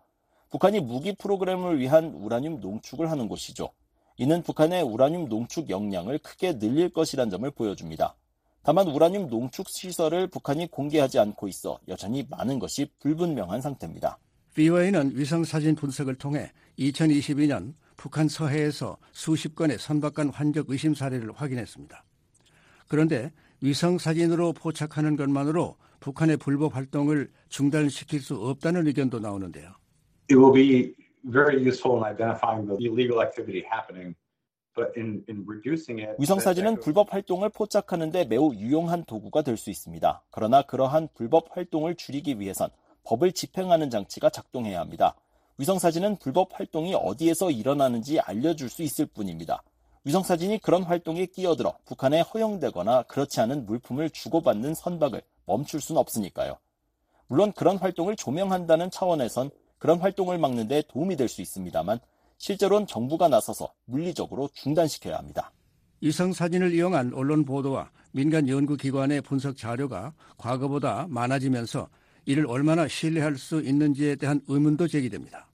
북한이 0.48 0.80
무기 0.80 1.14
프로그램을 1.14 1.78
위한 1.78 2.14
우라늄 2.14 2.60
농축을 2.60 3.10
하는 3.10 3.28
곳이죠. 3.28 3.68
이는 4.16 4.42
북한의 4.42 4.84
우라늄 4.84 5.28
농축 5.28 5.68
역량을 5.68 6.16
크게 6.20 6.58
늘릴 6.58 6.88
것이란 6.94 7.28
점을 7.28 7.50
보여줍니다. 7.50 8.14
다만 8.62 8.88
우라늄 8.88 9.28
농축 9.28 9.68
시설을 9.68 10.28
북한이 10.28 10.70
공개하지 10.70 11.18
않고 11.18 11.46
있어 11.48 11.78
여전히 11.88 12.24
많은 12.30 12.58
것이 12.58 12.90
불분명한 13.00 13.60
상태입니다. 13.60 14.16
VOA는 14.54 15.12
위성사진 15.16 15.74
분석을 15.74 16.16
통해 16.16 16.50
2022년 16.78 17.74
북한 17.96 18.28
서해에서 18.28 18.98
수십 19.12 19.54
건의 19.54 19.78
선박간 19.78 20.30
환적 20.30 20.66
의심 20.68 20.94
사례를 20.94 21.32
확인했습니다. 21.32 22.04
그런데 22.88 23.32
위성사진으로 23.62 24.52
포착하는 24.52 25.16
것만으로 25.16 25.76
북한의 26.00 26.36
불법 26.36 26.74
활동을 26.76 27.30
중단시킬 27.48 28.20
수 28.20 28.34
없다는 28.34 28.86
의견도 28.88 29.20
나오는데요. 29.20 29.70
It 30.30 30.36
will 30.36 30.52
be 30.52 30.94
very 31.30 31.62
useful 31.64 31.96
in 31.98 32.04
identifying 32.04 32.66
the 32.66 32.76
illegal 32.80 33.22
activity 33.22 33.62
happening. 33.64 34.14
But 34.74 34.92
in, 34.96 35.22
in 35.28 35.44
reducing 35.46 36.02
it, 36.02 36.16
위성 36.18 36.40
사진은 36.40 36.80
불법 36.80 37.12
활동을 37.12 37.50
포착하는데 37.50 38.24
매우 38.24 38.54
유용한 38.54 39.04
도구가 39.04 39.42
될 39.42 39.56
수 39.58 39.70
있습니다. 39.70 40.24
그러나 40.30 40.62
그러한 40.62 41.08
불법 41.14 41.54
활동을 41.56 41.94
줄이기 41.94 42.40
위해선 42.40 42.70
법을 43.04 43.32
집행하는 43.32 43.90
장치가 43.90 44.30
작동해야 44.30 44.80
합니다. 44.80 45.14
위성 45.58 45.78
사진은 45.78 46.16
불법 46.16 46.58
활동이 46.58 46.94
어디에서 46.94 47.50
일어나는지 47.50 48.20
알려줄 48.20 48.68
수 48.68 48.82
있을 48.82 49.06
뿐입니다. 49.06 49.62
위성 50.04 50.22
사진이 50.22 50.58
그런 50.58 50.82
활동에 50.82 51.26
끼어들어 51.26 51.76
북한에 51.84 52.22
허용되거나 52.22 53.02
그렇지 53.04 53.40
않은 53.40 53.66
물품을 53.66 54.10
주고받는 54.10 54.74
선박을 54.74 55.22
멈출 55.46 55.80
수는 55.80 56.00
없으니까요. 56.00 56.58
물론 57.28 57.52
그런 57.52 57.76
활동을 57.76 58.16
조명한다는 58.16 58.90
차원에선 58.90 59.50
그런 59.78 60.00
활동을 60.00 60.38
막는 60.38 60.68
데 60.68 60.82
도움이 60.88 61.16
될 61.16 61.28
수 61.28 61.40
있습니다만 61.42 61.98
실제로는 62.38 62.86
정부가 62.86 63.28
나서서 63.28 63.72
물리적으로 63.84 64.48
중단시켜야 64.54 65.16
합니다. 65.18 65.52
위성 66.00 66.32
사진을 66.32 66.74
이용한 66.74 67.12
언론 67.14 67.44
보도와 67.44 67.90
민간 68.10 68.48
연구기관의 68.48 69.20
분석 69.22 69.56
자료가 69.56 70.12
과거보다 70.36 71.06
많아지면서 71.08 71.88
이를 72.24 72.46
얼마나 72.46 72.86
신뢰할 72.86 73.36
수 73.36 73.60
있는지에 73.60 74.16
대한 74.16 74.40
의문도 74.48 74.88
제기됩니다. 74.88 75.48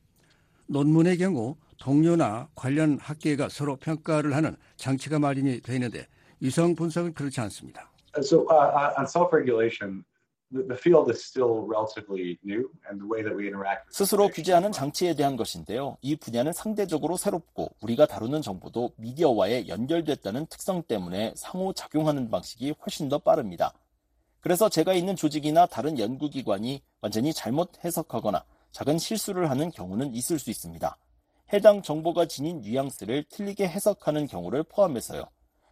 논문의 0.66 1.16
경우 1.16 1.56
동료나 1.78 2.48
관련 2.54 2.98
학계가 2.98 3.48
서로 3.48 3.76
평가를 3.76 4.34
하는 4.34 4.56
장치가 4.76 5.18
마련이 5.18 5.60
되어 5.60 5.74
있는데 5.76 6.06
위성 6.40 6.74
분석은 6.74 7.14
그렇지 7.14 7.40
않습니다. 7.40 7.90
So 8.20 8.46
uh, 8.50 8.94
on 8.98 9.06
self-regulation, 9.06 10.04
the, 10.50 10.66
the 10.66 10.76
field 10.76 11.10
is 11.10 11.22
still 11.24 11.64
relatively 11.68 12.38
new, 12.44 12.68
and 12.88 13.00
the 13.00 13.08
way 13.08 13.22
that 13.22 13.36
we 13.36 13.46
interact. 13.46 13.86
with 13.86 13.96
스스로 13.96 14.28
규제하는 14.28 14.72
장치에 14.72 15.14
대한 15.14 15.36
것인데요. 15.36 15.96
이 16.02 16.16
분야는 16.16 16.52
상대적으로 16.52 17.16
새롭고 17.16 17.70
우리가 17.80 18.06
다루는 18.06 18.42
정보도 18.42 18.92
미디어와의 18.96 19.68
연결됐다는 19.68 20.46
특성 20.46 20.82
때문에 20.82 21.32
상호 21.36 21.72
작용하는 21.72 22.30
방식이 22.30 22.74
훨씬 22.84 23.08
더 23.08 23.18
빠릅니다. 23.18 23.72
그래서 24.40 24.68
제가 24.68 24.94
있는 24.94 25.16
조직이나 25.16 25.66
다른 25.66 25.98
연구기관이 25.98 26.82
완전히 27.00 27.32
잘못 27.32 27.84
해석하거나 27.84 28.44
작은 28.72 28.98
실수를 28.98 29.50
하는 29.50 29.70
경우는 29.70 30.14
있을 30.14 30.38
수 30.38 30.50
있습니다. 30.50 30.96
해당 31.52 31.82
정보가 31.82 32.26
지닌 32.26 32.60
뉘앙스를 32.60 33.24
틀리게 33.30 33.66
해석하는 33.66 34.26
경우를 34.26 34.62
포함해서요. 34.62 35.24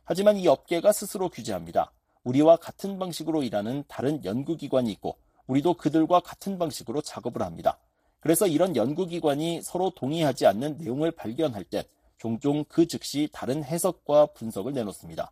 하지만 0.05 0.37
이 0.37 0.49
업계가 0.49 0.93
스스로 0.93 1.29
규제합니다. 1.29 1.93
우리와 2.25 2.57
같은 2.57 2.99
방식으로 2.99 3.43
일하는 3.43 3.85
다른 3.87 4.25
연구기관이 4.25 4.91
있고 4.93 5.17
우리도 5.47 5.75
그들과 5.75 6.21
같은 6.21 6.59
방식으로 6.59 7.03
작업을 7.03 7.43
합니다. 7.43 7.79
그래서 8.21 8.49
이런 8.49 8.75
연구기관이 8.75 9.62
서로 9.62 9.91
동의하지 9.91 10.47
않는 10.47 10.79
내용을 10.79 11.12
발견할 11.12 11.62
때 11.64 11.85
종종 12.19 12.64
그 12.64 12.87
즉시 12.87 13.29
다른 13.33 13.62
해석과 13.62 14.27
분석을 14.27 14.73
내놓습니다. 14.73 15.31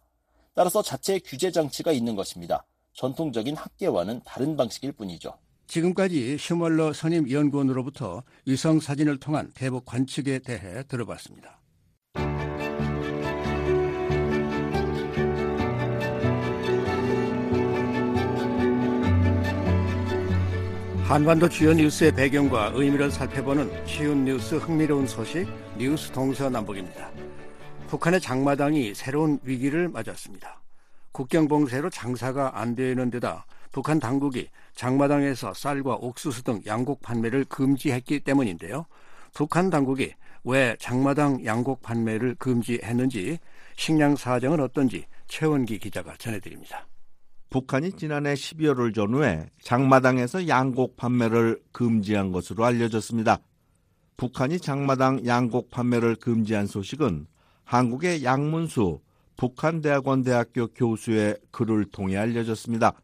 따라서 0.55 0.83
자체 0.83 1.19
규제 1.19 1.51
장치가 1.51 1.91
있는 1.91 2.15
것입니다. 2.15 2.65
전통적인 2.95 3.57
학계와는 3.57 4.23
다른 4.25 4.57
방식일 4.57 4.93
뿐이죠. 4.93 5.35
지금까지 5.67 6.37
슈멀러 6.39 6.93
선임 6.93 7.31
연구원으로부터 7.31 8.23
위성 8.47 8.81
사진을 8.81 9.19
통한 9.19 9.51
대북 9.55 9.85
관측에 9.85 10.39
대해 10.41 10.83
들어봤습니다. 10.85 11.61
한반도 21.05 21.49
주요 21.49 21.75
뉴스의 21.75 22.13
배경과 22.13 22.73
의미를 22.75 23.11
살펴보는 23.11 23.87
쉬운 23.87 24.25
뉴스 24.25 24.55
흥미로운 24.57 25.07
소식 25.07 25.47
뉴스 25.77 26.11
동서남북입니다. 26.11 27.11
북한의 27.89 28.21
장마당이 28.21 28.95
새로운 28.95 29.39
위기를 29.43 29.89
맞았습니다. 29.89 30.64
국경 31.15 31.47
봉쇄로 31.47 31.91
장사가 31.91 32.59
안 32.61 32.75
되는 32.75 33.09
데다 33.09 33.47
북한 33.71 34.01
당국이 34.01 34.49
장마당에서 34.75 35.55
쌀과 35.55 35.95
옥수수 35.95 36.43
등 36.43 36.61
양곡 36.67 37.03
판매를 37.03 37.45
금지했기 37.45 38.21
때문인데요. 38.21 38.85
북한 39.33 39.71
당국이 39.71 40.13
왜 40.43 40.77
장마당 40.81 41.45
양곡 41.45 41.83
판매를 41.83 42.35
금지했는지 42.35 43.39
식량 43.77 44.17
사정은 44.17 44.59
어떤지 44.59 45.07
최원기 45.29 45.79
기자가 45.79 46.17
전해드립니다. 46.19 46.89
북한이 47.49 47.93
지난해 47.93 48.35
12월을 48.35 48.93
전후해 48.93 49.47
장마당에서 49.63 50.49
양곡 50.49 50.97
판매를 50.97 51.63
금지한 51.71 52.33
것으로 52.33 52.65
알려졌습니다. 52.65 53.39
북한이 54.17 54.59
장마당 54.59 55.25
양곡 55.25 55.71
판매를 55.71 56.17
금지한 56.17 56.67
소식은 56.67 57.29
한국의 57.65 58.25
양문수 58.25 59.04
북한 59.37 59.81
대학원 59.81 60.23
대학교 60.23 60.69
교수의 60.69 61.39
글을 61.51 61.87
통해 61.87 62.17
알려졌습니다. 62.17 62.95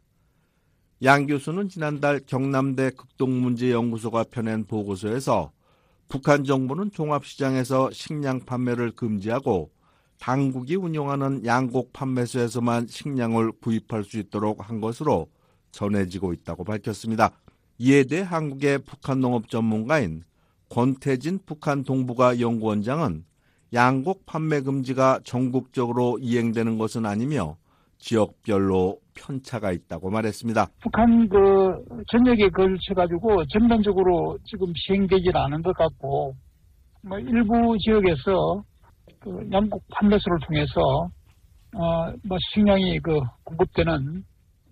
양 1.03 1.25
교수는 1.25 1.67
지난달 1.67 2.21
경남대 2.25 2.91
극동문제연구소가 2.91 4.25
펴낸 4.31 4.65
보고서에서 4.65 5.51
북한 6.07 6.43
정부는 6.43 6.91
종합시장에서 6.91 7.91
식량 7.91 8.41
판매를 8.41 8.91
금지하고 8.91 9.71
당국이 10.19 10.75
운영하는 10.75 11.45
양곡 11.45 11.93
판매소에서만 11.93 12.85
식량을 12.87 13.53
구입할 13.53 14.03
수 14.03 14.19
있도록 14.19 14.69
한 14.69 14.79
것으로 14.79 15.27
전해지고 15.71 16.33
있다고 16.33 16.63
밝혔습니다. 16.63 17.31
이에 17.79 18.03
대해 18.03 18.21
한국의 18.21 18.79
북한 18.79 19.19
농업 19.19 19.49
전문가인 19.49 20.23
권태진 20.69 21.39
북한 21.45 21.83
동북아 21.83 22.39
연구원장은 22.39 23.25
양곡 23.73 24.25
판매 24.25 24.61
금지가 24.61 25.21
전국적으로 25.23 26.17
이행되는 26.19 26.77
것은 26.77 27.05
아니며 27.05 27.55
지역별로 27.99 28.99
편차가 29.13 29.71
있다고 29.71 30.09
말했습니다. 30.09 30.67
북한 30.81 31.29
그 31.29 31.83
전역에 32.11 32.49
걸쳐 32.49 32.93
가지고 32.95 33.45
전반적으로 33.47 34.37
지금 34.45 34.73
시행되질 34.75 35.37
않은 35.37 35.61
것 35.61 35.75
같고 35.77 36.35
뭐 37.03 37.19
일부 37.19 37.77
지역에서 37.79 38.63
그 39.19 39.47
양국 39.51 39.83
판매소를 39.91 40.39
통해서 40.47 41.09
어뭐 41.73 42.37
식량이 42.53 42.99
그 42.99 43.19
공급되는 43.43 44.25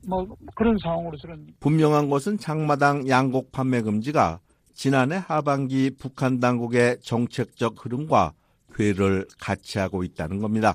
뭐 0.08 0.28
그런 0.56 0.78
상황으로 0.82 1.16
저는 1.18 1.48
분명한 1.60 2.10
것은 2.10 2.38
장마당 2.38 3.08
양곡 3.08 3.52
판매 3.52 3.82
금지가 3.82 4.40
지난해 4.74 5.18
하반기 5.18 5.92
북한 5.98 6.40
당국의 6.40 7.00
정책적 7.02 7.86
흐름과 7.86 8.34
괴를 8.80 9.28
같이 9.38 9.78
하고 9.78 10.06
있다는 10.06 10.40
겁니다. 10.40 10.74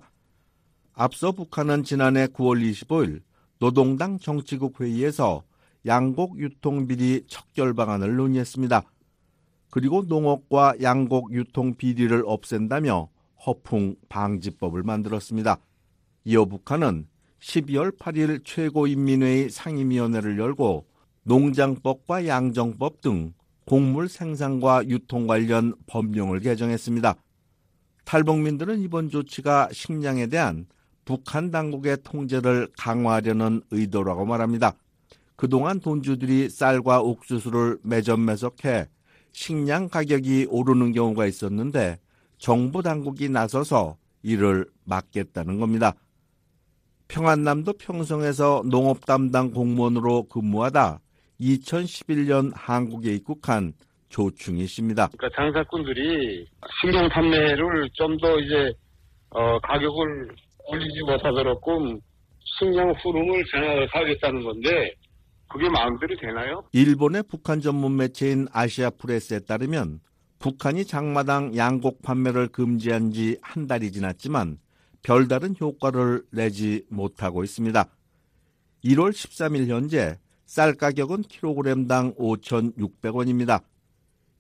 앞서 0.93 1.33
북한은 1.33 1.85
지난해 1.85 2.27
9월 2.27 2.63
25일 2.71 3.23
노동당 3.59 4.19
정치국 4.19 4.81
회의에서 4.81 5.43
양곡 5.87 6.39
유통 6.39 6.87
비리 6.87 7.25
척결 7.27 7.73
방안을 7.73 8.15
논의했습니다. 8.17 8.83
그리고 9.71 10.03
농업과 10.03 10.75
양곡 10.83 11.33
유통 11.33 11.75
비리를 11.75 12.23
없앤다며 12.27 13.09
허풍 13.47 13.97
방지법을 14.11 14.83
만들었습니다. 14.83 15.59
이어 16.25 16.45
북한은 16.45 17.09
12월 17.41 17.99
8일 17.99 18.45
최고인민회의 18.45 19.51
상임위원회를 19.51 20.39
열고 20.39 20.87
농장법과 21.23 22.27
양정법 22.27 23.01
등 23.01 23.33
곡물 23.65 24.09
생산과 24.11 24.89
유통 24.89 25.27
관련 25.27 25.75
법령을 25.87 26.41
개정했습니다. 26.41 27.17
탈북민들은 28.05 28.81
이번 28.81 29.09
조치가 29.11 29.69
식량에 29.73 30.27
대한 30.27 30.67
북한 31.05 31.51
당국의 31.51 31.99
통제를 32.03 32.69
강화하려는 32.79 33.63
의도라고 33.71 34.25
말합니다. 34.25 34.75
그동안 35.37 35.81
돈주들이 35.81 36.49
쌀과 36.49 37.03
옥수수를 37.03 37.79
매점 37.83 38.25
매석해 38.25 38.89
식량 39.33 39.89
가격이 39.89 40.47
오르는 40.49 40.93
경우가 40.93 41.27
있었는데 41.27 41.99
정부 42.39 42.83
당국이 42.83 43.29
나서서 43.29 43.97
이를 44.23 44.67
막겠다는 44.85 45.59
겁니다. 45.59 45.95
평안남도 47.09 47.75
평성에서 47.75 48.63
농업 48.67 49.05
담당 49.05 49.51
공무원으로 49.51 50.25
근무하다 50.29 51.01
2011년 51.41 52.53
한국에 52.55 53.15
입국한 53.15 53.75
조충희 54.19 54.67
씨입니다. 54.69 55.09
그러니까 55.09 55.29
장사꾼들이 55.37 56.47
식량 56.81 57.09
판매를 57.09 57.91
좀 57.95 58.17
더 58.19 58.39
이제 58.39 58.73
어, 59.31 59.59
가격을 59.59 60.29
올리지 60.69 61.01
못하도록끔 61.01 61.99
식량 62.59 62.91
흐름을 62.93 63.45
장악하겠다는 63.51 64.45
건데 64.45 64.95
그게 65.49 65.69
마음대로 65.69 66.17
되나요? 66.21 66.63
일본의 66.73 67.25
북한 67.29 67.61
전문 67.61 67.97
매체인 67.97 68.47
아시아 68.53 68.91
프레스에 68.91 69.41
따르면 69.41 69.99
북한이 70.39 70.85
장마당 70.85 71.57
양곡 71.57 72.03
판매를 72.03 72.49
금지한 72.49 73.11
지 73.11 73.37
한 73.43 73.67
달이 73.67 73.91
지났지만 73.91 74.59
별다른 75.03 75.57
효과를 75.61 76.23
내지 76.31 76.85
못하고 76.89 77.43
있습니다. 77.43 77.85
1월 78.85 79.11
13일 79.11 79.67
현재 79.69 80.17
쌀 80.47 80.75
가격은 80.75 81.23
킬로그램당 81.23 82.15
5,600원입니다. 82.15 83.61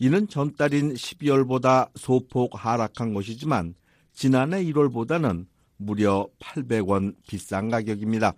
이는 0.04 0.28
전달인 0.28 0.92
12월보다 0.92 1.88
소폭 1.94 2.50
하락한 2.62 3.14
것이지만 3.14 3.74
지난해 4.12 4.62
1월보다는 4.62 5.46
무려 5.78 6.28
800원 6.40 7.14
비싼 7.26 7.70
가격입니다. 7.70 8.34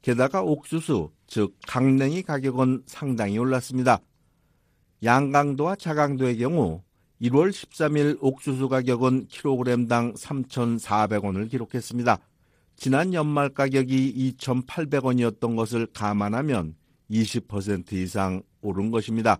게다가 0.00 0.40
옥수수, 0.40 1.10
즉 1.26 1.54
강냉이 1.68 2.22
가격은 2.22 2.84
상당히 2.86 3.36
올랐습니다. 3.36 4.00
양강도와 5.02 5.76
자강도의 5.76 6.38
경우 6.38 6.80
1월 7.20 7.50
13일 7.50 8.16
옥수수 8.22 8.70
가격은 8.70 9.26
킬로그램당 9.26 10.14
3,400원을 10.14 11.50
기록했습니다. 11.50 12.18
지난 12.76 13.12
연말 13.12 13.50
가격이 13.50 14.34
2,800원이었던 14.38 15.54
것을 15.54 15.86
감안하면 15.92 16.76
20% 17.10 17.92
이상 17.92 18.42
오른 18.62 18.90
것입니다. 18.90 19.38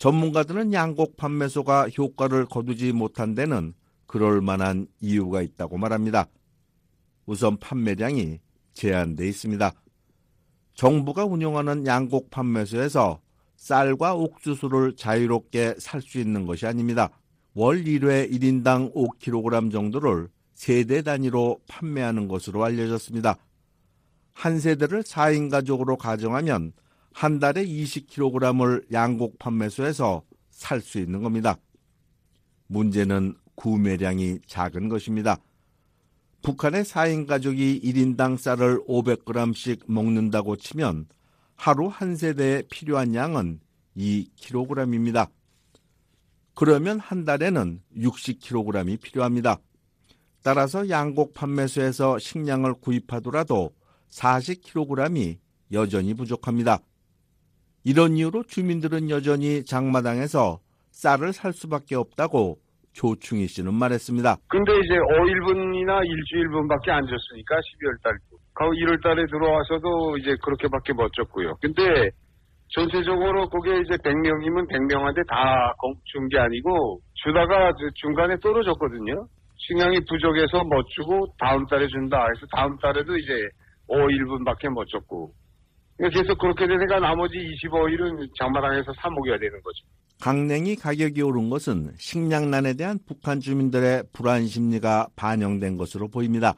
전문가들은 0.00 0.72
양곡 0.72 1.18
판매소가 1.18 1.90
효과를 1.90 2.46
거두지 2.46 2.90
못한 2.92 3.34
데는 3.34 3.74
그럴 4.06 4.40
만한 4.40 4.86
이유가 4.98 5.42
있다고 5.42 5.76
말합니다. 5.76 6.26
우선 7.26 7.58
판매량이 7.58 8.40
제한돼 8.72 9.28
있습니다. 9.28 9.70
정부가 10.72 11.26
운영하는 11.26 11.86
양곡 11.86 12.30
판매소에서 12.30 13.20
쌀과 13.56 14.14
옥수수를 14.14 14.96
자유롭게 14.96 15.74
살 15.78 16.00
수 16.00 16.18
있는 16.18 16.46
것이 16.46 16.66
아닙니다. 16.66 17.10
월 17.52 17.84
1회 17.84 18.32
1인당 18.32 18.94
5kg 18.94 19.70
정도를 19.70 20.28
세대 20.54 21.02
단위로 21.02 21.60
판매하는 21.68 22.26
것으로 22.26 22.64
알려졌습니다. 22.64 23.36
한 24.32 24.60
세대를 24.60 25.02
4인 25.02 25.50
가족으로 25.50 25.98
가정하면 25.98 26.72
한 27.12 27.38
달에 27.38 27.64
20kg을 27.64 28.92
양곡 28.92 29.38
판매소에서 29.38 30.22
살 30.50 30.80
수 30.80 30.98
있는 30.98 31.22
겁니다. 31.22 31.56
문제는 32.66 33.34
구매량이 33.54 34.40
작은 34.46 34.88
것입니다. 34.88 35.38
북한의 36.42 36.84
4인 36.84 37.26
가족이 37.26 37.80
1인당 37.82 38.38
쌀을 38.38 38.84
500g씩 38.86 39.82
먹는다고 39.86 40.56
치면 40.56 41.06
하루 41.56 41.88
한 41.88 42.16
세대에 42.16 42.62
필요한 42.70 43.14
양은 43.14 43.60
2kg입니다. 43.96 45.30
그러면 46.54 46.98
한 47.00 47.24
달에는 47.24 47.82
60kg이 47.96 49.00
필요합니다. 49.00 49.58
따라서 50.42 50.88
양곡 50.88 51.34
판매소에서 51.34 52.18
식량을 52.18 52.74
구입하더라도 52.74 53.74
40kg이 54.10 55.38
여전히 55.72 56.14
부족합니다. 56.14 56.80
이런 57.84 58.16
이유로 58.16 58.44
주민들은 58.44 59.10
여전히 59.10 59.64
장마당에서 59.64 60.58
쌀을 60.90 61.32
살 61.32 61.52
수밖에 61.52 61.96
없다고 61.96 62.58
조충희 62.92 63.46
씨는 63.46 63.72
말했습니다. 63.74 64.36
근데 64.48 64.72
이제 64.84 64.94
5일분이나 64.98 66.04
일주일분밖에 66.04 66.90
안 66.90 67.02
줬으니까 67.06 67.54
12월 67.56 68.02
달도. 68.02 68.40
1월 68.60 69.02
달에 69.02 69.24
들어와서도 69.26 70.18
이제 70.18 70.36
그렇게밖에 70.44 70.92
못 70.92 71.10
줬고요. 71.14 71.54
근데 71.62 72.10
전체적으로 72.68 73.48
그게 73.48 73.80
이제 73.80 73.96
100명이면 73.96 74.68
100명한테 74.68 75.26
다 75.28 75.72
준 76.12 76.28
게 76.28 76.38
아니고 76.38 77.00
주다가 77.14 77.72
중간에 77.94 78.36
떨어졌거든요. 78.42 79.26
식량이 79.56 80.00
부족해서 80.08 80.64
못 80.64 80.84
주고 80.96 81.26
다음 81.38 81.64
달에 81.66 81.86
준다 81.88 82.18
해서 82.26 82.46
다음 82.54 82.76
달에도 82.78 83.16
이제 83.16 83.32
5일분밖에 83.88 84.68
못 84.68 84.84
줬고 84.88 85.32
계속 86.08 86.38
그렇게 86.38 86.66
되니까 86.66 86.98
나머지 86.98 87.34
25일은 87.36 88.30
장마당에서 88.38 88.92
사 88.94 89.10
먹여야 89.10 89.38
되는 89.38 89.60
거죠. 89.62 89.84
강냉이 90.20 90.76
가격이 90.76 91.20
오른 91.22 91.50
것은 91.50 91.92
식량난에 91.98 92.74
대한 92.74 92.98
북한 93.06 93.40
주민들의 93.40 94.04
불안 94.12 94.46
심리가 94.46 95.08
반영된 95.16 95.76
것으로 95.76 96.08
보입니다. 96.08 96.54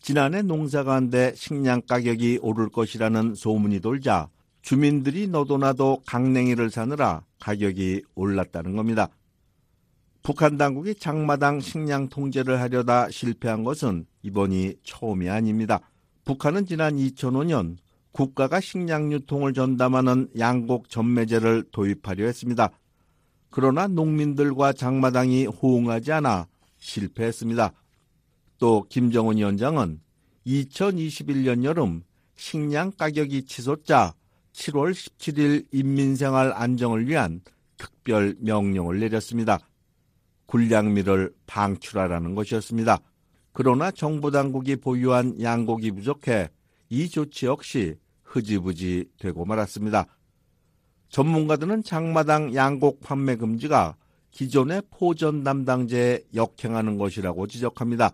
지난해 0.00 0.42
농사가한데 0.42 1.34
식량 1.34 1.80
가격이 1.88 2.40
오를 2.42 2.68
것이라는 2.68 3.34
소문이 3.34 3.80
돌자 3.80 4.28
주민들이 4.60 5.28
너도나도 5.28 6.02
강냉이를 6.06 6.70
사느라 6.70 7.22
가격이 7.40 8.02
올랐다는 8.14 8.76
겁니다. 8.76 9.08
북한 10.22 10.56
당국이 10.56 10.94
장마당 10.94 11.60
식량 11.60 12.08
통제를 12.08 12.60
하려다 12.60 13.10
실패한 13.10 13.62
것은 13.62 14.06
이번이 14.22 14.76
처음이 14.82 15.28
아닙니다. 15.28 15.80
북한은 16.24 16.64
지난 16.64 16.96
2005년 16.96 17.76
국가가 18.14 18.60
식량 18.60 19.12
유통을 19.12 19.54
전담하는 19.54 20.28
양곡 20.38 20.88
전매제를 20.88 21.64
도입하려 21.72 22.24
했습니다. 22.26 22.70
그러나 23.50 23.88
농민들과 23.88 24.72
장마당이 24.72 25.46
호응하지 25.46 26.12
않아 26.12 26.46
실패했습니다. 26.78 27.72
또 28.58 28.86
김정은 28.88 29.38
위원장은 29.38 30.00
2021년 30.46 31.64
여름 31.64 32.04
식량 32.36 32.92
가격이 32.92 33.46
치솟자 33.46 34.14
7월 34.52 34.92
17일 34.92 35.66
인민생활 35.72 36.52
안정을 36.52 37.08
위한 37.08 37.40
특별 37.76 38.36
명령을 38.38 39.00
내렸습니다. 39.00 39.58
군량미를 40.46 41.34
방출하라는 41.46 42.36
것이었습니다. 42.36 43.00
그러나 43.52 43.90
정부 43.90 44.30
당국이 44.30 44.76
보유한 44.76 45.40
양곡이 45.40 45.90
부족해 45.90 46.50
이 46.90 47.08
조치 47.08 47.46
역시 47.46 47.96
흐지부지 48.34 49.06
되고 49.18 49.44
말았습니다. 49.44 50.06
전문가들은 51.08 51.84
장마당 51.84 52.54
양곡 52.54 53.00
판매 53.00 53.36
금지가 53.36 53.96
기존의 54.32 54.82
포전 54.90 55.44
담당제에 55.44 56.24
역행하는 56.34 56.98
것이라고 56.98 57.46
지적합니다. 57.46 58.10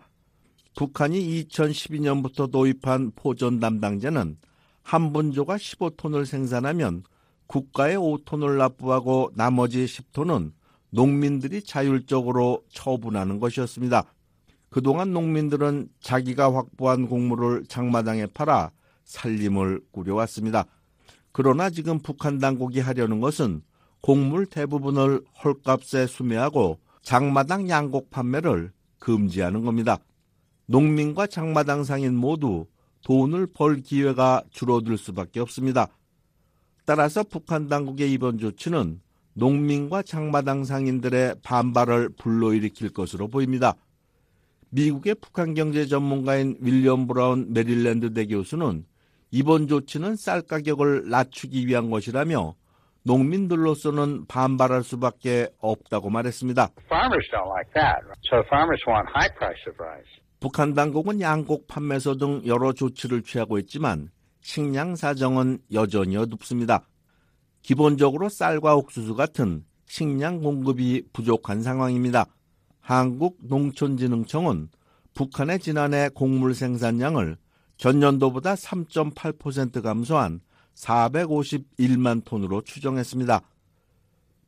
북한이 0.77 1.43
2012년부터 1.47 2.51
도입한 2.51 3.11
포전 3.15 3.59
담당제는 3.59 4.37
한 4.83 5.13
분조가 5.13 5.57
15톤을 5.57 6.25
생산하면 6.25 7.03
국가에 7.47 7.95
5톤을 7.95 8.57
납부하고 8.57 9.31
나머지 9.35 9.85
10톤은 9.85 10.53
농민들이 10.91 11.61
자율적으로 11.63 12.63
처분하는 12.69 13.39
것이었습니다. 13.39 14.05
그동안 14.69 15.11
농민들은 15.11 15.89
자기가 15.99 16.53
확보한 16.53 17.07
곡물을 17.07 17.65
장마당에 17.67 18.27
팔아 18.27 18.71
살림을 19.11 19.81
꾸려왔습니다. 19.91 20.65
그러나 21.31 21.69
지금 21.69 21.99
북한 21.99 22.39
당국이 22.39 22.79
하려는 22.79 23.19
것은 23.19 23.61
곡물 24.01 24.45
대부분을 24.45 25.21
헐값에 25.43 26.07
수매하고 26.07 26.79
장마당 27.03 27.69
양곡 27.69 28.09
판매를 28.09 28.71
금지하는 28.99 29.63
겁니다. 29.63 29.97
농민과 30.65 31.27
장마당 31.27 31.83
상인 31.83 32.15
모두 32.15 32.65
돈을 33.03 33.47
벌 33.47 33.81
기회가 33.81 34.43
줄어들 34.51 34.97
수밖에 34.97 35.39
없습니다. 35.39 35.87
따라서 36.85 37.23
북한 37.23 37.67
당국의 37.67 38.11
이번 38.11 38.37
조치는 38.37 39.01
농민과 39.33 40.03
장마당 40.03 40.63
상인들의 40.63 41.35
반발을 41.41 42.09
불러일으킬 42.17 42.89
것으로 42.89 43.27
보입니다. 43.27 43.75
미국의 44.69 45.15
북한 45.15 45.53
경제 45.53 45.85
전문가인 45.85 46.57
윌리엄 46.61 47.07
브라운 47.07 47.51
메릴랜드 47.53 48.13
대 48.13 48.25
교수는 48.25 48.85
이번 49.31 49.67
조치는 49.67 50.17
쌀 50.17 50.41
가격을 50.41 51.09
낮추기 51.09 51.65
위한 51.65 51.89
것이라며 51.89 52.53
농민들로서는 53.03 54.25
반발할 54.27 54.83
수밖에 54.83 55.47
없다고 55.59 56.09
말했습니다. 56.09 56.69
북한 60.39 60.73
당국은 60.73 61.21
양곡 61.21 61.67
판매소 61.67 62.17
등 62.17 62.41
여러 62.45 62.73
조치를 62.73 63.23
취하고 63.23 63.57
있지만 63.59 64.09
식량 64.41 64.95
사정은 64.95 65.59
여전히 65.71 66.17
어둡습니다. 66.17 66.87
기본적으로 67.61 68.27
쌀과 68.27 68.75
옥수수 68.75 69.15
같은 69.15 69.63
식량 69.85 70.41
공급이 70.41 71.03
부족한 71.13 71.61
상황입니다. 71.61 72.25
한국농촌진흥청은 72.81 74.69
북한의 75.13 75.59
지난해 75.59 76.09
곡물 76.09 76.53
생산량을 76.53 77.37
전년도보다 77.81 78.53
3.8% 78.53 79.81
감소한 79.81 80.39
451만 80.75 82.23
톤으로 82.23 82.61
추정했습니다. 82.61 83.41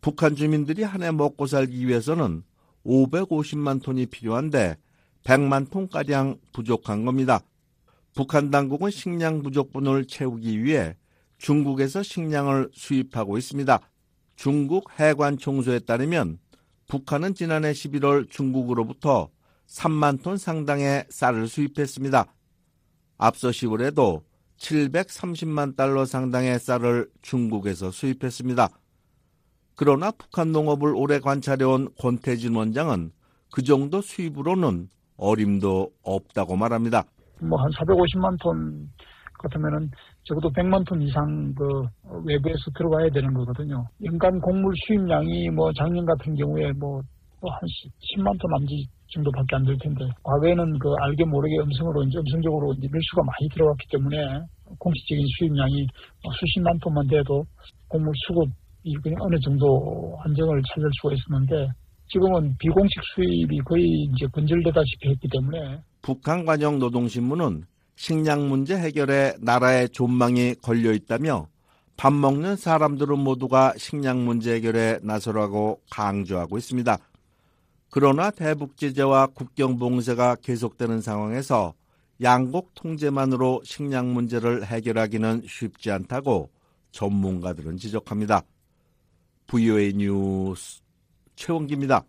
북한 0.01 0.35
주민들이 0.35 0.83
한 0.83 1.01
해 1.01 1.09
먹고 1.09 1.47
살기 1.47 1.87
위해서는 1.87 2.43
550만 2.85 3.81
톤이 3.81 4.05
필요한데 4.05 4.77
100만 5.23 5.71
톤가량 5.71 6.37
부족한 6.53 7.05
겁니다. 7.05 7.39
북한 8.13 8.51
당국은 8.51 8.91
식량 8.91 9.41
부족분을 9.41 10.05
채우기 10.05 10.63
위해 10.63 10.95
중국에서 11.39 12.03
식량을 12.03 12.69
수입하고 12.71 13.39
있습니다. 13.39 13.79
중국 14.35 14.91
해관 14.99 15.39
총소에 15.39 15.79
따르면 15.79 16.37
북한은 16.87 17.33
지난해 17.33 17.71
11월 17.71 18.29
중국으로부터 18.29 19.29
3만 19.67 20.21
톤 20.21 20.37
상당의 20.37 21.07
쌀을 21.09 21.47
수입했습니다. 21.47 22.27
앞서 23.25 23.49
10월에도 23.49 24.21
730만 24.57 25.77
달러 25.77 26.03
상당의 26.03 26.59
쌀을 26.59 27.07
중국에서 27.21 27.89
수입했습니다. 27.89 28.67
그러나 29.77 30.11
북한 30.11 30.51
농업을 30.51 30.93
오래 30.93 31.19
관찰해온 31.19 31.87
권태진 31.97 32.53
원장은 32.53 33.11
그 33.49 33.63
정도 33.63 34.01
수입으로는 34.01 34.89
어림도 35.15 35.91
없다고 36.03 36.57
말합니다. 36.57 37.05
뭐 37.39 37.57
한 37.59 37.71
450만 37.71 38.37
톤 38.41 38.89
같으면은 39.39 39.89
적어도 40.23 40.51
100만 40.51 40.85
톤 40.85 41.01
이상 41.01 41.53
그 41.55 41.83
외부에서 42.25 42.71
들어가야 42.77 43.09
되는 43.09 43.33
거거든요. 43.33 43.87
연간 44.03 44.41
곡물 44.41 44.73
수입량이 44.85 45.49
뭐 45.49 45.71
작년 45.73 46.05
같은 46.05 46.35
경우에 46.35 46.73
뭐 46.73 47.01
한 47.49 47.59
10만 48.15 48.39
톤 48.39 48.51
남짓 48.51 48.87
정도밖에 49.13 49.55
안 49.55 49.65
될 49.65 49.77
텐데 49.77 50.05
과거에는 50.23 50.79
그 50.79 50.89
알게 51.01 51.25
모르게 51.25 51.55
음성으로 51.61 52.03
이제 52.03 52.17
음성적으로 52.19 52.73
이제 52.73 52.87
밀수가 52.91 53.21
많이 53.23 53.49
들어갔기 53.53 53.87
때문에 53.91 54.17
공식적인 54.79 55.25
수입량이 55.37 55.87
수십만 56.39 56.79
톤만 56.79 57.07
돼도 57.07 57.45
곡물 57.87 58.11
수급이 58.25 58.93
그냥 59.03 59.17
어느 59.21 59.35
정도 59.43 60.17
안정을 60.25 60.61
찾을 60.73 60.89
수가 61.01 61.13
있었는데 61.13 61.69
지금은 62.07 62.55
비공식 62.59 63.01
수입이 63.15 63.59
거의 63.65 63.85
이제 63.85 64.25
근절되다시피 64.33 65.09
했기 65.09 65.27
때문에 65.31 65.79
북한 66.01 66.45
관영 66.45 66.79
노동신문은 66.79 67.63
식량 67.95 68.49
문제 68.49 68.75
해결에 68.75 69.33
나라의 69.41 69.89
존망이 69.89 70.55
걸려 70.55 70.91
있다며 70.91 71.47
밥 71.95 72.11
먹는 72.11 72.55
사람들은 72.55 73.19
모두가 73.19 73.73
식량 73.77 74.25
문제 74.25 74.55
해결에 74.55 74.99
나서라고 75.03 75.79
강조하고 75.91 76.57
있습니다. 76.57 76.97
그러나 77.95 78.31
대북 78.31 78.75
제재와 78.75 79.27
국경 79.27 79.77
봉쇄가 79.77 80.37
계속되는 80.41 80.99
상황에서 81.01 81.75
양곡 82.23 82.73
통제만으로 82.73 83.61
식량 83.63 84.15
문제를 84.15 84.65
해결하기는 84.65 85.43
쉽지 85.47 85.91
않다고 85.91 86.49
전문가들은 86.89 87.77
지적합니다. 87.77 88.41
VOA 89.45 89.93
뉴스 89.93 90.81
최원기입니다. 91.35 92.03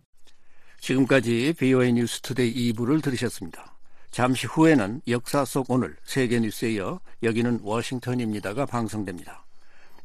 지금까지 0.80 1.53
VOA 1.59 1.93
뉴스 1.93 2.22
투데이 2.22 2.72
2부를 2.72 3.03
들으셨습니다. 3.03 3.76
잠시 4.11 4.47
후에는 4.47 5.03
역사 5.09 5.45
속 5.45 5.70
오늘 5.70 5.99
세계 6.05 6.41
뉴스에 6.41 6.76
이어 6.76 6.99
여기는 7.22 7.61
워싱턴입니다가 7.62 8.64
방송됩니다. 8.64 9.45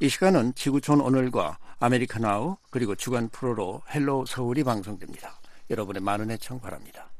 이 0.02 0.10
시간은 0.10 0.56
지구촌 0.56 1.00
오늘과 1.00 1.58
아메리카나우 1.80 2.58
그리고 2.70 2.96
주간 2.96 3.30
프로로 3.30 3.82
헬로 3.96 4.26
서울이 4.26 4.66
방송됩니다. 4.66 5.39
여러분의 5.70 6.02
많은 6.02 6.32
애청 6.32 6.60
바랍니다. 6.60 7.12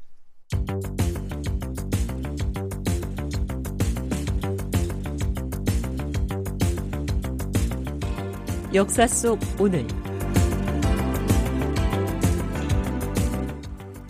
역사 8.74 9.06
속 9.06 9.38
오늘 9.58 9.86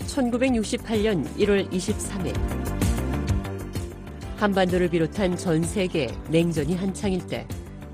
1968년 0.07 1.24
1월 1.36 1.70
23일 1.70 2.34
한반도를 4.36 4.88
비롯한 4.88 5.36
전 5.36 5.62
세계 5.62 6.09
냉전이 6.28 6.74
한창일 6.76 7.26
때 7.26 7.47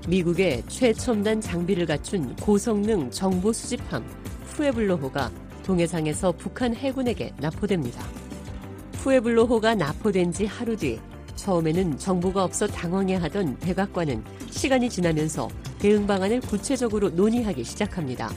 미국의 0.07 0.63
최첨단 0.67 1.41
장비를 1.41 1.85
갖춘 1.85 2.35
고성능 2.37 3.11
정보 3.11 3.51
수집함 3.51 4.05
푸에블로호가 4.47 5.31
동해상에서 5.67 6.31
북한 6.31 6.73
해군에게 6.73 7.33
나포됩니다. 7.41 8.01
푸에블로호가 8.93 9.75
나포된 9.75 10.31
지 10.31 10.45
하루 10.45 10.77
뒤 10.77 10.97
처음에는 11.35 11.97
정보가 11.97 12.45
없어 12.45 12.65
당황해하던 12.67 13.59
백악관은 13.59 14.23
시간이 14.49 14.89
지나면서 14.89 15.49
대응 15.77 16.07
방안을 16.07 16.39
구체적으로 16.39 17.09
논의하기 17.09 17.65
시작합니다. 17.65 18.31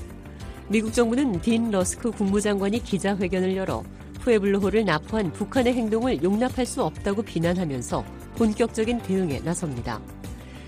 미국 0.68 0.92
정부는 0.92 1.40
딘 1.40 1.70
러스크 1.70 2.10
국무장관이 2.10 2.82
기자회견을 2.82 3.56
열어 3.56 3.84
푸에블로호를 4.20 4.84
나포한 4.84 5.32
북한의 5.32 5.72
행동을 5.74 6.22
용납할 6.22 6.66
수 6.66 6.82
없다고 6.82 7.22
비난하면서 7.22 8.04
본격적인 8.36 9.02
대응에 9.02 9.40
나섭니다. 9.40 10.00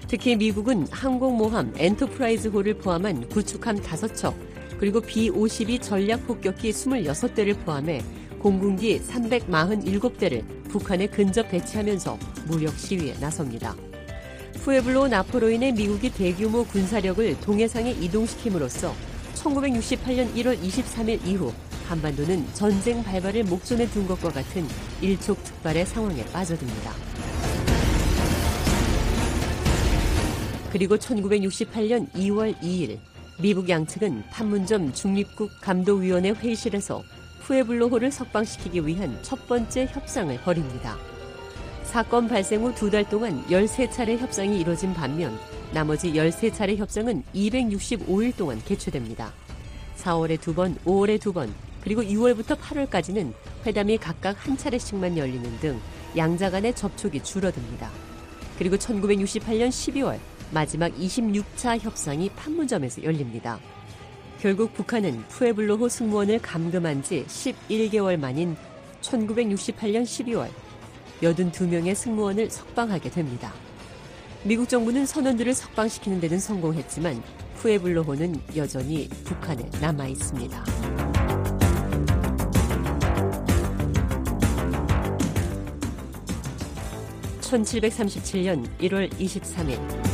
특히 0.06 0.36
미국은 0.36 0.86
항공모함 0.90 1.74
엔터프라이즈호를 1.76 2.74
포함한 2.78 3.28
구축함 3.28 3.76
5척, 3.78 4.34
그리고 4.82 5.00
B-52 5.00 5.80
전략 5.80 6.26
폭격기 6.26 6.72
26대를 6.72 7.56
포함해 7.64 8.02
공군기 8.40 8.98
347대를 8.98 10.42
북한에 10.70 11.06
근접 11.06 11.48
배치하면서 11.50 12.18
무력 12.48 12.76
시위에 12.76 13.14
나섭니다. 13.20 13.76
푸에블로 14.54 15.06
나포로 15.06 15.50
인해 15.50 15.70
미국이 15.70 16.10
대규모 16.10 16.64
군사력을 16.64 17.38
동해상에 17.42 17.92
이동시킴으로써 17.92 18.92
1968년 19.34 20.34
1월 20.34 20.60
23일 20.60 21.24
이후 21.28 21.52
한반도는 21.86 22.44
전쟁 22.52 23.04
발발을 23.04 23.44
목전에 23.44 23.86
둔 23.86 24.08
것과 24.08 24.30
같은 24.30 24.66
일촉즉발의 25.00 25.86
상황에 25.86 26.24
빠져듭니다. 26.32 26.92
그리고 30.72 30.96
1968년 30.96 32.10
2월 32.14 32.60
2일 32.60 33.11
미국 33.42 33.68
양측은 33.68 34.22
판문점 34.30 34.92
중립국 34.92 35.50
감독위원회 35.60 36.30
회의실에서 36.30 37.02
푸에블로호를 37.40 38.12
석방시키기 38.12 38.86
위한 38.86 39.18
첫 39.22 39.48
번째 39.48 39.86
협상을 39.90 40.40
벌입니다. 40.42 40.96
사건 41.82 42.28
발생 42.28 42.62
후 42.62 42.72
두 42.72 42.88
달 42.88 43.08
동안 43.08 43.44
13차례 43.48 44.16
협상이 44.18 44.60
이뤄진 44.60 44.94
반면 44.94 45.36
나머지 45.72 46.12
13차례 46.12 46.76
협상은 46.76 47.24
265일 47.34 48.36
동안 48.36 48.62
개최됩니다. 48.64 49.32
4월에 49.98 50.40
두 50.40 50.54
번, 50.54 50.76
5월에 50.84 51.20
두 51.20 51.32
번, 51.32 51.52
그리고 51.82 52.00
6월부터 52.00 52.56
8월까지는 52.56 53.32
회담이 53.66 53.98
각각 53.98 54.36
한 54.46 54.56
차례씩만 54.56 55.18
열리는 55.18 55.58
등 55.58 55.80
양자 56.16 56.50
간의 56.50 56.76
접촉이 56.76 57.24
줄어듭니다. 57.24 57.90
그리고 58.56 58.76
1968년 58.76 59.68
12월 59.70 60.18
마지막 60.52 60.94
26차 60.94 61.78
협상이 61.80 62.28
판문점에서 62.30 63.02
열립니다. 63.02 63.58
결국 64.40 64.74
북한은 64.74 65.24
푸에블로호 65.28 65.88
승무원을 65.88 66.40
감금한 66.40 67.02
지 67.02 67.24
11개월 67.26 68.18
만인 68.18 68.56
1968년 69.00 70.02
12월 70.02 70.48
82명의 71.22 71.94
승무원을 71.94 72.50
석방하게 72.50 73.10
됩니다. 73.10 73.52
미국 74.44 74.68
정부는 74.68 75.06
선원들을 75.06 75.54
석방시키는 75.54 76.20
데는 76.20 76.38
성공했지만 76.38 77.22
푸에블로호는 77.58 78.40
여전히 78.56 79.08
북한에 79.24 79.70
남아 79.80 80.08
있습니다. 80.08 80.64
(1737년 87.40 88.66
1월 88.78 89.08
23일) 89.12 90.11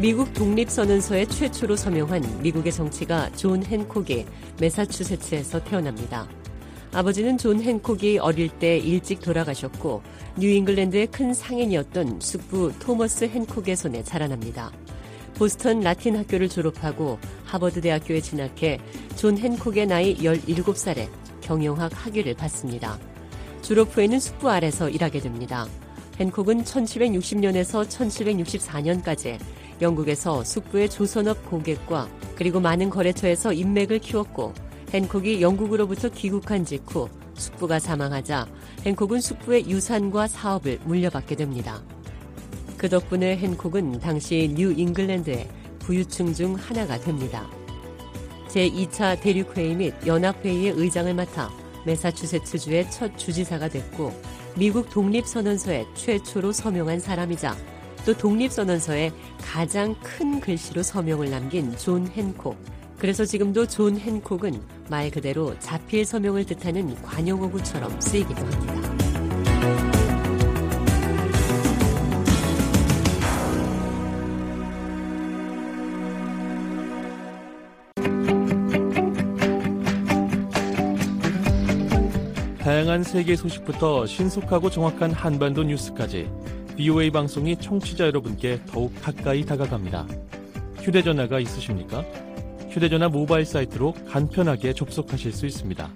미국 0.00 0.32
독립선언서에 0.32 1.26
최초로 1.26 1.74
서명한 1.74 2.40
미국의 2.40 2.70
정치가 2.70 3.28
존 3.32 3.64
헨콕이 3.68 4.26
매사추세츠에서 4.60 5.64
태어납니다. 5.64 6.28
아버지는 6.92 7.36
존 7.36 7.60
헨콕이 7.60 8.18
어릴 8.18 8.48
때 8.48 8.78
일찍 8.78 9.20
돌아가셨고 9.20 10.02
뉴잉글랜드의 10.38 11.08
큰 11.08 11.34
상인이었던 11.34 12.20
숙부 12.20 12.72
토머스 12.78 13.24
헨콕의 13.24 13.74
손에 13.74 14.04
자라납니다. 14.04 14.70
보스턴 15.34 15.80
라틴 15.80 16.16
학교를 16.16 16.48
졸업하고 16.48 17.18
하버드 17.44 17.80
대학교에 17.80 18.20
진학해 18.20 18.78
존 19.16 19.36
헨콕의 19.36 19.88
나이 19.88 20.16
17살에 20.18 21.08
경영학 21.40 21.90
학위를 21.92 22.34
받습니다. 22.34 22.96
졸업 23.62 23.96
후에는 23.96 24.20
숙부 24.20 24.48
아래서 24.48 24.88
일하게 24.88 25.18
됩니다. 25.18 25.66
헨콕은 26.20 26.62
1760년에서 26.62 27.84
1764년까지 27.88 29.38
영국에서 29.80 30.44
숙부의 30.44 30.90
조선업 30.90 31.48
고객과 31.50 32.08
그리고 32.34 32.60
많은 32.60 32.90
거래처에서 32.90 33.52
인맥을 33.52 33.98
키웠고 33.98 34.52
헨콕이 34.92 35.42
영국으로부터 35.42 36.08
귀국한 36.08 36.64
직후 36.64 37.08
숙부가 37.34 37.78
사망하자 37.78 38.46
헨콕은 38.84 39.20
숙부의 39.20 39.68
유산과 39.68 40.26
사업을 40.28 40.78
물려받게 40.84 41.36
됩니다. 41.36 41.82
그 42.76 42.88
덕분에 42.88 43.38
헨콕은 43.38 44.00
당시 44.00 44.52
뉴 44.54 44.72
잉글랜드의 44.72 45.48
부유층 45.80 46.32
중 46.32 46.54
하나가 46.54 46.98
됩니다. 46.98 47.48
제2차 48.48 49.20
대륙회의 49.20 49.74
및 49.74 49.94
연합회의의 50.06 50.72
의장을 50.76 51.12
맡아 51.14 51.50
매사추세츠주의 51.84 52.90
첫 52.90 53.16
주지사가 53.16 53.68
됐고 53.68 54.12
미국 54.56 54.90
독립선언서에 54.90 55.86
최초로 55.94 56.52
서명한 56.52 57.00
사람이자 57.00 57.56
또 58.08 58.14
독립선언서에 58.14 59.12
가장 59.42 59.94
큰 60.02 60.40
글씨로 60.40 60.82
서명을 60.82 61.28
남긴 61.28 61.76
존 61.76 62.10
헨콕. 62.16 62.56
그래서 62.96 63.26
지금도 63.26 63.66
존 63.66 64.00
헨콕은 64.00 64.62
말 64.88 65.10
그대로 65.10 65.54
자필 65.58 66.06
서명을 66.06 66.46
뜻하는 66.46 66.94
관용어구처럼 67.02 68.00
쓰이기도 68.00 68.46
합니다. 68.46 68.96
다양한 82.60 83.02
세계 83.02 83.36
소식부터 83.36 84.06
신속하고 84.06 84.70
정확한 84.70 85.12
한반도 85.12 85.62
뉴스까지 85.62 86.30
BOA 86.78 87.10
방송이 87.10 87.56
청취자 87.56 88.06
여러분께 88.06 88.60
더욱 88.66 88.94
가까이 89.02 89.44
다가갑니다. 89.44 90.06
휴대전화가 90.76 91.40
있으십니까? 91.40 92.04
휴대전화 92.70 93.08
모바일 93.08 93.44
사이트로 93.44 93.94
간편하게 94.08 94.74
접속하실 94.74 95.32
수 95.32 95.46
있습니다. 95.46 95.90